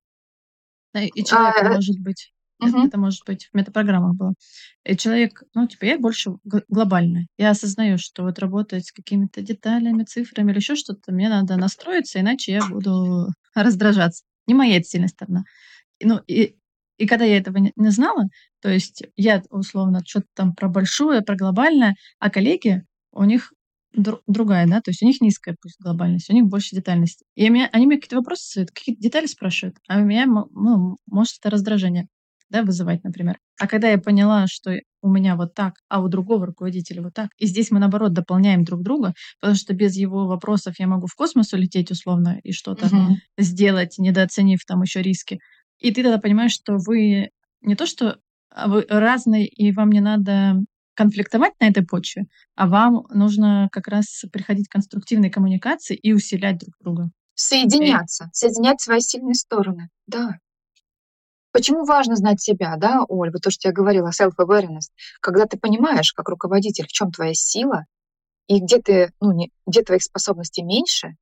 И 1.13 1.23
человек 1.23 1.55
А, 1.61 1.69
может 1.75 1.99
быть, 1.99 2.33
это, 2.61 2.79
это 2.79 2.97
может 2.99 3.25
быть 3.25 3.45
в 3.45 3.55
метапрограммах 3.55 4.15
было. 4.15 4.33
И 4.83 4.97
человек, 4.97 5.43
ну, 5.53 5.67
типа, 5.67 5.85
я 5.85 5.99
больше 5.99 6.31
глобальный. 6.43 7.27
Я 7.37 7.51
осознаю, 7.51 7.97
что 7.97 8.23
вот 8.23 8.39
работать 8.39 8.87
с 8.87 8.91
какими-то 8.91 9.41
деталями, 9.41 10.03
цифрами 10.03 10.51
или 10.51 10.57
еще 10.59 10.75
что-то, 10.75 11.11
мне 11.13 11.29
надо 11.29 11.55
настроиться, 11.57 12.19
иначе 12.19 12.53
я 12.53 12.65
буду 12.67 13.27
раздражаться. 13.55 14.23
Не 14.47 14.55
моя 14.55 14.77
это 14.77 14.87
сильная 14.89 15.07
сторона. 15.09 15.43
Ну, 16.03 16.19
и, 16.27 16.55
и 16.97 17.07
когда 17.07 17.25
я 17.25 17.37
этого 17.37 17.57
не, 17.57 17.73
не 17.75 17.89
знала, 17.91 18.25
то 18.61 18.69
есть 18.69 19.03
я 19.17 19.43
условно 19.49 20.01
что-то 20.05 20.27
там 20.35 20.55
про 20.55 20.69
большое, 20.69 21.21
про 21.21 21.35
глобальное, 21.37 21.95
а 22.19 22.29
коллеги, 22.29 22.83
у 23.11 23.23
них 23.25 23.53
дру- 23.95 24.21
другая, 24.27 24.67
да, 24.67 24.81
то 24.81 24.91
есть 24.91 25.01
у 25.01 25.05
них 25.05 25.21
низкая 25.21 25.55
пусть 25.61 25.79
глобальность, 25.79 26.29
у 26.29 26.33
них 26.33 26.45
больше 26.45 26.75
детальности. 26.75 27.25
И 27.35 27.49
меня, 27.49 27.69
они 27.71 27.87
мне 27.87 27.97
какие-то 27.97 28.17
вопросы 28.17 28.51
задают, 28.53 28.71
какие-то 28.71 29.01
детали 29.01 29.25
спрашивают, 29.25 29.77
а 29.87 29.99
у 29.99 30.03
меня 30.03 30.25
ну, 30.25 30.97
может 31.05 31.37
это 31.39 31.49
раздражение 31.49 32.07
да, 32.49 32.63
вызывать, 32.63 33.03
например. 33.03 33.37
А 33.59 33.67
когда 33.67 33.89
я 33.89 33.99
поняла, 33.99 34.47
что 34.47 34.75
у 35.01 35.09
меня 35.09 35.35
вот 35.35 35.53
так, 35.53 35.75
а 35.87 36.01
у 36.01 36.07
другого 36.07 36.47
руководителя 36.47 37.01
вот 37.01 37.13
так, 37.13 37.29
и 37.37 37.45
здесь 37.45 37.71
мы, 37.71 37.79
наоборот, 37.79 38.13
дополняем 38.13 38.63
друг 38.63 38.81
друга, 38.81 39.13
потому 39.39 39.55
что 39.55 39.73
без 39.73 39.95
его 39.95 40.27
вопросов 40.27 40.79
я 40.79 40.87
могу 40.87 41.07
в 41.07 41.15
космос 41.15 41.53
улететь 41.53 41.91
условно 41.91 42.39
и 42.43 42.51
что-то 42.51 42.87
угу. 42.87 43.17
сделать, 43.37 43.95
недооценив 43.97 44.59
там 44.65 44.81
еще 44.81 45.01
риски. 45.01 45.39
И 45.77 45.91
ты 45.91 46.03
тогда 46.03 46.17
понимаешь, 46.17 46.51
что 46.51 46.77
вы 46.77 47.29
не 47.61 47.75
то, 47.75 47.85
что 47.85 48.17
а 48.51 48.67
вы 48.67 48.85
разные, 48.89 49.47
и 49.47 49.71
вам 49.71 49.91
не 49.91 50.01
надо 50.01 50.55
конфликтовать 50.99 51.53
на 51.61 51.69
этой 51.69 51.85
почве, 51.85 52.25
а 52.55 52.67
вам 52.67 53.05
нужно 53.09 53.69
как 53.71 53.87
раз 53.87 54.25
приходить 54.33 54.67
к 54.67 54.73
конструктивной 54.73 55.29
коммуникации 55.29 55.95
и 55.95 56.11
усилять 56.11 56.57
друг 56.57 56.75
друга. 56.81 57.09
Соединяться, 57.35 58.25
и... 58.25 58.27
соединять 58.33 58.81
свои 58.81 58.99
сильные 58.99 59.35
стороны, 59.35 59.87
да. 60.07 60.39
Почему 61.53 61.85
важно 61.85 62.17
знать 62.17 62.41
себя, 62.41 62.75
да, 62.75 63.05
Оль, 63.07 63.31
вот 63.31 63.41
то, 63.41 63.49
что 63.49 63.69
я 63.69 63.73
говорила, 63.73 64.09
self-awareness, 64.09 64.89
когда 65.21 65.45
ты 65.45 65.57
понимаешь, 65.57 66.11
как 66.11 66.27
руководитель, 66.27 66.85
в 66.85 66.91
чем 66.91 67.13
твоя 67.13 67.33
сила, 67.33 67.85
и 68.47 68.59
где 68.59 68.81
ты, 68.81 69.13
ну, 69.21 69.31
не, 69.31 69.53
где 69.65 69.83
твоих 69.83 70.03
способностей 70.03 70.63
меньше, 70.63 71.15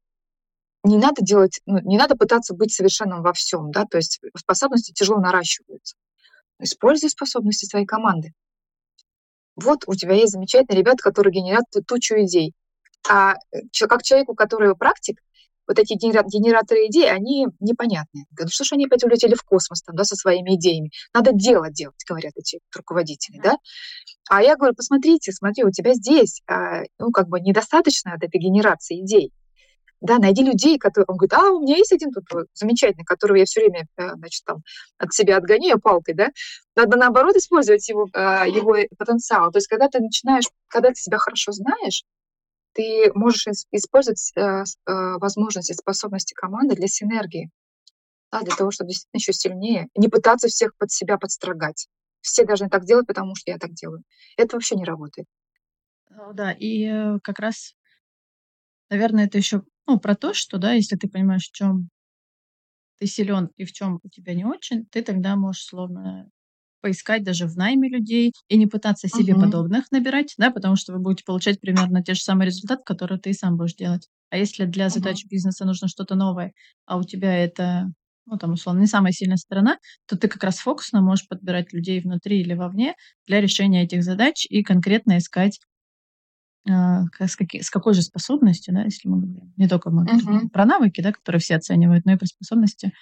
не 0.84 0.98
надо 0.98 1.22
делать, 1.22 1.62
ну, 1.68 1.78
не 1.82 2.00
надо 2.00 2.16
пытаться 2.16 2.56
быть 2.56 2.74
совершенным 2.74 3.22
во 3.22 3.34
всем, 3.34 3.70
да, 3.70 3.86
то 3.86 3.98
есть 3.98 4.20
способности 4.36 4.92
тяжело 4.92 5.20
наращиваются. 5.20 5.96
Используй 6.60 7.12
способности 7.12 7.68
своей 7.68 7.86
команды. 7.86 8.34
Вот 9.58 9.80
у 9.88 9.96
тебя 9.96 10.14
есть 10.14 10.32
замечательные 10.32 10.80
ребята, 10.80 10.98
которые 11.04 11.34
генерят 11.34 11.66
тучу 11.88 12.16
идей. 12.22 12.54
А 13.10 13.34
э, 13.52 13.88
как 13.90 14.04
человеку, 14.04 14.36
который 14.36 14.76
практик, 14.76 15.20
вот 15.68 15.80
эти 15.80 15.94
генераторы 15.94 16.86
идей, 16.88 17.12
они 17.12 17.48
непонятные. 17.60 18.26
Ну 18.40 18.48
что 18.48 18.64
ж 18.64 18.72
они 18.74 18.86
опять 18.86 19.04
улетели 19.04 19.36
в 19.36 19.44
космос 19.44 19.82
там, 19.82 19.96
да, 19.96 20.06
со 20.06 20.16
своими 20.16 20.56
идеями? 20.56 20.92
Надо 21.14 21.32
дело 21.34 21.70
делать, 21.70 22.02
говорят 22.08 22.34
эти 22.38 22.60
руководители, 22.74 23.40
да? 23.44 23.58
А 24.30 24.42
я 24.42 24.56
говорю, 24.56 24.76
посмотрите, 24.76 25.34
смотри, 25.34 25.66
у 25.66 25.72
тебя 25.72 25.94
здесь, 25.94 26.42
а, 26.48 26.84
ну, 27.00 27.12
как 27.12 27.28
бы 27.28 27.42
недостаточно 27.42 28.14
от 28.14 28.24
этой 28.24 28.40
генерации 28.40 29.02
идей 29.02 29.34
да, 30.02 30.20
найди 30.20 30.44
людей, 30.44 30.78
которые... 30.78 31.06
Он 31.08 31.18
говорит, 31.18 31.34
а, 31.34 31.52
у 31.52 31.62
меня 31.62 31.78
есть 31.78 31.92
один 31.92 32.12
тут 32.12 32.26
замечательный, 32.54 33.04
которого 33.04 33.38
я 33.38 33.46
все 33.46 33.62
время, 33.62 33.88
э, 33.98 34.14
значит, 34.16 34.44
там, 34.46 34.58
от 34.98 35.14
себя 35.14 35.38
отгоняю 35.38 35.80
палкой, 35.80 36.14
да, 36.14 36.30
надо, 36.76 36.98
наоборот, 36.98 37.36
использовать 37.36 37.88
его, 37.90 38.08
э, 38.14 38.50
его 38.50 38.76
потенциал. 38.98 39.52
То 39.52 39.58
есть, 39.58 39.68
когда 39.68 39.88
ты 39.88 40.00
начинаешь, 40.00 40.46
когда 40.68 40.90
ты 40.90 40.96
себя 40.96 41.18
хорошо 41.18 41.52
знаешь, 41.52 42.04
ты 42.74 43.12
можешь 43.16 43.48
использовать 43.72 44.32
э, 44.36 44.64
возможности, 44.86 45.74
способности 45.74 46.34
команды 46.36 46.76
для 46.76 46.88
синергии, 46.88 47.50
да, 48.32 48.42
для 48.42 48.56
того, 48.56 48.72
чтобы 48.72 48.90
действительно 48.90 49.20
еще 49.20 49.34
сильнее, 49.34 49.88
не 49.96 50.10
пытаться 50.10 50.48
всех 50.48 50.76
под 50.78 50.92
себя 50.92 51.18
подстрогать. 51.18 51.88
Все 52.22 52.46
должны 52.46 52.70
так 52.70 52.86
делать, 52.86 53.08
потому 53.08 53.36
что 53.36 53.52
я 53.52 53.58
так 53.58 53.72
делаю. 53.72 54.04
Это 54.38 54.58
вообще 54.58 54.76
не 54.76 54.84
работает. 54.84 55.28
Да, 56.34 56.52
и 56.52 57.18
как 57.24 57.40
раз, 57.40 57.74
наверное, 58.90 59.26
это 59.26 59.38
еще 59.38 59.64
ну, 59.88 60.00
про 60.00 60.16
то, 60.16 60.34
что, 60.34 60.58
да, 60.58 60.74
если 60.74 60.96
ты 60.96 61.08
понимаешь, 61.08 61.48
в 61.48 61.54
чем 61.54 61.90
ты 63.00 63.08
силен 63.08 63.50
и 63.58 63.66
в 63.66 63.72
чем 63.72 64.00
у 64.04 64.10
тебя 64.10 64.34
не 64.34 64.46
очень, 64.46 64.86
ты 64.86 65.02
тогда 65.02 65.36
можешь 65.36 65.64
словно 65.64 66.30
поискать 66.82 67.24
даже 67.24 67.48
в 67.48 67.56
найме 67.56 67.90
людей 67.90 68.34
и 68.50 68.58
не 68.58 68.68
пытаться 68.68 69.08
себе 69.08 69.34
uh-huh. 69.34 69.42
подобных 69.42 69.92
набирать, 69.92 70.34
да, 70.38 70.52
потому 70.52 70.76
что 70.76 70.94
вы 70.94 71.00
будете 71.00 71.24
получать 71.26 71.60
примерно 71.60 72.04
те 72.04 72.14
же 72.14 72.22
самые 72.22 72.48
результаты, 72.48 72.84
которые 72.86 73.20
ты 73.20 73.34
сам 73.34 73.58
будешь 73.58 73.76
делать. 73.76 74.08
А 74.30 74.38
если 74.38 74.66
для 74.66 74.90
задач 74.90 75.24
uh-huh. 75.24 75.30
бизнеса 75.30 75.66
нужно 75.66 75.88
что-то 75.88 76.16
новое, 76.16 76.54
а 76.86 76.98
у 76.98 77.04
тебя 77.04 77.36
это, 77.36 77.92
ну, 78.26 78.38
там, 78.38 78.54
условно, 78.54 78.82
не 78.82 78.88
самая 78.88 79.12
сильная 79.12 79.38
сторона, 79.38 79.78
то 80.08 80.18
ты 80.18 80.28
как 80.28 80.44
раз 80.44 80.60
фокусно 80.60 81.02
можешь 81.02 81.28
подбирать 81.28 81.74
людей 81.74 82.00
внутри 82.00 82.42
или 82.42 82.54
вовне 82.54 82.94
для 83.26 83.42
решения 83.42 83.84
этих 83.84 84.04
задач 84.04 84.46
и 84.48 84.64
конкретно 84.64 85.18
искать 85.18 85.60
с, 86.68 87.36
каки, 87.36 87.62
с 87.62 87.70
какой 87.70 87.94
же 87.94 88.02
способностью, 88.02 88.74
да, 88.74 88.84
если 88.84 89.08
мы 89.08 89.22
говорим 89.22 89.54
не 89.58 89.68
только 89.68 89.90
мы 89.90 90.06
uh-huh. 90.06 90.50
про 90.50 90.66
навыки, 90.66 91.02
да, 91.02 91.12
которые 91.12 91.40
все 91.40 91.56
оценивают, 91.56 92.06
но 92.06 92.14
и 92.14 92.18
про 92.18 92.26
способности, 92.26 92.94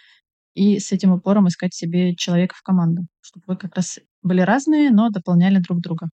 и 0.53 0.79
с 0.79 0.91
этим 0.91 1.11
упором 1.11 1.47
искать 1.47 1.73
себе 1.73 2.15
человека 2.15 2.55
в 2.55 2.63
команду, 2.63 3.07
чтобы 3.21 3.43
вы 3.47 3.57
как 3.57 3.75
раз 3.75 3.99
были 4.21 4.41
разные, 4.41 4.89
но 4.89 5.09
дополняли 5.09 5.59
друг 5.59 5.81
друга. 5.81 6.09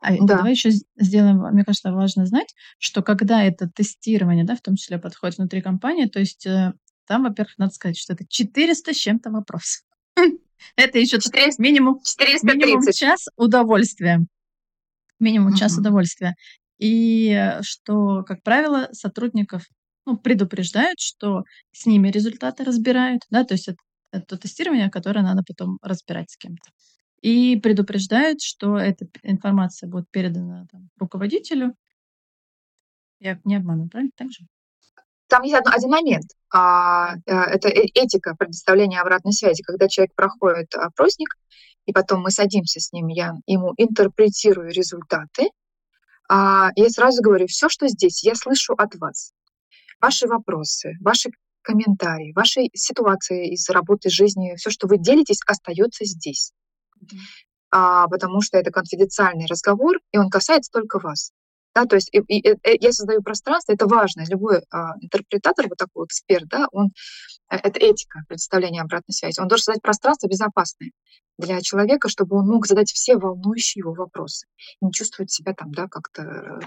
А 0.00 0.16
да. 0.16 0.36
давай 0.36 0.52
еще 0.52 0.70
сделаем, 0.96 1.38
мне 1.52 1.64
кажется, 1.64 1.92
важно 1.92 2.26
знать, 2.26 2.54
что 2.78 3.02
когда 3.02 3.42
это 3.42 3.68
тестирование, 3.68 4.44
да, 4.44 4.54
в 4.54 4.60
том 4.60 4.76
числе 4.76 4.98
подходит 4.98 5.38
внутри 5.38 5.62
компании, 5.62 6.06
то 6.06 6.20
есть 6.20 6.46
э, 6.46 6.74
там, 7.06 7.24
во-первых, 7.24 7.58
надо 7.58 7.72
сказать, 7.72 7.98
что 7.98 8.12
это 8.12 8.24
400 8.28 8.92
с 8.92 8.96
чем-то 8.96 9.30
вопросов. 9.30 9.84
Это 10.76 10.98
еще 10.98 11.18
минимум, 11.58 12.00
минимум 12.42 12.92
час 12.92 13.28
удовольствия. 13.36 14.26
Минимум 15.18 15.54
час 15.54 15.76
удовольствия. 15.76 16.34
И 16.78 17.30
э, 17.30 17.62
что, 17.62 18.22
как 18.24 18.42
правило, 18.42 18.88
сотрудников 18.92 19.64
ну, 20.04 20.16
предупреждают, 20.16 21.00
что 21.00 21.44
с 21.72 21.86
ними 21.86 22.08
результаты 22.08 22.64
разбирают, 22.64 23.22
да, 23.30 23.44
то 23.44 23.54
есть 23.54 23.68
это, 23.68 23.78
это 24.12 24.38
тестирование, 24.38 24.90
которое 24.90 25.22
надо 25.22 25.42
потом 25.46 25.78
разбирать 25.82 26.30
с 26.30 26.36
кем-то. 26.36 26.70
И 27.22 27.56
предупреждают, 27.56 28.40
что 28.40 28.76
эта 28.78 29.06
информация 29.22 29.88
будет 29.88 30.10
передана 30.10 30.66
там, 30.70 30.88
руководителю. 30.98 31.74
Я 33.18 33.40
не 33.44 33.56
обманываю, 33.56 33.88
правильно? 33.88 34.12
Так 34.16 34.30
же? 34.30 34.44
Там 35.28 35.42
есть 35.42 35.56
один 35.56 35.90
момент. 35.90 36.26
А, 36.52 37.16
э, 37.26 37.32
это 37.32 37.68
э, 37.68 37.86
этика 37.94 38.36
предоставления 38.36 39.00
обратной 39.00 39.32
связи. 39.32 39.62
Когда 39.62 39.88
человек 39.88 40.14
проходит 40.14 40.74
опросник, 40.74 41.28
и 41.86 41.92
потом 41.92 42.22
мы 42.22 42.30
садимся 42.30 42.80
с 42.80 42.92
ним, 42.92 43.08
я 43.08 43.32
ему 43.46 43.72
интерпретирую 43.76 44.70
результаты, 44.70 45.50
а, 46.28 46.70
я 46.76 46.88
сразу 46.90 47.22
говорю, 47.22 47.46
все, 47.46 47.68
что 47.68 47.88
здесь, 47.88 48.24
я 48.24 48.34
слышу 48.34 48.74
от 48.74 48.94
вас. 48.96 49.32
Ваши 50.00 50.26
вопросы, 50.26 50.94
ваши 51.00 51.30
комментарии, 51.62 52.32
ваши 52.34 52.68
ситуации 52.74 53.52
из 53.52 53.68
работы, 53.70 54.08
жизни, 54.08 54.54
все, 54.56 54.70
что 54.70 54.86
вы 54.86 54.98
делитесь, 54.98 55.40
остается 55.46 56.04
здесь. 56.04 56.52
Mm-hmm. 57.00 57.18
А, 57.72 58.08
потому 58.08 58.40
что 58.40 58.58
это 58.58 58.70
конфиденциальный 58.70 59.46
разговор, 59.46 59.96
и 60.12 60.18
он 60.18 60.30
касается 60.30 60.70
только 60.70 60.98
вас. 60.98 61.32
Да, 61.76 61.84
то 61.84 61.96
есть 61.96 62.08
и, 62.10 62.20
и, 62.20 62.38
и, 62.38 62.56
я 62.80 62.90
создаю 62.90 63.22
пространство, 63.22 63.70
это 63.70 63.86
важно. 63.86 64.24
Любой 64.30 64.62
а, 64.70 64.94
интерпретатор, 65.02 65.68
вот 65.68 65.76
такой 65.76 66.06
эксперт, 66.06 66.48
да, 66.48 66.68
он, 66.72 66.86
э, 67.50 67.56
это 67.56 67.78
этика 67.78 68.20
представления 68.28 68.80
обратной 68.80 69.12
связи. 69.12 69.38
Он 69.40 69.46
должен 69.46 69.64
создать 69.64 69.82
пространство 69.82 70.26
безопасное 70.26 70.92
для 71.36 71.60
человека, 71.60 72.08
чтобы 72.08 72.38
он 72.38 72.46
мог 72.46 72.66
задать 72.66 72.90
все 72.90 73.18
волнующие 73.18 73.80
его 73.80 73.92
вопросы. 73.92 74.46
Не 74.80 74.90
чувствовать 74.90 75.30
себя 75.30 75.52
там, 75.52 75.70
да, 75.72 75.86
как-то, 75.86 76.22
э, 76.22 76.60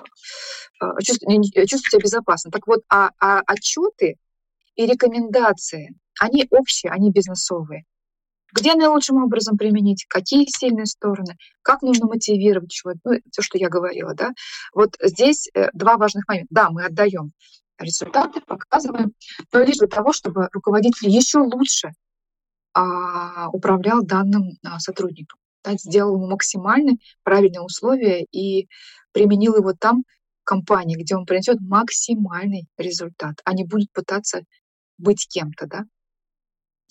э 0.79 1.01
чувствовать, 1.01 1.53
чувствовать 1.55 1.91
себя 1.91 2.03
безопасно. 2.03 2.51
Так 2.51 2.67
вот, 2.67 2.81
а, 2.87 3.09
а 3.19 3.39
отчеты 3.47 4.17
и 4.75 4.85
рекомендации, 4.85 5.95
они 6.19 6.45
общие, 6.51 6.91
они 6.91 7.11
бизнесовые. 7.11 7.85
Где 8.53 8.73
наилучшим 8.75 9.23
образом 9.23 9.57
применить, 9.57 10.05
какие 10.07 10.45
сильные 10.45 10.85
стороны, 10.85 11.37
как 11.61 11.81
нужно 11.81 12.07
мотивировать 12.07 12.71
человека, 12.71 13.01
ну, 13.05 13.19
все, 13.31 13.41
что 13.41 13.57
я 13.57 13.69
говорила, 13.69 14.13
да. 14.13 14.31
Вот 14.73 14.95
здесь 15.01 15.49
э, 15.53 15.69
два 15.73 15.97
важных 15.97 16.27
момента. 16.27 16.47
Да, 16.51 16.69
мы 16.69 16.85
отдаем 16.85 17.31
результаты, 17.79 18.41
показываем, 18.41 19.13
но 19.53 19.59
лишь 19.61 19.77
для 19.77 19.87
того, 19.87 20.13
чтобы 20.13 20.49
руководитель 20.51 21.09
еще 21.09 21.39
лучше 21.39 21.91
а, 22.73 23.49
управлял 23.49 24.03
данным 24.03 24.57
а, 24.63 24.79
сотрудником, 24.79 25.39
да, 25.63 25.73
сделал 25.73 26.15
ему 26.15 26.27
максимально 26.27 26.93
правильные 27.23 27.61
условия 27.61 28.25
и 28.31 28.67
применил 29.11 29.55
его 29.55 29.73
там, 29.73 30.03
в 30.41 30.43
компании, 30.43 31.01
где 31.01 31.15
он 31.15 31.25
принесет 31.25 31.59
максимальный 31.61 32.67
результат, 32.77 33.39
а 33.43 33.53
не 33.53 33.65
будет 33.65 33.91
пытаться 33.91 34.43
быть 34.97 35.27
кем-то, 35.27 35.67
да, 35.67 35.85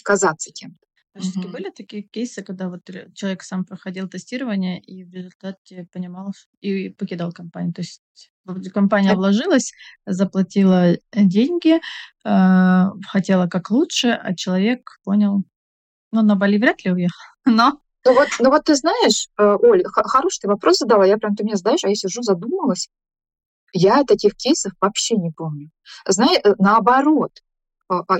казаться 0.02 0.50
кем-то. 0.52 0.87
А 1.14 1.20
все-таки 1.20 1.48
были 1.48 1.70
такие 1.70 2.02
кейсы, 2.02 2.42
когда 2.42 2.68
вот 2.68 2.82
человек 3.14 3.42
сам 3.42 3.64
проходил 3.64 4.08
тестирование 4.08 4.80
и 4.80 5.04
в 5.04 5.12
результате 5.12 5.88
понимал 5.92 6.32
и 6.60 6.90
покидал 6.90 7.32
компанию. 7.32 7.72
То 7.72 7.80
есть 7.80 8.02
компания 8.72 9.14
вложилась, 9.14 9.72
заплатила 10.06 10.92
э, 10.92 10.98
деньги, 11.12 11.80
э, 12.24 12.84
хотела 13.06 13.46
как 13.46 13.70
лучше, 13.70 14.08
а 14.08 14.34
человек 14.34 14.98
понял, 15.04 15.44
ну, 16.12 16.22
на 16.22 16.36
Бали 16.36 16.58
вряд 16.58 16.84
ли 16.84 16.92
уехал, 16.92 17.16
но... 17.44 17.80
Ну 18.04 18.14
вот, 18.14 18.28
ну 18.38 18.50
вот 18.50 18.64
ты 18.64 18.74
знаешь, 18.74 19.28
э, 19.38 19.56
Оль, 19.60 19.82
хороший 19.84 20.40
ты 20.40 20.48
вопрос 20.48 20.78
задала, 20.78 21.04
я 21.04 21.18
прям, 21.18 21.34
ты 21.34 21.44
мне 21.44 21.56
знаешь, 21.56 21.84
а 21.84 21.88
я 21.88 21.94
сижу, 21.94 22.22
задумалась. 22.22 22.88
Я 23.74 24.04
таких 24.04 24.34
кейсов 24.34 24.72
вообще 24.80 25.16
не 25.16 25.30
помню. 25.30 25.70
Знаешь, 26.06 26.40
наоборот, 26.58 27.32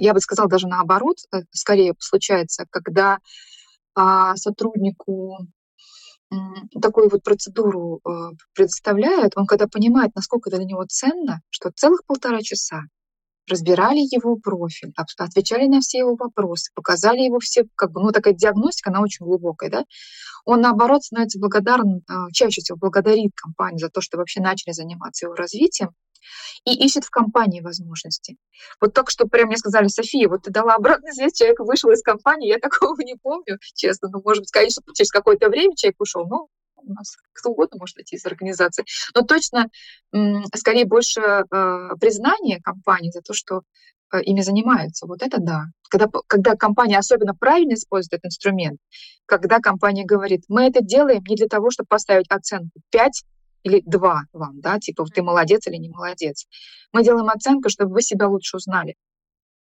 я 0.01 0.15
бы 0.15 0.21
сказала 0.21 0.49
даже 0.49 0.67
наоборот, 0.67 1.17
э, 1.33 1.43
скорее 1.53 1.95
случается, 1.99 2.67
когда 2.71 3.19
а, 3.95 4.37
сотруднику 4.37 5.39
такую 6.81 7.09
вот 7.09 7.23
процедуру 7.23 8.01
э, 8.05 8.11
предоставляют, 8.55 9.33
он 9.37 9.47
когда 9.47 9.67
понимает, 9.67 10.15
насколько 10.15 10.51
это 10.51 10.59
для 10.59 10.67
него 10.67 10.85
ценно, 10.87 11.41
что 11.49 11.71
целых 11.75 12.05
полтора 12.07 12.43
часа 12.43 12.83
разбирали 13.49 14.01
его 14.01 14.37
профиль, 14.37 14.93
отвечали 14.95 15.67
на 15.69 15.81
все 15.81 16.01
его 16.01 16.17
вопросы, 16.17 16.71
показали 16.75 17.23
его 17.23 17.39
все, 17.39 17.65
как 17.75 17.93
бы, 17.93 18.03
ну, 18.03 18.13
такая 18.13 18.35
диагностика, 18.35 18.91
она 18.91 19.01
очень 19.01 19.25
глубокая, 19.25 19.71
да, 19.71 19.85
он, 20.45 20.61
наоборот, 20.61 21.03
становится 21.03 21.39
благодарен, 21.39 22.03
чаще 22.33 22.61
всего 22.61 22.77
благодарит 22.77 23.33
компанию 23.35 23.79
за 23.79 23.89
то, 23.89 24.03
что 24.03 24.19
вообще 24.19 24.43
начали 24.43 24.73
заниматься 24.73 25.27
его 25.27 25.35
развитием, 25.35 25.93
и 26.65 26.73
ищет 26.85 27.05
в 27.05 27.11
компании 27.11 27.61
возможности. 27.61 28.37
Вот 28.81 28.95
только 28.95 29.11
что 29.11 29.27
прям 29.27 29.49
мне 29.49 29.57
сказали, 29.57 29.89
София, 29.89 30.29
вот 30.29 30.43
ты 30.43 30.51
дала 30.51 30.75
обратную 30.75 31.15
связь, 31.15 31.35
человек 31.35 31.61
вышел 31.61 31.91
из 31.91 32.03
компании, 32.03 32.49
я 32.49 32.59
такого 32.59 33.01
не 33.01 33.17
помню, 33.17 33.59
честно. 33.75 34.09
Ну, 34.11 34.21
может 34.25 34.43
быть, 34.43 34.51
конечно, 34.51 34.83
через 34.95 35.11
какое-то 35.11 35.49
время 35.49 35.75
человек 35.77 36.01
ушел, 36.01 36.27
но 36.27 36.49
у 36.77 36.93
нас 36.93 37.17
кто 37.33 37.51
угодно 37.51 37.79
может 37.79 37.97
найти 37.97 38.17
из 38.17 38.25
организации. 38.25 38.85
Но 39.15 39.23
точно, 39.23 39.69
скорее, 40.55 40.85
больше 40.87 41.21
э, 41.21 41.45
признание 42.01 42.61
компании 42.63 43.11
за 43.11 43.21
то, 43.21 43.35
что 43.35 43.63
э, 44.13 44.23
ими 44.23 44.41
занимаются. 44.41 45.07
Вот 45.07 45.23
это 45.23 45.39
да. 45.41 45.65
Когда, 45.91 46.09
когда 46.27 46.55
компания 46.55 46.99
особенно 46.99 47.35
правильно 47.35 47.75
использует 47.75 48.15
этот 48.15 48.27
инструмент, 48.27 48.79
когда 49.27 49.59
компания 49.59 50.05
говорит, 50.05 50.45
мы 50.49 50.69
это 50.69 50.83
делаем 50.83 51.23
не 51.29 51.37
для 51.37 51.49
того, 51.49 51.71
чтобы 51.71 51.89
поставить 51.89 52.31
оценку 52.31 52.81
5 52.91 53.25
или 53.63 53.83
два 53.85 54.23
вам, 54.33 54.61
да, 54.61 54.79
типа 54.79 55.05
ты 55.07 55.23
молодец 55.23 55.67
или 55.67 55.77
не 55.77 55.89
молодец. 55.89 56.47
Мы 56.93 57.05
делаем 57.05 57.29
оценку, 57.29 57.69
чтобы 57.69 57.93
вы 57.93 58.03
себя 58.03 58.29
лучше 58.29 58.57
узнали, 58.57 58.97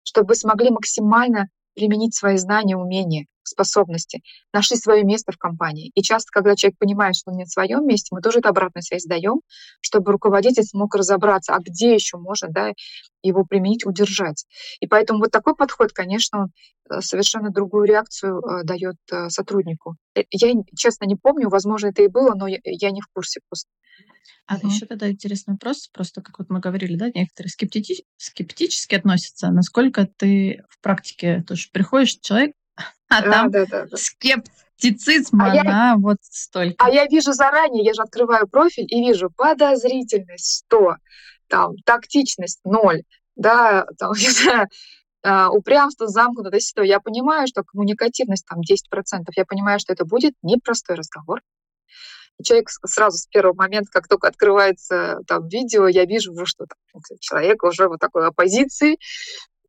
чтобы 0.03 0.29
вы 0.29 0.35
смогли 0.35 0.69
максимально 0.69 1.47
применить 1.75 2.15
свои 2.15 2.37
знания, 2.37 2.77
умения, 2.77 3.25
способности, 3.43 4.21
нашли 4.53 4.77
свое 4.77 5.03
место 5.03 5.31
в 5.31 5.37
компании. 5.37 5.91
И 5.93 6.01
часто, 6.01 6.29
когда 6.31 6.55
человек 6.55 6.79
понимает, 6.79 7.15
что 7.15 7.31
он 7.31 7.37
не 7.37 7.45
в 7.45 7.49
своем 7.49 7.85
месте, 7.85 8.09
мы 8.11 8.21
тоже 8.21 8.39
эту 8.39 8.49
обратную 8.49 8.83
связь 8.83 9.05
даем, 9.05 9.41
чтобы 9.81 10.11
руководитель 10.11 10.63
смог 10.63 10.95
разобраться, 10.95 11.53
а 11.53 11.59
где 11.59 11.93
еще 11.93 12.17
можно 12.17 12.47
да, 12.49 12.71
его 13.27 13.43
применить, 13.43 13.85
удержать. 13.85 14.45
И 14.79 14.87
поэтому 14.87 15.19
вот 15.19 15.31
такой 15.31 15.55
подход, 15.55 15.91
конечно, 15.91 16.43
он 16.43 16.51
э, 16.89 17.01
совершенно 17.01 17.49
другую 17.49 17.85
реакцию 17.85 18.39
э, 18.39 18.63
дает 18.63 18.97
э, 19.11 19.29
сотруднику. 19.29 19.95
Я, 20.31 20.53
честно, 20.75 21.05
не 21.05 21.15
помню, 21.15 21.49
возможно, 21.49 21.87
это 21.87 22.03
и 22.03 22.07
было, 22.07 22.33
но 22.35 22.47
я, 22.47 22.91
не 22.91 23.01
в 23.01 23.07
курсе 23.13 23.39
просто. 23.49 23.69
А 24.47 24.57
угу. 24.57 24.67
еще 24.67 24.85
тогда 24.85 25.09
интересный 25.09 25.53
вопрос, 25.53 25.87
просто 25.91 26.21
как 26.21 26.37
вот 26.37 26.49
мы 26.49 26.59
говорили, 26.59 26.95
да, 26.95 27.07
некоторые 27.07 27.49
скептити- 27.49 28.05
скептически 28.17 28.93
относятся, 28.95 29.49
насколько 29.49 30.07
ты 30.17 30.63
в 30.69 30.79
практике 30.81 31.43
тоже 31.47 31.69
приходишь, 31.71 32.19
человек, 32.21 32.53
а 33.09 33.23
там 33.23 33.49
да, 33.49 33.65
да, 33.65 33.85
да. 33.85 33.97
скептицизм, 33.97 35.41
а 35.41 35.45
она 35.45 35.53
я, 35.53 35.95
вот 35.97 36.17
столько. 36.21 36.75
А 36.77 36.91
я 36.91 37.07
вижу 37.07 37.33
заранее, 37.33 37.83
я 37.83 37.95
же 37.95 38.03
открываю 38.03 38.47
профиль 38.47 38.85
и 38.87 39.01
вижу 39.01 39.31
подозрительность 39.35 40.65
100, 40.65 40.97
там, 41.47 41.75
тактичность 41.85 42.59
0, 42.63 43.03
да, 43.35 43.85
там, 43.97 44.11
не 44.13 44.29
знаю, 44.29 44.67
Uh, 45.27 45.47
упрямство, 45.49 46.07
замкнутость, 46.07 46.75
то 46.75 46.83
я 46.83 46.99
понимаю, 46.99 47.47
что 47.47 47.63
коммуникативность 47.63 48.45
там 48.45 48.59
10%, 48.59 49.23
я 49.35 49.45
понимаю, 49.45 49.79
что 49.79 49.91
это 49.91 50.05
будет 50.05 50.35
непростой 50.43 50.95
разговор, 50.97 51.41
человек 52.43 52.69
сразу 52.69 53.17
с 53.17 53.27
первого 53.27 53.55
момента, 53.55 53.89
как 53.91 54.07
только 54.07 54.27
открывается 54.27 55.19
там 55.27 55.47
видео, 55.47 55.87
я 55.87 56.05
вижу 56.05 56.33
уже, 56.33 56.45
что 56.45 56.65
там, 56.65 57.01
человек 57.19 57.63
уже 57.63 57.87
вот 57.87 57.99
такой 57.99 58.27
оппозиции. 58.27 58.97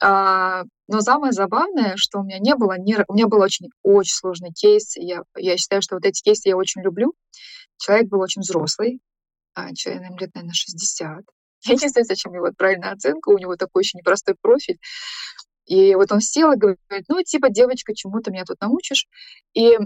А, 0.03 0.65
но 0.89 1.01
самое 1.01 1.33
забавное, 1.33 1.95
что 1.97 2.21
у 2.21 2.23
меня 2.23 2.39
не 2.39 2.55
было, 2.55 2.79
не, 2.79 2.97
у 3.09 3.15
меня 3.15 3.27
был 3.27 3.41
очень, 3.41 3.71
очень 3.83 4.15
сложный 4.15 4.53
кейс. 4.53 4.97
Я, 4.97 5.23
я 5.37 5.57
считаю, 5.57 5.81
что 5.81 5.97
вот 5.97 6.05
эти 6.05 6.23
кейсы 6.23 6.49
я 6.49 6.57
очень 6.57 6.83
люблю. 6.83 7.15
Человек 7.79 8.09
был 8.09 8.21
очень 8.21 8.43
взрослый, 8.43 9.01
а, 9.55 9.75
человек, 9.75 10.21
лет, 10.21 10.35
наверное, 10.35 10.55
60. 10.55 11.25
Я 11.67 11.75
не 11.75 11.89
знаю, 11.89 12.05
зачем 12.05 12.35
его 12.35 12.49
правильная 12.57 12.93
оценка, 12.93 13.31
у 13.31 13.39
него 13.39 13.57
такой 13.57 13.81
очень 13.81 13.99
непростой 13.99 14.35
профиль. 14.41 14.79
И 15.67 15.95
вот 15.97 16.13
он 16.13 16.21
сел 16.21 16.53
и 16.53 16.57
говорит, 16.57 16.79
ну, 17.09 17.23
типа, 17.23 17.51
девочка, 17.51 17.95
чему 17.95 18.21
ты 18.21 18.31
меня 18.31 18.45
тут 18.45 18.61
научишь? 18.61 19.09
И 19.53 19.77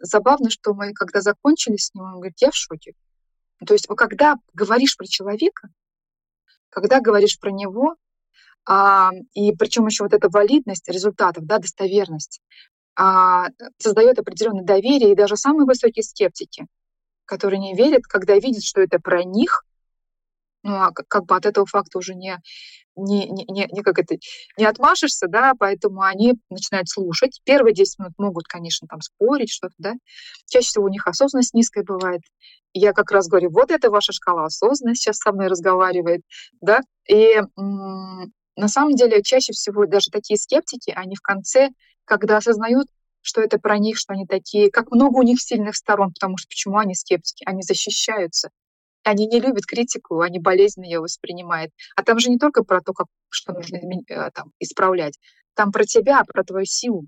забавно, 0.00 0.48
что 0.48 0.74
мы, 0.74 0.92
когда 0.92 1.20
закончили 1.20 1.76
с 1.76 1.92
ним, 1.92 2.04
он 2.04 2.12
говорит, 2.14 2.36
я 2.40 2.50
в 2.52 2.54
шоке. 2.54 2.92
То 3.66 3.74
есть, 3.74 3.88
когда 3.88 4.36
говоришь 4.54 4.96
про 4.96 5.06
человека, 5.06 5.68
когда 6.68 7.00
говоришь 7.00 7.38
про 7.40 7.50
него, 7.50 7.96
а, 8.68 9.10
и 9.32 9.52
причем 9.52 9.86
еще 9.86 10.04
вот 10.04 10.12
эта 10.12 10.28
валидность 10.28 10.88
результатов, 10.88 11.46
да, 11.46 11.58
достоверность, 11.58 12.40
а, 12.96 13.48
создает 13.78 14.18
определенное 14.18 14.64
доверие, 14.64 15.12
и 15.12 15.16
даже 15.16 15.36
самые 15.36 15.66
высокие 15.66 16.02
скептики, 16.02 16.66
которые 17.24 17.60
не 17.60 17.74
верят, 17.74 18.04
когда 18.04 18.34
видят, 18.34 18.62
что 18.62 18.80
это 18.80 18.98
про 18.98 19.24
них, 19.24 19.64
ну, 20.62 20.74
а 20.74 20.92
как 20.92 21.26
бы 21.26 21.36
от 21.36 21.46
этого 21.46 21.66
факта 21.66 21.98
уже 21.98 22.14
не, 22.14 22.38
не, 22.96 23.28
не, 23.28 23.68
не, 23.70 23.82
как 23.82 23.98
это, 23.98 24.16
не 24.58 24.64
отмашешься, 24.64 25.28
да, 25.28 25.52
поэтому 25.58 26.02
они 26.02 26.34
начинают 26.50 26.88
слушать. 26.88 27.40
Первые 27.44 27.74
10 27.74 27.98
минут 27.98 28.14
могут, 28.18 28.46
конечно, 28.46 28.88
там 28.88 29.00
спорить, 29.00 29.50
что-то, 29.50 29.74
да. 29.78 29.94
Чаще 30.46 30.68
всего 30.68 30.84
у 30.84 30.88
них 30.88 31.06
осознанность 31.06 31.54
низкая 31.54 31.84
бывает. 31.84 32.22
Я 32.72 32.92
как 32.92 33.10
раз 33.10 33.28
говорю, 33.28 33.50
вот 33.50 33.70
это 33.70 33.90
ваша 33.90 34.12
шкала 34.12 34.46
осознанности 34.46 35.04
сейчас 35.04 35.18
со 35.18 35.32
мной 35.32 35.48
разговаривает, 35.48 36.22
да. 36.60 36.80
И 37.08 37.40
м- 37.56 38.32
на 38.56 38.68
самом 38.68 38.96
деле 38.96 39.22
чаще 39.22 39.52
всего 39.52 39.86
даже 39.86 40.10
такие 40.10 40.38
скептики, 40.38 40.90
они 40.94 41.16
в 41.16 41.20
конце, 41.20 41.70
когда 42.04 42.38
осознают, 42.38 42.88
что 43.20 43.40
это 43.40 43.58
про 43.58 43.78
них, 43.78 43.98
что 43.98 44.12
они 44.14 44.26
такие, 44.26 44.70
как 44.70 44.90
много 44.90 45.18
у 45.18 45.22
них 45.22 45.40
сильных 45.40 45.76
сторон, 45.76 46.12
потому 46.12 46.36
что 46.38 46.48
почему 46.48 46.78
они 46.78 46.94
скептики? 46.94 47.44
Они 47.44 47.62
защищаются, 47.62 48.50
они 49.06 49.26
не 49.26 49.38
любят 49.38 49.66
критику, 49.66 50.20
они 50.20 50.40
болезненно 50.40 50.84
ее 50.84 51.00
воспринимают. 51.00 51.72
А 51.94 52.02
там 52.02 52.18
же 52.18 52.28
не 52.28 52.38
только 52.38 52.64
про 52.64 52.80
то, 52.80 52.92
как, 52.92 53.06
что 53.28 53.52
нужно 53.52 53.76
э, 53.76 54.30
там, 54.32 54.52
исправлять. 54.58 55.18
Там 55.54 55.70
про 55.70 55.84
тебя, 55.84 56.24
про 56.24 56.42
твою 56.42 56.66
силу. 56.66 57.06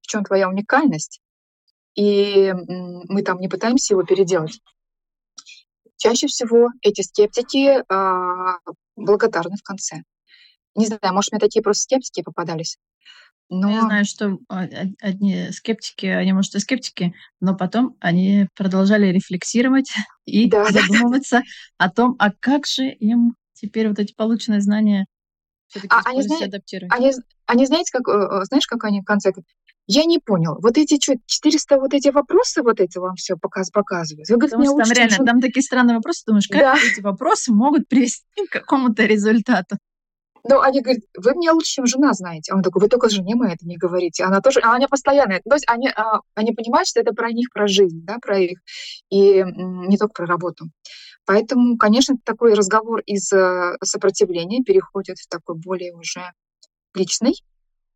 В 0.00 0.06
чем 0.06 0.24
твоя 0.24 0.48
уникальность. 0.48 1.20
И 1.96 2.52
мы 2.52 3.22
там 3.22 3.40
не 3.40 3.48
пытаемся 3.48 3.94
его 3.94 4.04
переделать. 4.04 4.60
Чаще 5.96 6.28
всего 6.28 6.68
эти 6.82 7.02
скептики 7.02 7.80
э, 7.80 8.74
благодарны 8.94 9.56
в 9.56 9.62
конце. 9.62 10.02
Не 10.76 10.86
знаю, 10.86 11.14
может, 11.14 11.32
мне 11.32 11.40
такие 11.40 11.62
просто 11.62 11.82
скептики 11.82 12.22
попадались. 12.22 12.78
Но... 13.50 13.70
Я 13.70 13.82
знаю, 13.82 14.04
что 14.04 14.38
а, 14.48 14.66
одни 15.00 15.50
скептики, 15.52 16.06
они, 16.06 16.32
может, 16.32 16.54
и 16.54 16.60
скептики, 16.60 17.14
но 17.40 17.54
потом 17.54 17.96
они 18.00 18.48
продолжали 18.54 19.06
рефлексировать 19.08 19.92
и 20.24 20.48
да, 20.48 20.64
задумываться 20.70 21.40
да. 21.78 21.86
о 21.86 21.90
том, 21.90 22.16
а 22.18 22.30
как 22.32 22.66
же 22.66 22.88
им 22.88 23.36
теперь 23.52 23.88
вот 23.88 23.98
эти 23.98 24.14
полученные 24.14 24.60
знания 24.60 25.06
а 25.88 26.02
они, 26.04 26.22
знаете, 26.22 26.44
адаптировать. 26.44 26.92
Они, 26.94 27.12
они 27.46 27.66
знаете, 27.66 27.90
как, 27.90 28.06
э, 28.08 28.12
э, 28.12 28.44
знаешь, 28.44 28.66
как 28.66 28.84
они 28.84 29.00
в 29.00 29.04
конце 29.04 29.32
я 29.86 30.04
не 30.04 30.18
понял. 30.18 30.56
Вот 30.62 30.78
эти 30.78 31.02
что, 31.02 31.14
400 31.26 31.78
вот 31.78 31.92
эти 31.92 32.08
вопросы 32.08 32.62
вот 32.62 32.80
эти 32.80 32.96
вам 32.98 33.16
все 33.16 33.36
показ, 33.36 33.70
показывают? 33.70 34.28
Вы 34.30 34.36
говорите, 34.36 34.56
Потому 34.56 34.80
что 34.80 34.88
там 34.88 34.96
реально, 34.96 35.26
там 35.26 35.40
такие 35.40 35.62
странные 35.62 35.96
вопросы, 35.96 36.22
думаешь, 36.26 36.48
как 36.48 36.60
да. 36.60 36.76
эти 36.76 37.00
вопросы 37.00 37.52
могут 37.52 37.86
привести 37.88 38.46
к 38.48 38.52
какому-то 38.52 39.04
результату? 39.04 39.76
Ну, 40.46 40.60
они 40.60 40.82
говорят, 40.82 41.02
вы 41.16 41.34
меня 41.34 41.54
лучше, 41.54 41.72
чем 41.72 41.86
жена 41.86 42.12
знаете. 42.12 42.52
А 42.52 42.56
он 42.56 42.62
такой, 42.62 42.82
вы 42.82 42.88
только 42.88 43.08
жене 43.08 43.34
моей 43.34 43.54
это 43.54 43.66
не 43.66 43.76
говорите. 43.78 44.24
Она 44.24 44.40
тоже, 44.40 44.60
а 44.60 44.74
она 44.74 44.88
постоянно. 44.88 45.40
То 45.40 45.54
есть 45.54 45.64
они, 45.68 45.88
а, 45.88 46.20
они 46.34 46.52
понимают, 46.52 46.86
что 46.86 47.00
это 47.00 47.14
про 47.14 47.32
них, 47.32 47.48
про 47.52 47.66
жизнь, 47.66 48.04
да, 48.04 48.18
про 48.20 48.38
их, 48.38 48.58
и 49.08 49.42
не 49.42 49.96
только 49.96 50.12
про 50.12 50.26
работу. 50.26 50.66
Поэтому, 51.24 51.78
конечно, 51.78 52.16
такой 52.22 52.52
разговор 52.52 53.00
из 53.00 53.32
э, 53.32 53.76
сопротивления 53.82 54.62
переходит 54.62 55.18
в 55.18 55.28
такой 55.28 55.56
более 55.56 55.94
уже 55.94 56.20
личный, 56.94 57.42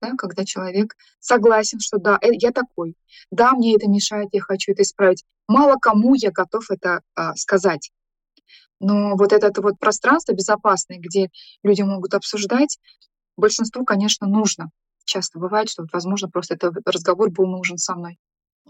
да, 0.00 0.12
когда 0.16 0.46
человек 0.46 0.94
согласен, 1.20 1.80
что 1.80 1.98
да, 1.98 2.18
э, 2.22 2.28
я 2.32 2.52
такой, 2.52 2.94
да, 3.30 3.52
мне 3.52 3.74
это 3.76 3.88
мешает, 3.88 4.28
я 4.32 4.40
хочу 4.40 4.72
это 4.72 4.82
исправить. 4.82 5.24
Мало 5.46 5.76
кому 5.76 6.14
я 6.14 6.30
готов 6.30 6.70
это 6.70 7.00
а, 7.14 7.34
сказать. 7.34 7.90
Но 8.80 9.16
вот 9.16 9.32
это 9.32 9.60
вот 9.60 9.78
пространство 9.78 10.32
безопасное, 10.32 10.98
где 10.98 11.30
люди 11.62 11.82
могут 11.82 12.14
обсуждать, 12.14 12.78
большинству, 13.36 13.84
конечно, 13.84 14.26
нужно. 14.26 14.70
Часто 15.04 15.38
бывает, 15.38 15.70
что, 15.70 15.82
вот, 15.82 15.92
возможно, 15.92 16.28
просто 16.28 16.54
этот 16.54 16.76
разговор 16.86 17.30
был 17.30 17.46
нужен 17.46 17.78
со 17.78 17.94
мной. 17.94 18.18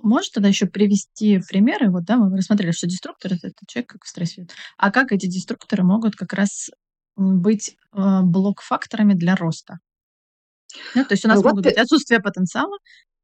Можешь 0.02 0.30
тогда 0.30 0.48
еще 0.48 0.66
привести 0.66 1.40
примеры? 1.48 1.90
Вот, 1.90 2.04
да, 2.04 2.16
мы 2.16 2.36
рассмотрели, 2.36 2.70
что 2.70 2.86
деструктор— 2.86 3.32
это 3.42 3.52
человек 3.66 3.90
как 3.90 4.04
в 4.04 4.08
стрессе. 4.08 4.46
А 4.76 4.90
как 4.92 5.12
эти 5.12 5.26
деструкторы 5.26 5.82
могут 5.82 6.14
как 6.14 6.32
раз 6.32 6.70
быть 7.16 7.76
э, 7.92 8.20
блок-факторами 8.22 9.14
для 9.14 9.34
роста? 9.34 9.78
Да, 10.94 11.04
то 11.04 11.14
есть 11.14 11.24
у 11.24 11.28
нас 11.28 11.38
ну, 11.38 11.48
могут 11.48 11.64
вот 11.64 11.72
быть 11.72 11.78
отсутствие 11.78 12.20
потенциала, 12.20 12.78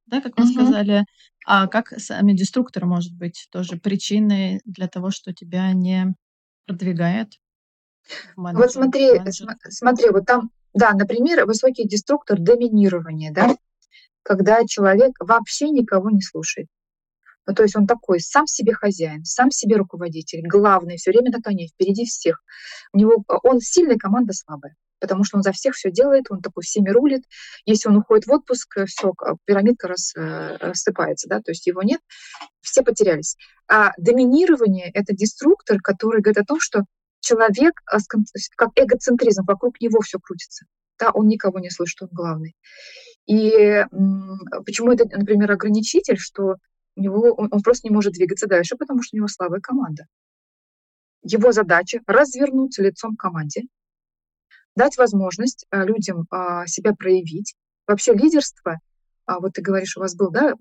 да, 0.07 0.21
как 0.21 0.37
мы 0.37 0.45
угу. 0.45 0.53
сказали, 0.53 1.05
а 1.47 1.69
как 1.69 1.89
сами 2.01 2.33
деструкторы 2.33 2.87
может 2.87 3.15
быть 3.15 3.47
тоже 3.53 3.77
причиной 3.77 4.61
для 4.65 4.89
того, 4.89 5.11
что 5.11 5.33
тебя 5.33 5.73
не 5.73 6.15
продвигает? 6.67 7.41
Вот 8.37 8.73
смотри, 8.73 9.21
смотри, 9.71 10.11
вот 10.11 10.27
там, 10.27 10.51
да, 10.75 10.93
например, 10.93 11.47
высокий 11.47 11.87
деструктор 11.87 12.39
доминирования, 12.39 13.33
да, 13.33 13.57
когда 14.23 14.65
человек 14.67 15.13
вообще 15.21 15.71
никого 15.71 16.11
не 16.11 16.21
слушает. 16.21 16.69
Ну, 17.47 17.55
то 17.55 17.63
есть 17.63 17.77
он 17.77 17.87
такой, 17.87 18.21
сам 18.21 18.47
себе 18.47 18.73
хозяин, 18.73 19.25
сам 19.25 19.51
себе 19.51 19.77
руководитель, 19.77 20.47
главный, 20.47 20.97
все 20.97 21.11
время 21.11 21.31
на 21.31 21.43
коне, 21.43 21.69
впереди 21.69 22.05
всех. 22.07 22.43
У 22.93 22.99
него, 22.99 23.23
он 23.43 23.61
сильная, 23.61 23.97
команда 23.97 24.33
слабая 24.33 24.77
потому 25.01 25.25
что 25.25 25.37
он 25.37 25.43
за 25.43 25.53
всех 25.53 25.75
все 25.75 25.91
делает, 25.91 26.27
он 26.31 26.41
такой 26.41 26.63
всеми 26.63 26.91
рулит. 26.91 27.25
Если 27.67 27.89
он 27.89 27.97
уходит 27.97 28.27
в 28.27 28.33
отпуск, 28.33 28.79
э, 28.79 28.87
все, 28.87 29.13
пирамидка 29.45 29.89
рас, 29.89 30.15
э, 30.17 30.57
рассыпается, 30.59 31.29
да, 31.29 31.41
то 31.41 31.51
есть 31.51 31.67
его 31.67 31.83
нет, 31.83 32.01
все 32.61 32.83
потерялись. 32.83 33.37
А 33.69 33.93
доминирование— 33.99 34.91
это 34.95 35.15
деструктор, 35.15 35.81
который 35.81 36.21
говорит 36.21 36.39
о 36.39 36.45
том, 36.45 36.61
что 36.61 36.85
человек, 37.21 37.81
э, 37.93 37.99
как 38.57 38.71
эгоцентризм, 38.77 39.45
вокруг 39.47 39.81
него 39.81 40.01
все 40.01 40.19
крутится. 40.19 40.67
Да, 40.99 41.11
он 41.11 41.27
никого 41.27 41.59
не 41.59 41.71
слышит, 41.71 42.03
он 42.03 42.09
главный. 42.13 42.55
И 43.27 43.85
почему 44.65 44.93
это, 44.93 45.07
например, 45.07 45.51
ограничитель, 45.51 46.19
что 46.19 46.57
у 46.97 47.01
него, 47.01 47.33
он, 47.33 47.49
он 47.51 47.63
просто 47.63 47.89
не 47.89 47.95
может 47.95 48.13
двигаться 48.13 48.47
дальше, 48.47 48.77
потому 48.77 49.03
что 49.03 49.17
у 49.17 49.19
него 49.19 49.29
слабая 49.29 49.61
команда. 49.61 50.07
Его 51.23 51.53
задача 51.53 52.01
развернуться 52.07 52.83
лицом 52.83 53.17
к 53.17 53.21
команде, 53.21 53.63
дать 54.77 54.97
возможность 54.97 55.67
а, 55.71 55.85
людям 55.85 56.27
а, 56.31 56.67
себя 56.67 56.95
проявить. 56.95 57.55
Вообще 57.87 58.15
лидерство, 58.15 58.79
а, 59.27 59.41
вот 59.41 59.53
ты 59.55 59.63
говоришь, 59.63 59.97
у 59.97 60.01
вас 60.01 60.15
был 60.15 60.31
да, 60.31 60.55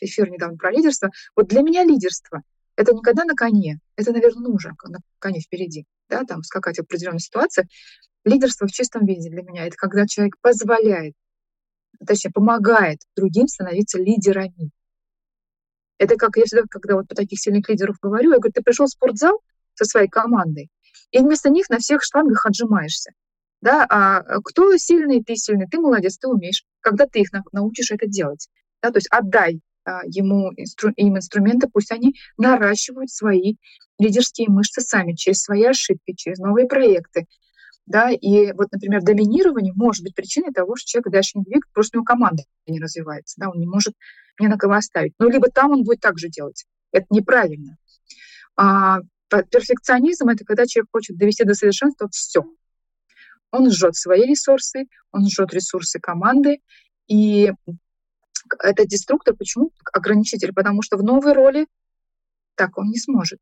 эфир 0.00 0.30
недавно 0.30 0.56
про 0.56 0.70
лидерство. 0.70 1.10
Вот 1.34 1.48
для 1.48 1.62
меня 1.62 1.84
лидерство— 1.84 2.42
это 2.76 2.92
никогда 2.92 3.24
на 3.24 3.34
коне, 3.34 3.78
это, 3.96 4.12
наверное, 4.12 4.48
нужно 4.48 4.74
на 4.84 4.98
коне 5.18 5.40
впереди, 5.40 5.86
да, 6.08 6.24
там 6.24 6.42
скакать 6.42 6.76
в 6.76 6.82
определенной 6.82 7.20
ситуации. 7.20 7.68
Лидерство 8.24 8.66
в 8.66 8.72
чистом 8.72 9.06
виде 9.06 9.30
для 9.30 9.42
меня— 9.42 9.66
это 9.66 9.76
когда 9.76 10.06
человек 10.06 10.34
позволяет, 10.40 11.14
точнее, 12.04 12.32
помогает 12.32 12.98
другим 13.14 13.46
становиться 13.46 13.98
лидерами. 13.98 14.70
Это 15.98 16.16
как 16.16 16.36
я 16.36 16.44
всегда, 16.44 16.64
когда 16.68 16.96
вот 16.96 17.08
по 17.08 17.14
таких 17.14 17.40
сильных 17.40 17.68
лидеров 17.68 17.96
говорю, 18.02 18.32
я 18.32 18.38
говорю, 18.38 18.52
ты 18.52 18.62
пришел 18.62 18.86
в 18.86 18.90
спортзал 18.90 19.40
со 19.74 19.84
своей 19.84 20.08
командой, 20.08 20.68
и 21.10 21.18
вместо 21.18 21.50
них 21.50 21.68
на 21.70 21.78
всех 21.78 22.02
штангах 22.02 22.46
отжимаешься. 22.46 23.12
Да, 23.62 23.86
а 23.88 24.22
кто 24.42 24.76
сильный, 24.76 25.24
ты 25.24 25.34
сильный, 25.36 25.66
ты 25.66 25.78
молодец, 25.78 26.18
ты 26.18 26.28
умеешь. 26.28 26.64
Когда 26.80 27.06
ты 27.06 27.20
их 27.20 27.28
научишь 27.52 27.90
это 27.90 28.06
делать, 28.06 28.48
да, 28.82 28.90
то 28.90 28.98
есть 28.98 29.08
отдай 29.10 29.60
а, 29.84 30.02
ему 30.04 30.52
инстру, 30.56 30.90
им 30.96 31.16
инструменты, 31.16 31.68
пусть 31.72 31.90
они 31.90 32.14
наращивают 32.36 33.10
свои 33.10 33.54
лидерские 33.98 34.48
мышцы 34.50 34.82
сами 34.82 35.14
через 35.14 35.42
свои 35.42 35.64
ошибки, 35.64 36.12
через 36.14 36.38
новые 36.38 36.66
проекты. 36.66 37.26
Да, 37.86 38.10
и 38.10 38.52
вот, 38.52 38.72
например, 38.72 39.02
доминирование 39.02 39.72
может 39.74 40.02
быть 40.02 40.16
причиной 40.16 40.52
того, 40.52 40.74
что 40.74 40.88
человек 40.88 41.12
дальше 41.12 41.38
не 41.38 41.44
двигается, 41.44 41.70
просто 41.72 41.96
у 41.96 41.98
него 41.98 42.04
команда 42.04 42.42
не 42.66 42.80
развивается, 42.80 43.36
да, 43.38 43.48
он 43.48 43.60
не 43.60 43.66
может 43.66 43.94
ни 44.40 44.48
на 44.48 44.58
кого 44.58 44.74
оставить. 44.74 45.14
Ну, 45.20 45.28
либо 45.28 45.48
там 45.48 45.70
он 45.70 45.84
будет 45.84 46.00
так 46.00 46.18
же 46.18 46.28
делать. 46.28 46.66
Это 46.92 47.06
неправильно. 47.10 47.76
А, 48.56 48.98
Перфекционизм— 49.28 50.28
это 50.30 50.44
когда 50.44 50.66
человек 50.66 50.90
хочет 50.92 51.16
довести 51.16 51.44
до 51.44 51.54
совершенства 51.54 52.08
все. 52.10 52.44
Он 53.50 53.70
жжет 53.70 53.96
свои 53.96 54.22
ресурсы, 54.22 54.86
он 55.12 55.28
жжет 55.28 55.52
ресурсы 55.52 55.98
команды, 55.98 56.60
и 57.08 57.52
это 58.62 58.86
деструктор. 58.86 59.34
Почему? 59.34 59.72
Ограничитель. 59.92 60.52
Потому 60.52 60.82
что 60.82 60.96
в 60.96 61.02
новой 61.02 61.32
роли 61.32 61.66
так 62.54 62.78
он 62.78 62.88
не 62.88 62.98
сможет. 62.98 63.38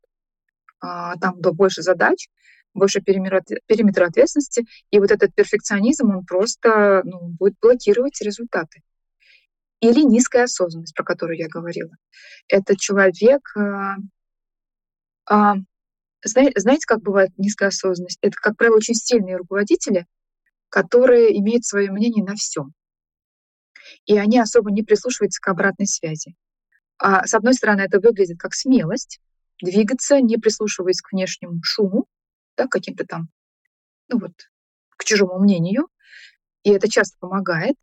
А, 0.79 1.15
там 1.17 1.39
больше 1.39 1.81
задач, 1.81 2.29
больше 2.73 3.01
периметр 3.01 4.03
ответственности, 4.03 4.67
и 4.91 4.99
вот 4.99 5.11
этот 5.11 5.33
перфекционизм, 5.33 6.09
он 6.09 6.25
просто 6.25 7.01
ну, 7.05 7.29
будет 7.29 7.55
блокировать 7.61 8.21
результаты. 8.21 8.81
Или 9.79 10.01
низкая 10.01 10.43
осознанность, 10.43 10.93
про 10.93 11.03
которую 11.03 11.37
я 11.37 11.47
говорила. 11.47 11.91
Это 12.47 12.75
человек, 12.75 13.51
а, 13.55 13.95
а, 15.27 15.55
знаете, 16.25 16.85
как 16.87 17.01
бывает 17.01 17.31
низкая 17.37 17.69
осознанность? 17.69 18.19
Это, 18.21 18.35
как 18.37 18.57
правило, 18.57 18.77
очень 18.77 18.95
сильные 18.95 19.37
руководители, 19.37 20.05
которые 20.69 21.37
имеют 21.39 21.65
свое 21.65 21.91
мнение 21.91 22.23
на 22.23 22.35
всем. 22.35 22.73
И 24.05 24.17
они 24.17 24.39
особо 24.39 24.71
не 24.71 24.83
прислушиваются 24.83 25.39
к 25.39 25.47
обратной 25.47 25.87
связи. 25.87 26.35
А, 26.97 27.25
с 27.25 27.33
одной 27.33 27.53
стороны, 27.53 27.81
это 27.81 27.99
выглядит 27.99 28.39
как 28.39 28.53
смелость, 28.53 29.19
двигаться, 29.61 30.19
не 30.19 30.37
прислушиваясь 30.37 31.01
к 31.01 31.11
внешнему 31.11 31.59
шуму, 31.63 32.05
да, 32.57 32.67
каким-то 32.67 33.05
там, 33.05 33.29
ну 34.09 34.19
вот, 34.19 34.33
к 34.97 35.03
чужому 35.03 35.39
мнению. 35.39 35.87
И 36.63 36.71
это 36.71 36.89
часто 36.89 37.17
помогает. 37.19 37.75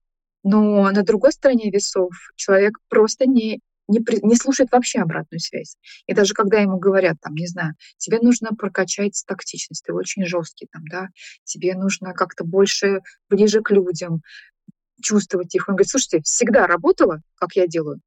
Но 0.42 0.90
на 0.90 1.02
другой 1.02 1.32
стороне 1.32 1.70
весов 1.70 2.10
человек 2.36 2.78
просто 2.88 3.26
не 3.26 3.60
не, 3.92 4.00
при, 4.00 4.18
не 4.26 4.34
слушает 4.36 4.72
вообще 4.72 5.00
обратную 5.00 5.40
связь. 5.40 5.76
И 6.06 6.14
даже 6.14 6.34
когда 6.34 6.58
ему 6.58 6.78
говорят, 6.78 7.16
там, 7.20 7.34
не 7.34 7.46
знаю, 7.46 7.74
тебе 7.98 8.18
нужно 8.20 8.50
прокачать 8.50 9.22
тактичность, 9.26 9.84
ты 9.84 9.92
очень 9.92 10.24
жесткий, 10.24 10.66
там, 10.72 10.82
да, 10.90 11.08
тебе 11.44 11.74
нужно 11.74 12.14
как-то 12.14 12.44
больше 12.44 13.00
ближе 13.28 13.60
к 13.62 13.70
людям, 13.70 14.22
чувствовать 15.02 15.54
их. 15.54 15.68
Он 15.68 15.74
говорит, 15.74 15.90
слушайте, 15.90 16.20
всегда 16.22 16.66
работала, 16.66 17.20
как 17.34 17.54
я 17.54 17.66
делаю, 17.66 18.00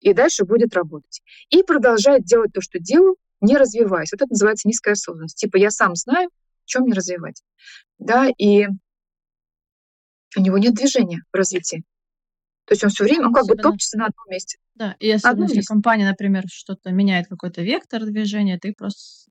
и 0.00 0.12
дальше 0.12 0.44
будет 0.44 0.74
работать. 0.74 1.22
И 1.50 1.62
продолжает 1.62 2.24
делать 2.24 2.52
то, 2.52 2.60
что 2.60 2.78
делал, 2.78 3.16
не 3.40 3.56
развиваясь. 3.56 4.12
Вот 4.12 4.20
это 4.20 4.30
называется 4.30 4.68
низкая 4.68 4.92
осознанность. 4.92 5.36
Типа 5.36 5.56
я 5.56 5.70
сам 5.70 5.94
знаю, 5.94 6.28
в 6.64 6.68
чем 6.68 6.82
мне 6.82 6.92
развивать. 6.92 7.42
Да, 7.98 8.28
и 8.36 8.66
у 10.36 10.40
него 10.40 10.58
нет 10.58 10.74
движения 10.74 11.22
в 11.32 11.36
развитии. 11.36 11.84
То 12.66 12.72
есть 12.72 12.84
он 12.84 12.90
все 12.90 13.04
время, 13.04 13.26
он 13.26 13.32
как 13.32 13.46
бы 13.46 13.56
топчется 13.56 13.98
на 13.98 14.06
одном 14.06 14.26
месте. 14.28 14.58
Да, 14.74 14.96
и 15.00 15.10
особенно 15.10 15.44
если 15.44 15.62
компания, 15.62 16.08
например, 16.08 16.44
что-то 16.48 16.90
меняет 16.90 17.26
какой-то 17.28 17.62
вектор 17.62 18.04
движения, 18.04 18.58
ты 18.58 18.72
просто, 18.72 19.28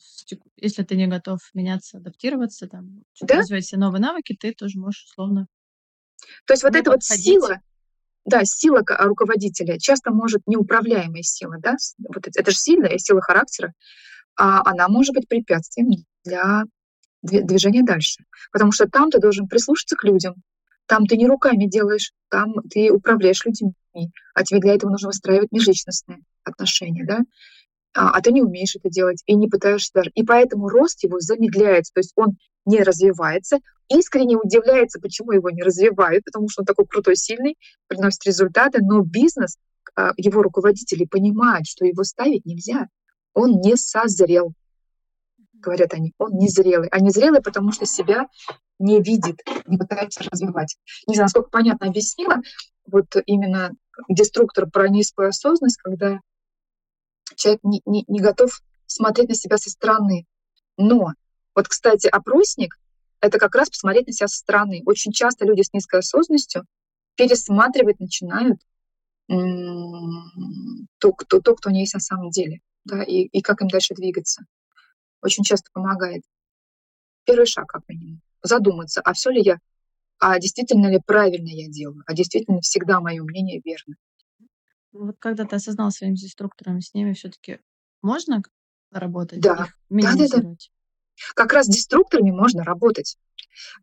если 0.57 0.83
ты 0.83 0.95
не 0.95 1.07
готов 1.07 1.39
меняться, 1.53 1.97
адаптироваться, 1.97 2.67
там, 2.67 3.03
да? 3.21 3.35
развивать 3.39 3.63
все 3.63 3.77
новые 3.77 4.01
навыки, 4.01 4.37
ты 4.39 4.53
тоже 4.53 4.77
можешь 4.77 5.05
условно 5.05 5.47
То 6.45 6.53
есть 6.53 6.63
вот 6.63 6.75
эта 6.75 6.91
вот 6.91 7.03
сила, 7.03 7.61
да, 8.25 8.41
сила 8.43 8.83
руководителя 8.85 9.79
часто 9.79 10.11
может 10.11 10.45
неуправляемая 10.45 11.23
сила, 11.23 11.55
да, 11.59 11.75
вот 11.97 12.27
это, 12.27 12.39
это 12.39 12.51
же 12.51 12.57
сильная 12.57 12.97
сила 12.97 13.21
характера, 13.21 13.73
а 14.35 14.61
она 14.69 14.87
может 14.89 15.15
быть 15.15 15.27
препятствием 15.27 15.89
для 16.23 16.63
движения 17.23 17.83
дальше. 17.83 18.23
Потому 18.51 18.71
что 18.71 18.87
там 18.87 19.09
ты 19.09 19.19
должен 19.19 19.47
прислушаться 19.47 19.95
к 19.95 20.03
людям, 20.03 20.35
Там 20.91 21.05
ты 21.05 21.15
не 21.15 21.25
руками 21.25 21.67
делаешь, 21.67 22.11
там 22.29 22.53
ты 22.69 22.91
управляешь 22.91 23.45
людьми, 23.45 23.71
а 24.33 24.43
тебе 24.43 24.59
для 24.59 24.75
этого 24.75 24.91
нужно 24.91 25.07
выстраивать 25.07 25.49
межличностные 25.53 26.19
отношения, 26.43 27.05
да? 27.05 27.19
А, 27.93 28.09
а 28.09 28.21
ты 28.21 28.33
не 28.33 28.41
умеешь 28.41 28.75
это 28.75 28.89
делать 28.89 29.23
и 29.25 29.35
не 29.35 29.47
пытаешься 29.47 29.91
даже. 29.93 30.11
И 30.15 30.23
поэтому 30.25 30.67
рост 30.67 31.01
его 31.05 31.21
замедляется, 31.21 31.93
то 31.93 31.99
есть 32.01 32.11
он 32.17 32.35
не 32.65 32.83
развивается, 32.83 33.59
искренне 33.87 34.35
удивляется, 34.35 34.99
почему 34.99 35.31
его 35.31 35.49
не 35.49 35.63
развивают, 35.63 36.25
потому 36.25 36.49
что 36.49 36.63
он 36.63 36.65
такой 36.65 36.85
крутой, 36.87 37.15
сильный, 37.15 37.55
приносит 37.87 38.25
результаты, 38.25 38.79
но 38.81 38.99
бизнес, 38.99 39.55
а, 39.95 40.11
его 40.17 40.41
руководители 40.41 41.05
понимают, 41.05 41.67
что 41.67 41.85
его 41.85 42.03
ставить 42.03 42.45
нельзя. 42.45 42.89
Он 43.33 43.61
не 43.61 43.77
созрел, 43.77 44.51
говорят 45.53 45.93
они, 45.93 46.11
он 46.17 46.31
незрелый. 46.33 46.89
А 46.89 46.99
незрелый, 46.99 47.41
потому 47.41 47.71
что 47.71 47.85
себя 47.85 48.27
не 48.81 49.01
видит, 49.01 49.39
не 49.65 49.77
пытается 49.77 50.23
развивать. 50.23 50.77
Не 51.07 51.15
знаю, 51.15 51.25
насколько 51.25 51.49
понятно 51.49 51.87
объяснила, 51.87 52.37
вот 52.85 53.07
именно 53.25 53.71
деструктор 54.09 54.69
про 54.69 54.89
низкую 54.89 55.29
осознанность, 55.29 55.77
когда 55.77 56.19
человек 57.35 57.61
не, 57.63 57.81
не, 57.85 58.03
не 58.07 58.19
готов 58.19 58.61
смотреть 58.87 59.29
на 59.29 59.35
себя 59.35 59.57
со 59.57 59.69
стороны. 59.69 60.25
Но 60.77 61.13
вот, 61.55 61.67
кстати, 61.67 62.07
опросник— 62.07 62.77
это 63.21 63.37
как 63.37 63.55
раз 63.55 63.69
посмотреть 63.69 64.07
на 64.07 64.13
себя 64.13 64.27
со 64.27 64.37
стороны. 64.37 64.81
Очень 64.85 65.11
часто 65.11 65.45
люди 65.45 65.61
с 65.61 65.73
низкой 65.73 65.99
осознанностью 65.99 66.65
пересматривать 67.15 67.99
начинают 67.99 68.59
то, 69.27 71.13
кто, 71.13 71.39
то, 71.39 71.55
кто 71.55 71.69
они 71.69 71.81
есть 71.81 71.93
на 71.93 71.99
самом 71.99 72.31
деле, 72.31 72.59
да, 72.83 73.01
и, 73.03 73.21
и 73.21 73.41
как 73.41 73.61
им 73.61 73.69
дальше 73.69 73.93
двигаться. 73.93 74.43
Очень 75.21 75.43
часто 75.43 75.69
помогает. 75.71 76.23
Первый 77.23 77.45
шаг, 77.45 77.67
как 77.67 77.83
минимум. 77.87 78.21
Задуматься, 78.43 79.01
а 79.01 79.13
все 79.13 79.29
ли 79.29 79.41
я, 79.41 79.59
а 80.19 80.39
действительно 80.39 80.87
ли 80.87 80.99
правильно 81.05 81.49
я 81.49 81.67
делаю, 81.67 82.03
а 82.05 82.13
действительно 82.13 82.61
всегда 82.61 82.99
мое 82.99 83.23
мнение 83.23 83.61
верно. 83.63 83.95
Вот 84.91 85.15
когда 85.19 85.45
ты 85.45 85.55
осознал 85.55 85.91
своим 85.91 86.15
деструктором, 86.15 86.81
с 86.81 86.93
ними 86.93 87.13
все-таки 87.13 87.59
можно 88.01 88.43
работать? 88.91 89.39
Да, 89.39 89.67
да, 89.89 90.15
да, 90.15 90.27
да. 90.41 90.55
Как 91.35 91.53
раз 91.53 91.67
с 91.67 91.69
деструкторами 91.69 92.31
можно 92.31 92.63
работать. 92.63 93.17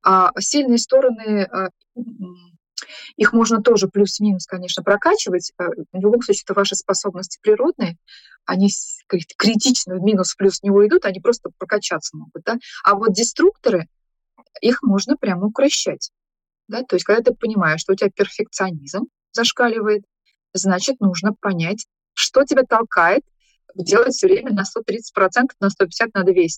А 0.02 0.30
сильные 0.38 0.78
стороны, 0.78 1.44
а, 1.44 1.70
их 3.16 3.32
можно 3.32 3.62
тоже 3.62 3.88
плюс-минус, 3.88 4.46
конечно, 4.46 4.82
прокачивать. 4.82 5.52
А, 5.58 5.68
в 5.68 6.00
любом 6.00 6.22
случае, 6.22 6.42
это 6.44 6.54
ваши 6.54 6.74
способности 6.74 7.38
природные. 7.42 7.96
Они 8.44 8.70
критично 9.06 9.96
в 9.96 10.02
минус 10.02 10.34
плюс 10.34 10.62
не 10.62 10.70
уйдут, 10.70 11.04
они 11.04 11.20
просто 11.20 11.50
прокачаться 11.58 12.16
могут. 12.16 12.42
Да? 12.44 12.56
А 12.84 12.94
вот 12.94 13.12
деструкторы, 13.12 13.88
их 14.60 14.82
можно 14.82 15.16
прямо 15.16 15.46
укращать. 15.46 16.10
Да? 16.68 16.82
То 16.82 16.96
есть, 16.96 17.04
когда 17.04 17.22
ты 17.22 17.34
понимаешь, 17.34 17.80
что 17.80 17.92
у 17.92 17.96
тебя 17.96 18.10
перфекционизм 18.10 19.06
зашкаливает, 19.32 20.04
значит, 20.52 21.00
нужно 21.00 21.34
понять, 21.34 21.86
что 22.14 22.44
тебя 22.44 22.62
толкает 22.62 23.22
делать 23.74 24.14
все 24.14 24.26
время 24.26 24.52
на 24.52 24.62
130%, 24.62 25.50
на 25.60 25.66
150%, 25.68 26.10
на 26.14 26.24
200%. 26.24 26.48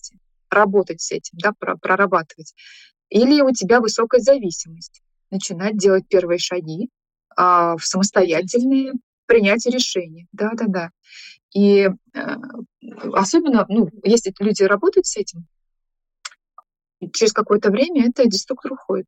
Работать 0.49 1.01
с 1.01 1.11
этим, 1.11 1.37
да, 1.37 1.53
прорабатывать. 1.53 2.53
Или 3.09 3.41
у 3.41 3.51
тебя 3.51 3.79
высокая 3.79 4.19
зависимость. 4.19 5.01
Начинать 5.29 5.77
делать 5.77 6.05
первые 6.09 6.39
шаги 6.39 6.89
а, 7.37 7.77
в 7.77 7.85
самостоятельные 7.85 8.93
принятие 9.27 9.73
решений. 9.73 10.27
Да-да-да. 10.33 10.89
И 11.53 11.89
э, 12.13 12.35
особенно, 13.13 13.65
ну, 13.69 13.89
если 14.03 14.33
люди 14.39 14.63
работают 14.63 15.05
с 15.05 15.15
этим, 15.17 15.47
через 17.09 17.33
какое-то 17.33 17.71
время 17.71 18.07
это 18.07 18.25
деструктор 18.25 18.73
уходит. 18.73 19.07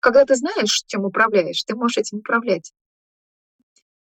Когда 0.00 0.24
ты 0.24 0.36
знаешь, 0.36 0.84
чем 0.86 1.04
управляешь, 1.04 1.62
ты 1.64 1.74
можешь 1.74 1.98
этим 1.98 2.18
управлять. 2.18 2.72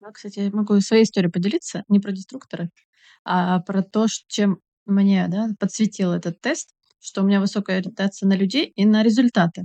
Да, 0.02 0.12
кстати, 0.12 0.40
я 0.40 0.52
могу 0.52 0.80
своей 0.82 1.04
историей 1.04 1.32
поделиться, 1.32 1.84
не 1.88 2.00
про 2.00 2.12
деструкторы, 2.12 2.70
а 3.24 3.60
про 3.62 3.84
то, 3.84 4.08
чем 4.28 4.60
мне 4.86 5.28
да, 5.30 5.50
подсветил 5.60 6.12
этот 6.12 6.42
тест, 6.42 6.76
что 7.00 7.22
у 7.22 7.26
меня 7.26 7.40
высокая 7.40 7.78
ориентация 7.78 8.28
на 8.28 8.34
людей 8.36 8.66
и 8.76 8.86
на 8.86 9.04
результаты. 9.04 9.64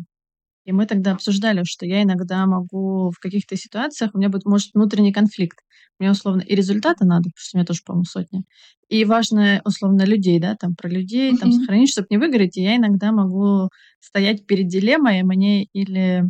И 0.68 0.72
мы 0.72 0.84
тогда 0.84 1.12
обсуждали, 1.12 1.64
что 1.64 1.86
я 1.86 2.02
иногда 2.02 2.44
могу 2.44 3.10
в 3.10 3.18
каких-то 3.20 3.56
ситуациях, 3.56 4.10
у 4.12 4.18
меня 4.18 4.28
будет, 4.28 4.44
может, 4.44 4.74
внутренний 4.74 5.14
конфликт. 5.14 5.60
Мне, 5.98 6.10
условно, 6.10 6.42
и 6.42 6.54
результаты 6.54 7.06
надо, 7.06 7.30
потому 7.30 7.38
что 7.38 7.56
у 7.56 7.58
меня 7.58 7.64
тоже, 7.64 7.80
по-моему, 7.86 8.04
сотня. 8.04 8.42
И 8.90 9.06
важно, 9.06 9.62
условно, 9.64 10.02
людей, 10.02 10.38
да, 10.38 10.56
там, 10.56 10.76
про 10.76 10.90
людей, 10.90 11.32
mm-hmm. 11.32 11.38
там, 11.38 11.52
сохранить, 11.52 11.90
чтобы 11.90 12.08
не 12.10 12.18
выиграть. 12.18 12.58
И 12.58 12.62
я 12.62 12.76
иногда 12.76 13.12
могу 13.12 13.70
стоять 13.98 14.44
перед 14.44 14.68
дилеммой, 14.68 15.22
мне 15.22 15.64
или 15.72 16.24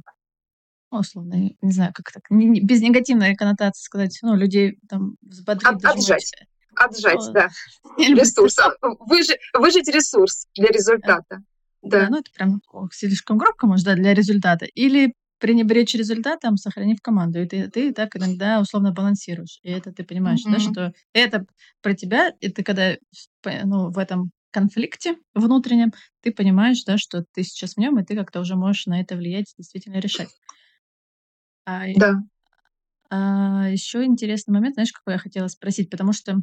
ну, 0.93 1.01
условно, 1.01 1.51
не 1.61 1.72
знаю, 1.72 1.93
как 1.93 2.12
так, 2.12 2.22
не, 2.30 2.47
не, 2.47 2.61
без 2.61 2.80
негативной 2.80 3.34
коннотации 3.34 3.82
сказать, 3.82 4.16
ну, 4.22 4.36
людей 4.36 4.78
там 4.89 5.16
взбодрить. 5.20 5.66
От, 5.66 5.84
отжать. 5.84 6.30
Отжать, 6.76 7.26
ну, 7.26 7.32
да. 7.32 7.49
Ресурс. 7.99 8.57
Выжить 9.01 9.89
ресурс 9.89 10.47
для 10.55 10.68
результата. 10.68 11.43
Да. 11.89 12.01
да. 12.01 12.11
Ну, 12.11 12.18
это 12.18 12.30
прям 12.32 12.61
слишком 12.93 13.39
громко, 13.39 13.66
может, 13.66 13.84
да, 13.84 13.95
для 13.95 14.14
результата. 14.14 14.64
Или 14.66 15.14
пренебречь 15.39 15.95
результатом, 15.95 16.57
сохранив 16.57 17.01
команду. 17.01 17.41
И 17.41 17.47
ты, 17.47 17.68
ты 17.68 17.93
так 17.93 18.16
иногда 18.16 18.61
условно 18.61 18.93
балансируешь. 18.93 19.61
И 19.62 19.70
это 19.70 19.93
ты 19.93 20.05
понимаешь, 20.05 20.45
mm-hmm. 20.45 20.53
да, 20.53 20.59
что 20.59 20.93
это 21.12 21.47
про 21.80 21.95
тебя, 21.95 22.32
и 22.41 22.49
ты 22.51 22.62
когда 22.62 22.97
ну, 23.64 23.91
в 23.91 23.99
этом 23.99 24.32
конфликте 24.51 25.16
внутреннем, 25.34 25.93
ты 26.22 26.32
понимаешь, 26.32 26.82
да, 26.84 26.99
что 26.99 27.24
ты 27.32 27.43
сейчас 27.43 27.74
в 27.74 27.78
нем, 27.78 27.99
и 27.99 28.05
ты 28.05 28.16
как-то 28.16 28.41
уже 28.41 28.57
можешь 28.57 28.86
на 28.86 29.01
это 29.01 29.16
влиять, 29.16 29.53
действительно 29.57 29.99
решать. 29.99 30.30
А, 31.66 31.84
Да. 31.95 32.14
а, 33.11 33.68
еще 33.68 34.05
интересный 34.05 34.53
момент, 34.53 34.74
знаешь, 34.74 34.93
какой 34.93 35.14
я 35.14 35.18
хотела 35.18 35.49
спросить, 35.49 35.91
потому 35.91 36.12
что 36.12 36.41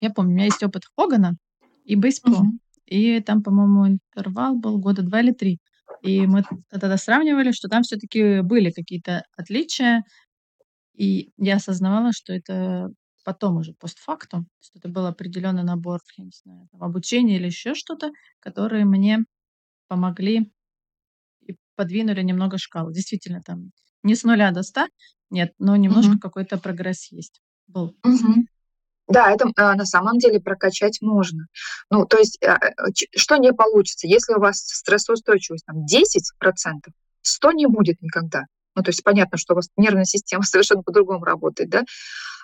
я 0.00 0.10
помню, 0.10 0.32
у 0.32 0.34
меня 0.34 0.44
есть 0.44 0.62
опыт 0.62 0.84
Хогана 0.96 1.36
и 1.84 1.96
Бейспро, 1.96 2.30
Мгм. 2.30 2.60
И 2.86 3.20
там, 3.20 3.42
по-моему, 3.42 3.88
интервал 3.88 4.56
был 4.56 4.78
года 4.78 5.02
два 5.02 5.20
или 5.20 5.32
три. 5.32 5.58
И 6.02 6.26
мы 6.26 6.44
тогда 6.70 6.96
сравнивали, 6.98 7.52
что 7.52 7.68
там 7.68 7.82
все-таки 7.82 8.40
были 8.42 8.70
какие-то 8.70 9.24
отличия, 9.36 10.04
и 10.94 11.30
я 11.38 11.56
осознавала, 11.56 12.12
что 12.12 12.32
это 12.32 12.90
потом 13.24 13.58
уже 13.58 13.74
постфактум, 13.74 14.48
что 14.60 14.78
это 14.78 14.88
был 14.88 15.06
определенный 15.06 15.64
набор, 15.64 16.00
я 16.16 16.24
не 16.24 16.32
знаю, 16.42 16.68
там, 16.72 16.82
обучения 16.82 17.36
или 17.36 17.46
еще 17.46 17.74
что-то, 17.74 18.12
которые 18.40 18.84
мне 18.84 19.20
помогли 19.88 20.52
и 21.42 21.56
подвинули 21.76 22.22
немного 22.22 22.58
шкалу. 22.58 22.92
Действительно, 22.92 23.42
там 23.42 23.72
не 24.02 24.14
с 24.16 24.24
нуля 24.24 24.50
до 24.52 24.62
ста, 24.62 24.88
нет, 25.30 25.54
но 25.58 25.76
немножко 25.76 26.12
Мгм. 26.12 26.20
какой-то 26.20 26.58
прогресс 26.58 27.10
есть. 27.12 27.40
Был. 27.68 27.96
Мгм. 28.04 28.46
Да, 29.08 29.30
это 29.30 29.48
а, 29.56 29.74
на 29.74 29.84
самом 29.84 30.18
деле 30.18 30.40
прокачать 30.40 30.98
можно. 31.00 31.46
Ну, 31.90 32.06
то 32.06 32.18
есть, 32.18 32.42
а, 32.42 32.54
а, 32.56 32.70
что 33.16 33.36
не 33.36 33.52
получится, 33.52 34.08
если 34.08 34.34
у 34.34 34.40
вас 34.40 34.58
стрессоустойчивость 34.58 35.64
там 35.64 35.84
10%, 35.84 36.92
100 37.22 37.52
не 37.52 37.66
будет 37.66 38.02
никогда. 38.02 38.42
Ну, 38.74 38.82
то 38.82 38.90
есть 38.90 39.04
понятно, 39.04 39.38
что 39.38 39.54
у 39.54 39.56
вас 39.56 39.68
нервная 39.76 40.04
система 40.04 40.42
совершенно 40.44 40.82
по-другому 40.82 41.24
работает, 41.24 41.70
да? 41.70 41.84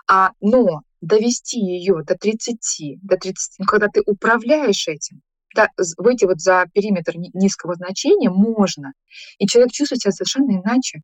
А, 0.09 0.33
но 0.41 0.83
довести 1.01 1.59
ее 1.59 2.03
до 2.05 2.17
30, 2.17 3.01
до 3.03 3.17
30, 3.17 3.59
ну, 3.59 3.67
когда 3.67 3.89
ты 3.89 4.03
управляешь 4.07 4.87
этим, 4.87 5.21
да, 5.55 5.69
выйти 5.99 6.25
вот 6.25 6.41
за 6.41 6.67
периметр 6.73 7.15
низкого 7.17 7.75
значения 7.75 8.31
можно, 8.31 8.93
и 9.39 9.47
человек 9.47 9.73
чувствует 9.73 10.01
себя 10.01 10.13
совершенно 10.13 10.53
иначе 10.53 11.03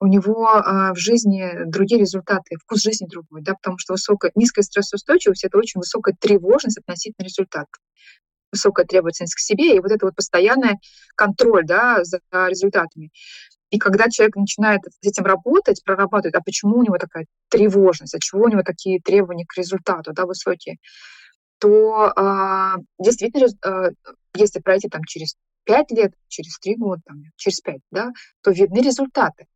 у 0.00 0.06
него 0.06 0.48
а, 0.48 0.92
в 0.92 0.98
жизни 0.98 1.52
другие 1.66 2.00
результаты, 2.00 2.56
вкус 2.62 2.82
жизни 2.82 3.06
другой, 3.06 3.42
да, 3.42 3.54
потому 3.54 3.78
что 3.78 3.94
высокая, 3.94 4.30
низкая 4.34 4.62
стрессоустойчивость— 4.62 5.44
это 5.44 5.56
очень 5.56 5.80
высокая 5.80 6.14
тревожность 6.18 6.78
относительно 6.78 7.24
результата, 7.24 7.68
высокая 8.52 8.84
требовательность 8.84 9.34
к 9.34 9.40
себе 9.40 9.74
и 9.74 9.80
вот 9.80 9.90
это 9.90 10.06
вот 10.06 10.14
постоянный 10.14 10.74
контроль, 11.14 11.64
да, 11.64 12.04
за 12.04 12.20
результатами. 12.30 13.10
И 13.70 13.78
когда 13.78 14.08
человек 14.08 14.36
начинает 14.36 14.82
с 14.84 15.06
этим 15.06 15.24
работать, 15.24 15.82
прорабатывать, 15.82 16.34
а 16.34 16.40
почему 16.40 16.78
у 16.78 16.82
него 16.82 16.98
такая 16.98 17.26
тревожность, 17.48 18.14
а 18.14 18.20
чего 18.20 18.44
у 18.44 18.48
него 18.48 18.62
такие 18.62 19.00
требования 19.00 19.44
к 19.46 19.56
результату, 19.56 20.12
да, 20.12 20.24
высокие, 20.24 20.76
то 21.58 22.12
а, 22.14 22.76
действительно, 22.98 23.48
а, 23.64 23.88
если 24.34 24.60
пройти 24.60 24.88
там 24.88 25.02
через 25.04 25.36
пять 25.64 25.90
лет, 25.90 26.12
через 26.28 26.58
три 26.58 26.76
года, 26.76 27.02
там, 27.06 27.22
через 27.36 27.60
пять, 27.60 27.80
да, 27.90 28.10
то 28.42 28.50
видны 28.52 28.82
результаты 28.82 29.46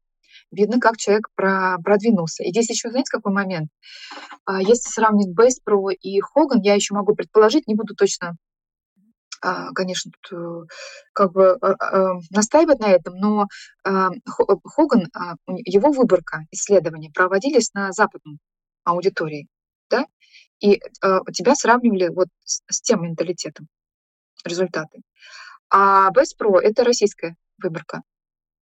видно, 0.50 0.80
как 0.80 0.96
человек 0.96 1.28
про, 1.34 1.78
продвинулся. 1.82 2.42
И 2.44 2.50
здесь 2.50 2.70
еще, 2.70 2.90
знаете, 2.90 3.10
какой 3.10 3.32
момент? 3.32 3.70
А, 4.44 4.60
если 4.60 4.88
сравнить 4.88 5.34
Бейспро 5.34 5.90
и 5.90 6.20
Хоган, 6.20 6.60
я 6.62 6.74
еще 6.74 6.94
могу 6.94 7.14
предположить, 7.14 7.66
не 7.66 7.74
буду 7.74 7.94
точно 7.94 8.36
а, 9.42 9.72
конечно, 9.72 10.10
тут 10.20 10.38
э, 10.38 10.66
как 11.14 11.32
бы 11.32 11.52
а, 11.52 12.18
настаивать 12.30 12.78
на 12.78 12.90
этом, 12.90 13.14
но 13.14 13.46
Хоган, 13.82 15.06
его 15.64 15.92
выборка 15.92 16.40
исследования 16.50 17.10
проводились 17.10 17.72
на 17.72 17.90
западном 17.92 18.38
аудитории, 18.84 19.48
да, 19.88 20.04
и 20.60 20.78
тебя 21.32 21.54
сравнивали 21.54 22.08
вот 22.08 22.28
с, 22.44 22.82
тем 22.82 23.02
менталитетом 23.02 23.68
результаты. 24.44 25.00
А 25.70 26.10
Бейспро— 26.10 26.60
это 26.62 26.84
российская 26.84 27.34
выборка. 27.62 28.02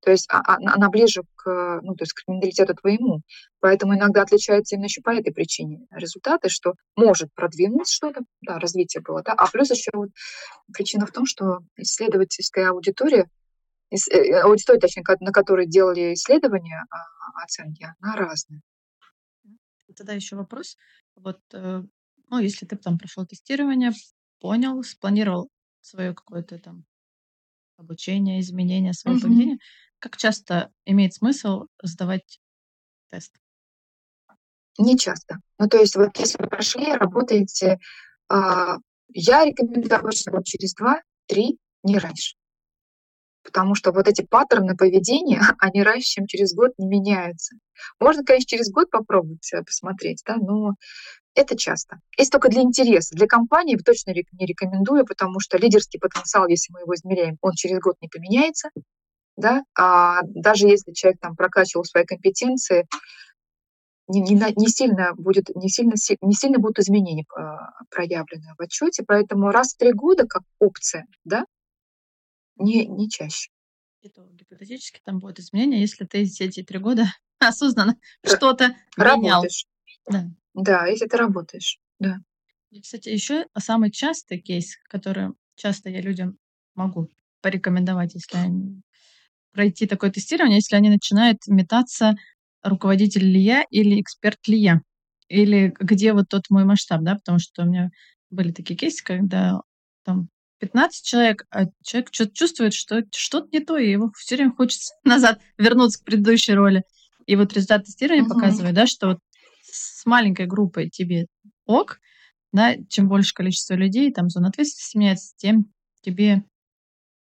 То 0.01 0.11
есть 0.11 0.26
а, 0.30 0.40
а, 0.40 0.57
она 0.57 0.88
ближе 0.88 1.22
к, 1.34 1.80
ну, 1.82 1.94
то 1.94 2.03
есть 2.03 2.12
к 2.12 2.22
менталитету 2.28 2.74
твоему. 2.74 3.22
Поэтому 3.61 3.94
иногда 3.94 4.22
отличается 4.22 4.74
именно 4.74 4.86
еще 4.86 5.03
по 5.03 5.11
этой 5.11 5.32
причине 5.32 5.86
результаты, 5.90 6.49
что 6.49 6.74
может 6.96 7.32
продвинуть 7.34 7.90
что-то, 7.90 8.20
да, 8.42 8.59
развитие 8.59 9.03
было, 9.03 9.22
да, 9.22 9.32
а 9.32 9.51
плюс 9.51 9.70
еще 9.70 9.90
вот 9.92 10.11
причина 10.72 11.07
в 11.07 11.12
том, 11.12 11.26
что 11.26 11.61
исследовательская 11.76 12.70
аудитория, 12.70 13.28
э, 13.90 14.40
аудитория, 14.40 14.78
точнее, 14.78 15.05
на 15.20 15.32
которой 15.32 15.66
делали 15.66 16.14
исследования, 16.14 16.84
а, 16.90 17.42
оценки, 17.42 17.86
она 18.01 18.16
разная. 18.16 18.61
Тогда 19.96 20.12
еще 20.12 20.36
вопрос. 20.36 20.76
Вот, 21.16 21.40
э, 21.53 21.82
ну, 22.28 22.38
если 22.38 22.66
ты 22.66 22.76
там 22.76 22.99
прошел 22.99 23.26
тестирование, 23.26 23.92
понял, 24.38 24.82
спланировал 24.84 25.49
свое 25.80 26.14
какое-то 26.14 26.59
там 26.59 26.84
обучение, 27.78 28.40
изменение 28.40 28.92
своего 28.92 29.18
Мгм. 29.18 29.28
поведения, 29.28 29.59
как 29.99 30.16
часто 30.16 30.72
имеет 30.84 31.14
смысл 31.14 31.66
сдавать 31.82 32.40
тест? 33.11 33.34
Не 34.78 34.96
часто. 34.96 35.40
Ну, 35.59 35.68
то 35.68 35.78
есть 35.78 35.96
вот 35.96 36.16
если 36.18 36.40
вы 36.40 36.49
прошли, 36.49 36.92
работаете, 36.92 37.78
а, 38.28 38.76
я 39.12 39.44
рекомендую 39.44 39.99
обычно 39.99 40.32
вот 40.32 40.44
через 40.44 40.74
2-3, 40.76 41.57
не 41.82 41.99
раньше. 41.99 42.36
Потому 43.42 43.74
что 43.74 43.92
вот 43.92 44.07
эти 44.07 44.22
паттерны 44.22 44.76
поведения, 44.76 45.40
они 45.59 45.82
раньше, 45.82 46.09
чем 46.09 46.26
через 46.26 46.55
год 46.55 46.72
не 46.78 46.86
меняются. 46.86 47.57
Можно, 47.99 48.24
конечно, 48.24 48.49
через 48.49 48.70
год 48.70 48.90
попробовать 48.90 49.53
э, 49.53 49.62
посмотреть, 49.64 50.22
да, 50.26 50.36
но 50.36 50.74
это 51.34 51.57
часто. 51.57 52.01
Если 52.16 52.30
только 52.30 52.49
для 52.49 52.62
интереса. 52.62 53.14
Для 53.14 53.26
компании 53.26 53.76
точно 53.76 54.11
не 54.11 54.46
рекомендую, 54.46 55.07
потому 55.07 55.40
что 55.40 55.57
лидерский 55.57 55.99
потенциал, 55.99 56.46
если 56.46 56.72
мы 56.72 56.80
его 56.80 56.94
измеряем, 56.94 57.38
он 57.40 57.53
через 57.53 57.78
год 57.80 57.96
не 58.01 58.09
поменяется. 58.09 58.70
Да? 59.39 59.62
А 59.78 60.22
даже 60.24 60.66
если 60.66 60.93
человек 60.93 61.20
там 61.20 61.36
прокачивал 61.36 61.84
свои 61.84 62.05
компетенции, 62.05 62.86
не, 64.09 64.20
не, 64.20 64.34
не 64.34 64.66
сильно 64.66 65.14
будет 65.14 65.55
не 65.55 65.68
сильно 65.68 65.95
не 66.22 66.32
сильно 66.32 66.59
будут 66.59 66.80
изменения 66.80 67.24
э, 67.39 67.43
проявлены 67.89 68.55
в 68.59 68.62
отчете, 68.62 69.05
поэтому 69.07 69.51
раз 69.51 69.74
в 69.74 69.76
три 69.76 69.93
года 69.93 70.26
как 70.26 70.43
опция, 70.59 71.07
да, 71.24 71.45
не 72.57 72.86
не 72.86 73.09
чаще. 73.09 73.51
Это 74.03 74.26
гипотетически 74.32 75.01
там 75.05 75.20
будут 75.20 75.39
изменения, 75.39 75.80
если 75.80 76.05
ты 76.05 76.24
все 76.24 76.47
эти 76.47 76.64
три 76.64 76.80
года 76.80 77.05
осознанно 77.39 77.97
Р- 78.24 78.36
что-то 78.36 78.74
менял. 78.97 79.45
Да. 80.11 80.24
Да, 80.55 80.86
если 80.86 81.07
ты 81.07 81.16
работаешь, 81.16 81.78
да. 82.01 82.18
И, 82.70 82.82
кстати, 82.82 83.09
еще 83.11 83.47
самый 83.57 83.93
частый 83.93 84.41
кейс, 84.41 84.76
который 84.89 85.28
часто 85.55 85.91
я 85.91 86.01
людям 86.01 86.39
могу 86.74 87.09
порекомендовать, 87.41 88.14
если 88.14 88.36
они 88.36 88.82
пройти 89.53 89.86
такое 89.86 90.11
тестирование, 90.11 90.57
если 90.57 90.76
они 90.76 90.90
начинают 90.90 91.38
метаться, 91.46 92.16
руководитель 92.62 93.24
ли 93.24 93.40
я 93.40 93.64
или 93.70 94.01
эксперт 94.01 94.38
ли 94.46 94.59
я, 94.59 94.80
или 95.28 95.74
где 95.78 96.12
вот 96.12 96.28
тот 96.28 96.44
мой 96.51 96.64
масштаб, 96.64 97.03
да, 97.03 97.14
потому 97.14 97.38
что 97.38 97.62
у 97.62 97.66
меня 97.66 97.90
были 98.30 98.53
такие 98.53 98.76
кейсы, 98.76 99.03
когда 99.03 99.61
там 100.05 100.28
15 100.61 101.05
человек, 101.05 101.44
а 101.51 101.66
человек 101.82 102.09
что-то 102.12 102.32
чувствует, 102.32 102.74
что 102.74 103.03
что-то 103.14 103.49
не 103.53 103.61
то, 103.61 103.76
и 103.76 103.90
его 103.90 104.11
все 104.16 104.36
время 104.36 104.53
хочется 104.53 104.94
назад 105.05 105.40
вернуться 105.57 106.01
к 106.01 106.05
предыдущей 106.05 106.55
роли. 106.55 106.82
И 107.26 107.36
вот 107.36 107.53
результат 107.53 107.84
тестирования 107.84 108.24
угу. 108.24 108.34
показывает, 108.34 108.74
да, 108.74 108.86
что 108.86 109.09
вот 109.09 109.18
с 109.62 110.05
маленькой 110.07 110.46
группой 110.46 110.88
тебе 110.88 111.26
ок, 111.66 112.01
да, 112.53 112.74
чем 112.88 113.09
больше 113.09 113.34
количество 113.34 113.74
людей, 113.74 114.12
там 114.12 114.30
зона 114.30 114.49
ответственности 114.49 114.96
меняется, 114.96 115.34
тем 115.36 115.66
тебе... 116.01 116.42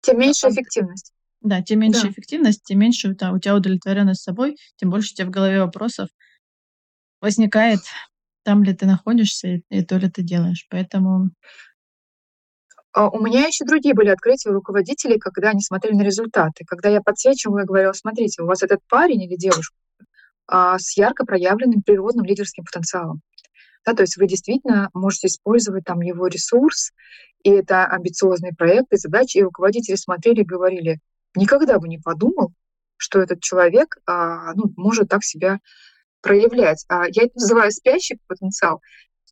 Тем 0.01 0.19
меньше 0.19 0.47
эффективность. 0.47 1.13
Да, 1.41 1.61
тем 1.61 1.79
меньше 1.79 2.03
да. 2.03 2.09
эффективность, 2.09 2.63
тем 2.63 2.79
меньше 2.79 3.09
у 3.09 3.13
тебя 3.13 3.55
удовлетворенность 3.55 4.23
собой, 4.23 4.57
тем 4.77 4.89
больше 4.89 5.13
у 5.13 5.15
тебя 5.15 5.27
в 5.27 5.31
голове 5.31 5.61
вопросов 5.61 6.09
возникает, 7.21 7.79
там 8.43 8.63
ли 8.63 8.73
ты 8.73 8.85
находишься 8.85 9.47
и, 9.47 9.63
и 9.69 9.83
то 9.83 9.97
ли 9.97 10.09
ты 10.09 10.23
делаешь. 10.23 10.67
Поэтому 10.69 11.31
а 12.93 13.09
у 13.09 13.19
меня 13.19 13.45
еще 13.45 13.63
другие 13.63 13.93
были 13.93 14.09
открытия 14.09 14.49
у 14.49 14.53
руководителей, 14.53 15.19
когда 15.19 15.51
они 15.51 15.61
смотрели 15.61 15.93
на 15.93 16.01
результаты. 16.01 16.65
Когда 16.65 16.89
я 16.89 16.99
подсвечивала 16.99 17.59
и 17.59 17.65
говорила, 17.65 17.93
смотрите, 17.93 18.41
у 18.41 18.47
вас 18.47 18.63
этот 18.63 18.79
парень 18.89 19.21
или 19.21 19.35
девушка 19.35 19.75
а, 20.47 20.79
с 20.79 20.97
ярко 20.97 21.23
проявленным 21.23 21.83
природным 21.83 22.25
лидерским 22.25 22.63
потенциалом. 22.63 23.21
Да, 23.85 23.93
то 23.93 24.01
есть 24.01 24.17
вы 24.17 24.27
действительно 24.27 24.89
можете 24.95 25.27
использовать 25.27 25.85
там 25.85 26.01
его 26.01 26.25
ресурс, 26.25 26.91
и 27.43 27.51
это 27.51 27.85
амбициозные 27.85 28.53
проекты, 28.53 28.97
задачи, 28.97 29.37
и 29.37 29.43
руководители 29.43 29.95
смотрели 29.95 30.41
и 30.41 30.45
говорили, 30.45 30.99
никогда 31.37 31.79
бы 31.79 31.87
не 31.87 31.97
подумал, 31.97 32.51
что 32.97 33.19
этот 33.19 33.41
человек 33.41 33.97
а, 34.05 34.53
ну, 34.53 34.73
может 34.75 35.09
так 35.09 35.23
себя 35.23 35.59
проявлять. 36.21 36.83
А 36.89 37.05
я 37.07 37.23
это 37.23 37.35
называю 37.35 37.71
спящий 37.71 38.19
потенциал, 38.27 38.81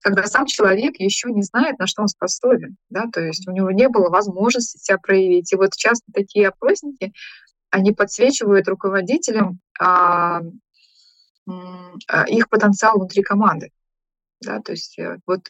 когда 0.01 0.24
сам 0.28 0.45
человек 0.45 0.99
еще 0.99 1.32
не 1.32 1.41
знает, 1.41 1.80
на 1.80 1.88
что 1.88 2.03
он 2.03 2.08
способен, 2.08 2.78
да, 2.89 3.06
то 3.12 3.22
есть 3.22 3.47
у 3.47 3.51
него 3.51 3.72
не 3.72 3.89
было 3.89 4.10
возможности 4.10 4.78
себя 4.78 4.99
проявить. 4.99 5.51
И 5.51 5.56
вот 5.56 5.72
часто 5.76 6.06
такие 6.14 6.49
опросники, 6.49 7.12
они 7.72 7.91
подсвечивают 7.91 8.68
руководителям 8.68 9.60
а, 9.80 10.41
а, 12.08 12.24
их 12.28 12.49
потенциал 12.49 12.97
внутри 12.97 13.24
команды. 13.24 13.72
Да, 14.41 14.62
то 14.62 14.74
есть 14.74 14.99
э, 14.99 15.18
вот 15.26 15.49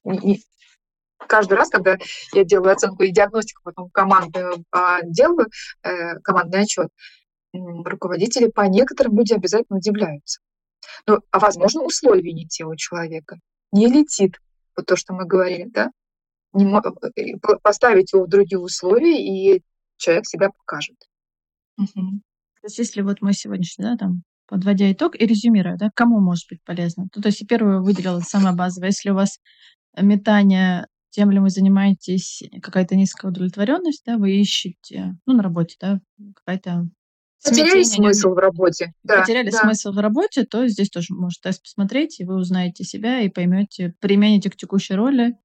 каждый 1.28 1.54
раз, 1.56 1.70
когда 1.70 1.98
я 2.34 2.44
делаю 2.44 2.74
оценку 2.74 3.04
и 3.04 3.12
диагностику, 3.12 3.62
потом 3.64 3.90
команды 3.90 4.46
а, 4.72 5.02
делаю, 5.04 5.48
э, 5.84 6.20
командный 6.20 6.62
отчет, 6.62 6.90
руководители 7.54 8.48
по 8.48 8.62
некоторым 8.62 9.18
людям 9.18 9.38
обязательно 9.38 9.78
удивляются. 9.78 10.42
Ну, 11.08 11.20
а 11.32 11.40
возможно, 11.40 11.84
условия 11.84 12.34
не 12.34 12.48
те 12.48 12.66
у 12.66 12.76
человека. 12.76 13.38
Не 13.72 13.88
летит, 13.88 14.40
вот 14.76 14.86
то, 14.86 14.96
что 14.96 15.14
мы 15.14 15.26
говорили, 15.26 15.70
да? 15.70 15.92
Не, 16.54 16.66
э, 16.66 17.38
поставить 17.62 18.14
его 18.14 18.26
в 18.26 18.30
другие 18.30 18.60
условия, 18.60 19.20
и 19.20 19.62
человек 19.98 20.26
себя 20.26 20.50
покажет. 20.50 20.96
Угу. 21.78 22.22
То 22.62 22.68
есть 22.68 22.78
если 22.78 23.02
вот 23.02 23.22
мы 23.22 23.34
сегодняшний, 23.34 23.86
да, 23.86 23.98
там, 23.98 24.24
подводя 24.48 24.92
итог 24.92 25.16
и 25.20 25.26
резюмируя, 25.26 25.78
да, 25.78 25.90
кому 25.94 26.20
может 26.20 26.46
быть 26.50 26.64
полезно. 26.64 27.08
Ну, 27.14 27.22
то 27.22 27.28
есть 27.28 27.46
первую 27.48 27.84
выделила 27.84 28.20
самое 28.20 28.56
базовое. 28.56 28.90
Если 28.90 29.10
у 29.10 29.16
вас 29.16 29.40
метание 29.98 30.88
тем 31.16 31.32
ли 31.32 31.40
вы 31.40 31.50
занимаетесь, 31.50 32.44
какая-то 32.62 32.98
низкая 32.98 33.32
удовлетворенность, 33.32 34.04
да, 34.06 34.18
вы 34.18 34.36
ищете, 34.36 35.16
ну, 35.26 35.34
на 35.34 35.44
работе, 35.44 35.78
да, 35.80 36.02
какая-то 36.36 36.90
Потеряли 37.42 37.84
смысл 37.84 38.34
в 38.34 38.38
работе. 38.38 38.92
Да, 39.04 39.22
Потеряли 39.22 39.52
да. 39.52 39.60
смысл 39.60 39.92
в 39.92 40.00
работе, 40.00 40.46
то 40.46 40.68
здесь 40.68 40.90
тоже 40.90 41.14
может 41.14 41.42
тест 41.42 41.62
посмотреть, 41.62 42.20
и 42.20 42.26
вы 42.26 42.36
узнаете 42.36 42.84
себя 42.84 43.22
и 43.22 43.30
поймете, 43.30 43.94
примените 44.00 44.50
к 44.50 44.58
текущей 44.58 44.96
роли 44.96 45.38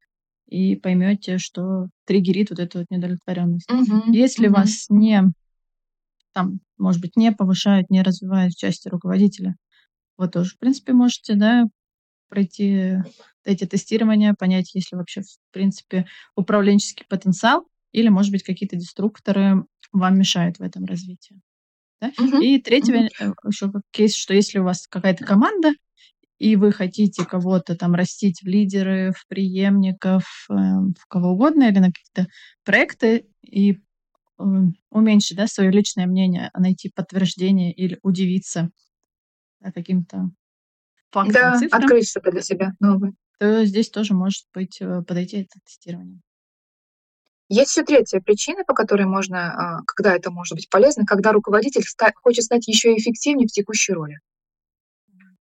и 0.49 0.75
поймете, 0.77 1.39
что 1.39 1.87
триггерит 2.07 2.51
вот 2.51 2.59
эту 2.59 2.79
вот 2.79 2.87
недовлетворенность. 2.91 3.71
Угу, 3.71 4.12
Если 4.12 4.49
угу. 4.49 4.57
вас 4.57 4.87
не 4.89 5.23
там, 6.33 6.61
может 6.79 7.01
быть, 7.01 7.16
не 7.16 7.31
повышают, 7.33 7.91
не 7.91 8.03
развивают 8.03 8.55
в 8.55 8.59
части 8.59 8.89
руководителя, 8.89 9.55
вы 10.16 10.29
тоже, 10.29 10.51
в 10.51 10.59
принципе, 10.59 10.95
можете, 10.95 11.35
да, 11.35 11.64
пройти 12.31 12.95
эти 13.45 13.66
тестирования, 13.66 14.35
понять, 14.35 14.74
есть 14.74 14.93
ли 14.93 14.99
вообще, 14.99 15.22
в 15.22 15.53
принципе, 15.53 16.07
управленческий 16.37 17.05
потенциал, 17.09 17.66
или, 17.93 18.09
может 18.09 18.33
быть, 18.33 18.43
какие-то 18.43 18.76
деструкторы 18.76 19.64
вам 19.93 20.18
мешают 20.18 20.59
в 20.59 20.62
этом 20.62 20.85
развитии. 20.85 21.41
Да? 22.01 22.11
Uh-huh. 22.18 22.43
И 22.43 22.61
третий 22.61 22.93
uh-huh. 22.93 23.35
еще 23.47 23.72
кейс, 23.91 24.14
что 24.14 24.33
если 24.33 24.59
у 24.59 24.64
вас 24.64 24.87
какая-то 24.87 25.24
команда, 25.24 25.72
и 26.39 26.57
вы 26.57 26.72
хотите 26.72 27.26
кого-то 27.26 27.76
там 27.76 27.95
растить 27.95 28.41
в 28.43 28.47
лидеры, 28.47 29.12
в 29.14 29.26
преемников, 29.28 30.47
э, 30.49 30.55
в 30.55 31.07
кого 31.09 31.33
угодно, 31.33 31.64
или 31.64 31.78
на 31.78 31.93
какие-то 31.93 32.31
проекты, 32.64 33.26
и 33.43 33.78
уменьшить 34.91 35.37
да, 35.37 35.47
свое 35.47 35.70
личное 35.70 36.07
мнение, 36.07 36.49
а 36.55 36.61
найти 36.61 36.91
подтверждение 36.95 37.72
или 37.72 37.99
удивиться 38.03 38.70
да, 39.61 39.70
каким-то 39.70 40.31
фактам, 41.11 41.33
да, 41.33 41.59
цифрам, 41.59 41.83
открыть 41.83 42.09
что-то 42.09 42.31
для 42.31 42.43
себя 42.43 42.73
новое. 42.81 43.13
то 43.39 43.65
здесь 43.65 43.91
тоже 43.91 44.15
может 44.15 44.47
быть 44.55 44.81
э, 44.81 45.03
подойти 45.03 45.43
это 45.43 45.59
тестирование. 45.65 46.21
Есть 47.49 47.77
еще 47.77 47.85
третья 47.85 48.21
причина, 48.21 48.65
по 48.65 48.75
которой 48.75 49.07
можно, 49.07 49.53
а, 49.53 49.83
когда 49.85 50.15
это 50.15 50.31
может 50.31 50.55
быть 50.55 50.71
полезно, 50.71 51.05
когда 51.05 51.33
руководитель 51.33 51.83
хочет 52.23 52.45
стать 52.45 52.69
еще 52.69 52.95
эффективнее 52.97 53.49
в 53.49 53.51
текущей 53.51 53.93
роли. 53.93 54.19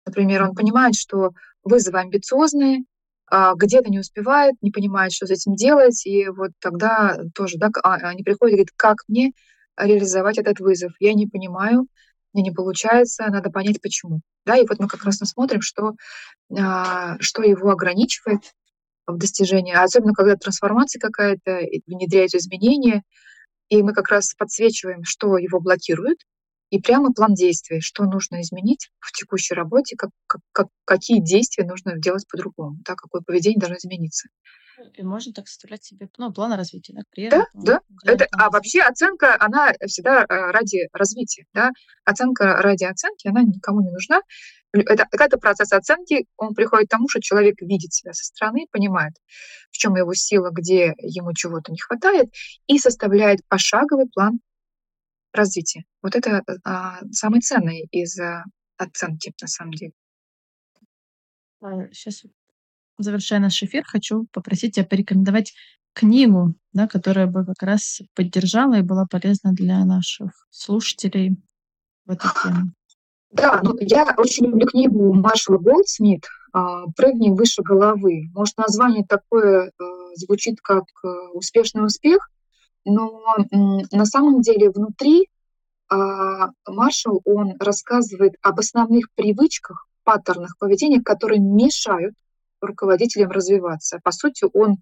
Например, 0.06 0.44
он 0.44 0.54
понимает, 0.54 0.94
что 0.94 1.32
вызовы 1.64 2.00
амбициозные, 2.00 2.84
а, 3.28 3.56
где-то 3.56 3.90
не 3.90 4.00
успевает, 4.00 4.54
не 4.62 4.70
понимает, 4.70 5.14
что 5.14 5.26
с 5.26 5.32
этим 5.32 5.56
делать, 5.56 6.06
и 6.06 6.28
вот 6.28 6.52
тогда 6.60 7.18
тоже, 7.34 7.58
да, 7.58 7.70
а, 7.82 7.96
они 7.96 8.22
приходят 8.22 8.54
и 8.54 8.58
говорят, 8.58 8.74
как 8.76 8.98
мне 9.08 9.32
реализовать 9.76 10.38
этот 10.38 10.60
вызов? 10.60 10.94
Я 11.00 11.14
не 11.16 11.26
понимаю, 11.26 11.88
мне 12.36 12.44
не 12.44 12.52
получается, 12.52 13.26
надо 13.28 13.50
понять, 13.50 13.82
почему. 13.82 14.22
Да, 14.46 14.58
и 14.58 14.66
вот 14.68 14.80
мы 14.80 14.88
как 14.88 15.04
раз 15.04 15.18
смотрим, 15.18 15.62
что, 15.62 15.94
а, 16.56 17.18
что 17.20 17.42
его 17.42 17.72
ограничивает 17.72 18.42
в 19.08 19.18
достижении, 19.18 19.74
особенно 19.74 20.14
когда 20.14 20.36
трансформация 20.36 21.00
какая-то, 21.00 21.62
внедряют 21.88 22.36
изменения, 22.36 23.04
и 23.70 23.82
мы 23.82 23.94
как 23.94 24.10
раз 24.10 24.34
подсвечиваем, 24.36 25.04
что 25.04 25.38
его 25.38 25.60
блокирует, 25.60 26.18
и 26.72 26.80
прямо 26.80 27.14
план 27.14 27.34
действий, 27.36 27.80
что 27.80 28.04
нужно 28.04 28.42
изменить 28.42 28.90
в 29.00 29.12
текущей 29.12 29.54
работе, 29.54 29.96
как, 29.96 30.10
как, 30.28 30.42
как, 30.52 30.68
какие 30.84 31.22
действия 31.22 31.66
нужно 31.66 31.98
делать 31.98 32.28
по-другому, 32.28 32.78
да, 32.86 32.96
какое 32.96 33.22
поведение 33.22 33.60
должно 33.60 33.78
измениться. 33.78 34.30
И 34.94 35.04
можно 35.04 35.34
так 35.34 35.48
составлять 35.48 35.84
себе 35.84 36.10
ну, 36.18 36.32
план 36.34 36.54
развития, 36.54 36.94
да, 36.94 37.02
карьеры. 37.10 37.46
Да, 37.54 37.82
да. 38.04 38.12
Это, 38.12 38.28
а 38.32 38.50
вообще 38.50 38.82
оценка, 38.82 39.38
она 39.40 39.74
всегда 39.86 40.24
э, 40.24 40.52
ради 40.52 40.88
развития. 40.94 41.46
Да? 41.54 41.72
Оценка 42.04 42.62
ради 42.62 42.84
оценки, 42.84 43.28
она 43.28 43.42
никому 43.44 43.82
не 43.82 43.92
нужна. 43.92 44.22
Это, 44.72 45.08
это 45.12 45.38
процесс 45.38 45.72
оценки, 45.72 46.26
он 46.36 46.54
приходит 46.54 46.88
к 46.88 46.92
тому, 46.92 47.08
что 47.08 47.22
человек 47.22 47.62
видит 47.62 47.94
себя 47.94 48.14
со 48.14 48.26
стороны, 48.26 48.68
понимает, 48.72 49.14
в 49.72 49.78
чем 49.78 49.96
его 49.96 50.14
сила, 50.14 50.50
где 50.52 50.94
ему 50.98 51.34
чего-то 51.34 51.72
не 51.72 51.80
хватает, 51.80 52.34
и 52.68 52.78
составляет 52.78 53.40
пошаговый 53.48 54.08
план 54.10 54.40
развития. 55.32 55.86
Вот 56.02 56.16
это 56.16 56.44
а, 56.66 57.00
самый 57.12 57.42
ценный 57.42 57.88
из 57.92 58.20
а, 58.20 58.44
оценки, 58.78 59.34
на 59.42 59.48
самом 59.48 59.72
деле. 59.72 59.94
Сейчас 61.94 62.24
завершая 62.98 63.40
наш 63.40 63.62
эфир, 63.64 63.84
хочу 63.86 64.28
попросить 64.32 64.76
тебя 64.76 64.86
порекомендовать 64.86 65.54
книгу, 65.94 66.54
да, 66.74 66.88
которая 66.88 67.28
бы 67.28 67.46
как 67.46 67.62
раз 67.62 68.02
поддержала 68.16 68.76
и 68.76 68.82
была 68.82 69.06
полезна 69.10 69.54
для 69.54 69.84
наших 69.86 70.32
слушателей 70.50 71.38
в 72.06 72.12
эту 72.12 72.28
тему. 72.44 72.72
Да, 73.32 73.60
ну, 73.64 73.76
я 73.80 74.14
очень 74.18 74.46
люблю 74.46 74.68
книгу 74.68 75.14
Маршала 75.14 75.58
Голдсмит 75.58 76.26
а, 76.54 76.86
«Прыгни 76.96 77.30
выше 77.30 77.64
головы». 77.64 78.30
Может, 78.34 78.58
название 78.58 79.06
такое 79.06 79.68
э, 79.68 79.72
звучит 80.16 80.62
как 80.62 80.86
э, 81.04 81.08
«Успешный 81.34 81.86
успех», 81.86 82.30
но 82.86 83.36
на 83.52 84.06
самом 84.06 84.42
деле 84.42 84.70
внутри 84.70 85.28
а, 85.90 86.50
Маршал, 86.68 87.22
он 87.26 87.56
рассказывает 87.60 88.36
об 88.42 88.60
основных 88.60 89.08
привычках, 89.16 89.88
паттернах 90.04 90.58
поведения, 90.58 91.02
которые 91.02 91.40
мешают 91.40 92.16
руководителям 92.62 93.32
развиваться. 93.32 94.00
По 94.04 94.12
сути, 94.12 94.46
он 94.54 94.78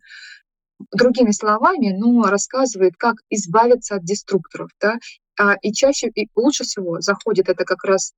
другими 0.91 1.31
словами, 1.31 1.95
ну, 1.97 2.23
рассказывает, 2.23 2.93
как 2.97 3.15
избавиться 3.29 3.95
от 3.95 4.03
деструкторов, 4.03 4.69
да, 4.81 4.97
а, 5.39 5.55
и 5.61 5.71
чаще, 5.71 6.09
и 6.13 6.27
лучше 6.35 6.63
всего 6.63 6.99
заходит 6.99 7.49
это 7.49 7.65
как 7.65 7.83
раз 7.83 8.13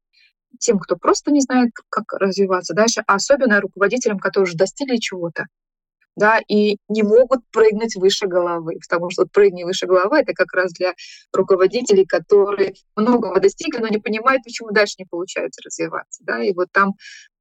тем, 0.60 0.80
кто 0.80 0.95
просто 0.95 1.32
не 1.32 1.41
знает, 1.41 1.72
как 1.89 2.14
развиваться 2.14 2.74
дальше, 2.74 3.03
а 3.08 3.16
особенно 3.16 3.62
руководителям, 3.62 4.20
которые 4.20 4.45
уже 4.45 4.58
достигли 4.58 4.97
чего-то, 4.97 5.45
да, 6.16 6.39
и 6.47 6.78
не 6.88 7.03
могут 7.03 7.41
прыгнуть 7.51 7.95
выше 7.95 8.28
головы, 8.28 8.78
потому 8.82 9.10
что 9.10 9.26
прыгни 9.26 9.64
выше 9.64 9.86
головы— 9.86 10.20
это 10.20 10.34
как 10.34 10.53
раз 10.53 10.72
для 10.74 10.93
руководителей, 11.34 12.06
которые 12.06 12.74
многого 12.95 13.39
достигли, 13.39 13.80
но 13.80 13.88
не 13.88 13.97
понимают, 13.97 14.43
почему 14.43 14.72
дальше 14.72 14.95
не 14.99 15.06
получается 15.06 15.62
развиваться, 15.64 16.24
да, 16.24 16.41
и 16.41 16.53
вот 16.53 16.70
там 16.72 16.93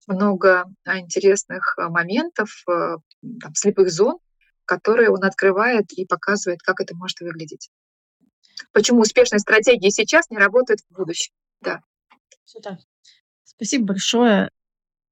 много 0.07 0.65
а, 0.85 0.99
интересных 0.99 1.77
а, 1.79 1.89
моментов, 1.89 2.63
а, 2.69 2.97
там, 3.41 3.55
слепых 3.55 3.91
зон, 3.91 4.19
которые 4.65 5.11
он 5.11 5.25
открывает 5.25 5.93
и 5.93 6.07
показывает, 6.07 6.63
как 6.63 6.81
это 6.81 6.97
может 6.97 7.21
выглядеть. 7.21 7.71
Почему 8.73 9.01
успешные 9.01 9.41
стратегии 9.41 9.91
сейчас 9.91 10.31
не 10.31 10.39
работают 10.39 10.81
в 10.81 10.95
будущем. 10.95 11.33
Да. 11.61 11.81
Все 12.45 12.61
так. 12.61 12.79
Спасибо 13.45 13.87
большое, 13.87 14.51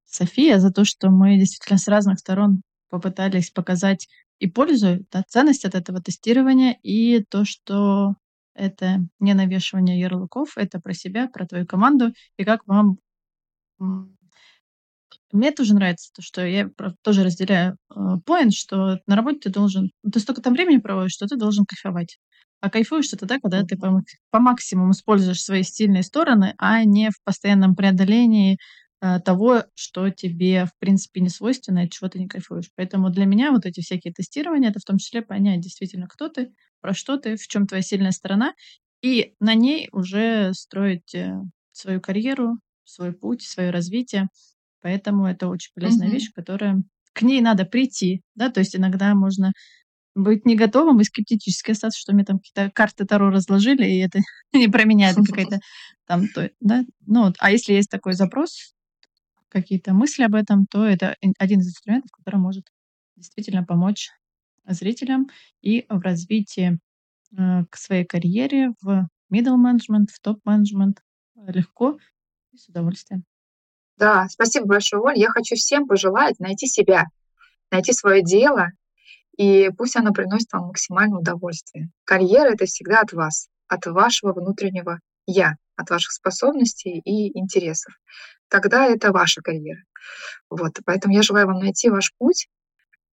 София, 0.04 0.58
за 0.58 0.72
то, 0.72 0.84
что 0.84 1.10
мы 1.10 1.36
действительно 1.36 1.78
с 1.78 1.88
разных 1.88 2.18
сторон 2.18 2.62
попытались 2.88 3.50
показать 3.50 4.08
и 4.38 4.48
пользу, 4.48 5.06
да, 5.10 5.22
ценность 5.26 5.64
от 5.64 5.74
этого 5.74 6.02
тестирования, 6.02 6.78
и 6.82 7.22
то, 7.22 7.44
что 7.44 8.14
это 8.54 8.98
не 9.20 9.34
навешивание 9.34 9.98
ярлыков, 10.00 10.58
это 10.58 10.80
про 10.80 10.92
себя, 10.92 11.28
про 11.28 11.46
твою 11.46 11.66
команду, 11.66 12.12
и 12.36 12.44
как 12.44 12.66
вам 12.66 12.98
мне 15.32 15.50
тоже 15.50 15.74
нравится 15.74 16.10
то, 16.14 16.22
что 16.22 16.46
я 16.46 16.70
тоже 17.02 17.24
разделяю 17.24 17.76
э, 17.94 18.50
что 18.50 18.98
на 19.06 19.16
работе 19.16 19.40
ты 19.40 19.50
должен... 19.50 19.90
Ты 20.10 20.20
столько 20.20 20.42
там 20.42 20.54
времени 20.54 20.78
проводишь, 20.78 21.12
что 21.14 21.26
ты 21.26 21.36
должен 21.36 21.64
кайфовать. 21.66 22.18
А 22.60 22.70
кайфуешь 22.70 23.08
ты 23.08 23.16
тогда, 23.16 23.40
когда 23.40 23.64
ты 23.64 23.76
по, 23.76 24.02
по 24.30 24.38
максимуму 24.38 24.92
используешь 24.92 25.42
свои 25.42 25.62
сильные 25.64 26.04
стороны, 26.04 26.54
а 26.58 26.84
не 26.84 27.10
в 27.10 27.20
постоянном 27.24 27.74
преодолении 27.74 28.56
э, 29.00 29.18
того, 29.20 29.64
что 29.74 30.10
тебе, 30.10 30.66
в 30.66 30.78
принципе, 30.78 31.20
не 31.20 31.28
свойственно, 31.28 31.80
и 31.80 31.86
от 31.86 31.92
чего 31.92 32.08
ты 32.08 32.20
не 32.20 32.28
кайфуешь. 32.28 32.70
Поэтому 32.76 33.10
для 33.10 33.24
меня 33.24 33.50
вот 33.50 33.66
эти 33.66 33.80
всякие 33.80 34.12
тестирования, 34.12 34.70
это 34.70 34.78
в 34.78 34.84
том 34.84 34.98
числе 34.98 35.22
понять 35.22 35.60
действительно, 35.60 36.06
кто 36.06 36.28
ты, 36.28 36.52
про 36.80 36.94
что 36.94 37.16
ты, 37.16 37.36
в 37.36 37.46
чем 37.48 37.66
твоя 37.66 37.82
сильная 37.82 38.12
сторона, 38.12 38.54
и 39.02 39.34
на 39.40 39.54
ней 39.54 39.88
уже 39.92 40.52
строить 40.54 41.14
э, 41.14 41.34
свою 41.72 42.00
карьеру, 42.00 42.58
свой 42.84 43.12
путь, 43.12 43.42
свое 43.42 43.70
развитие. 43.70 44.28
Поэтому 44.82 45.26
это 45.26 45.48
очень 45.48 45.70
полезная 45.74 46.08
mm-hmm. 46.08 46.12
вещь, 46.12 46.32
которая 46.34 46.82
к 47.12 47.22
ней 47.22 47.40
надо 47.40 47.64
прийти, 47.64 48.22
да, 48.34 48.50
то 48.50 48.60
есть 48.60 48.74
иногда 48.76 49.14
можно 49.14 49.52
быть 50.14 50.44
не 50.44 50.56
готовым 50.56 51.00
и 51.00 51.04
скептически 51.04 51.70
остаться, 51.70 51.98
что 51.98 52.12
мне 52.12 52.24
там 52.24 52.38
какие-то 52.38 52.70
карты 52.70 53.06
Таро 53.06 53.30
разложили, 53.30 53.84
и 53.84 53.98
это 53.98 54.18
не 54.52 54.68
про 54.68 54.84
меня, 54.84 55.10
это 55.10 55.22
какая-то 55.22 55.60
там, 56.06 56.28
то, 56.28 56.50
да, 56.60 56.84
ну, 57.06 57.24
вот, 57.24 57.36
а 57.38 57.50
если 57.50 57.72
есть 57.72 57.90
такой 57.90 58.12
запрос, 58.12 58.74
какие-то 59.48 59.92
мысли 59.92 60.22
об 60.22 60.34
этом, 60.34 60.66
то 60.66 60.84
это 60.84 61.16
один 61.38 61.60
из 61.60 61.68
инструментов, 61.68 62.10
который 62.10 62.40
может 62.40 62.66
действительно 63.16 63.64
помочь 63.64 64.10
зрителям 64.66 65.28
и 65.60 65.84
в 65.88 66.00
развитии 66.00 66.78
э, 67.36 67.64
к 67.68 67.76
своей 67.76 68.04
карьере 68.04 68.72
в 68.80 69.08
middle 69.32 69.56
management, 69.56 70.06
в 70.10 70.20
топ 70.20 70.40
management 70.46 70.98
легко 71.48 71.98
и 72.52 72.56
с 72.56 72.68
удовольствием. 72.68 73.24
Да, 73.96 74.26
спасибо 74.28 74.66
большое, 74.66 75.02
Оль. 75.02 75.18
Я 75.18 75.28
хочу 75.30 75.54
всем 75.56 75.86
пожелать 75.86 76.38
найти 76.40 76.66
себя, 76.66 77.06
найти 77.70 77.92
свое 77.92 78.22
дело, 78.22 78.68
и 79.36 79.70
пусть 79.76 79.96
оно 79.96 80.12
приносит 80.12 80.52
вам 80.52 80.66
максимальное 80.68 81.18
удовольствие. 81.18 81.90
Карьера— 82.04 82.50
это 82.52 82.66
всегда 82.66 83.00
от 83.00 83.12
вас, 83.12 83.48
от 83.68 83.86
вашего 83.86 84.32
внутреннего 84.32 85.00
«я», 85.26 85.56
от 85.76 85.90
ваших 85.90 86.12
способностей 86.12 87.00
и 87.04 87.38
интересов. 87.38 87.94
Тогда 88.48 88.86
это 88.86 89.12
ваша 89.12 89.40
карьера. 89.40 89.80
Вот, 90.50 90.72
поэтому 90.84 91.14
я 91.14 91.22
желаю 91.22 91.46
вам 91.46 91.60
найти 91.60 91.88
ваш 91.88 92.12
путь. 92.18 92.48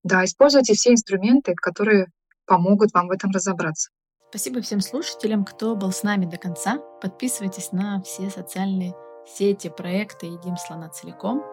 Да, 0.03 0.25
используйте 0.25 0.73
все 0.73 0.91
инструменты, 0.91 1.53
которые 1.55 2.07
помогут 2.45 2.93
вам 2.93 3.07
в 3.07 3.11
этом 3.11 3.32
разобраться. 3.32 3.89
Спасибо 4.30 4.61
всем 4.61 4.82
слушателям, 4.82 5.45
кто 5.45 5.75
был 5.75 5.91
с 5.91 6.03
нами 6.03 6.25
до 6.25 6.38
конца. 6.38 6.77
Подписывайтесь 7.01 7.71
на 7.71 8.01
все 8.03 8.30
социальные 8.30 8.93
сети, 9.36 9.69
проекты 9.69 10.25
«Едим 10.27 10.57
слона 10.57 10.89
целиком». 10.89 11.43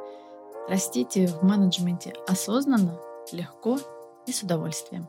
Растите 0.68 1.26
в 1.26 1.44
менеджменте 1.44 2.12
осознанно, 2.26 3.00
легко 3.32 3.78
и 4.26 4.32
с 4.32 4.42
удовольствием. 4.42 5.08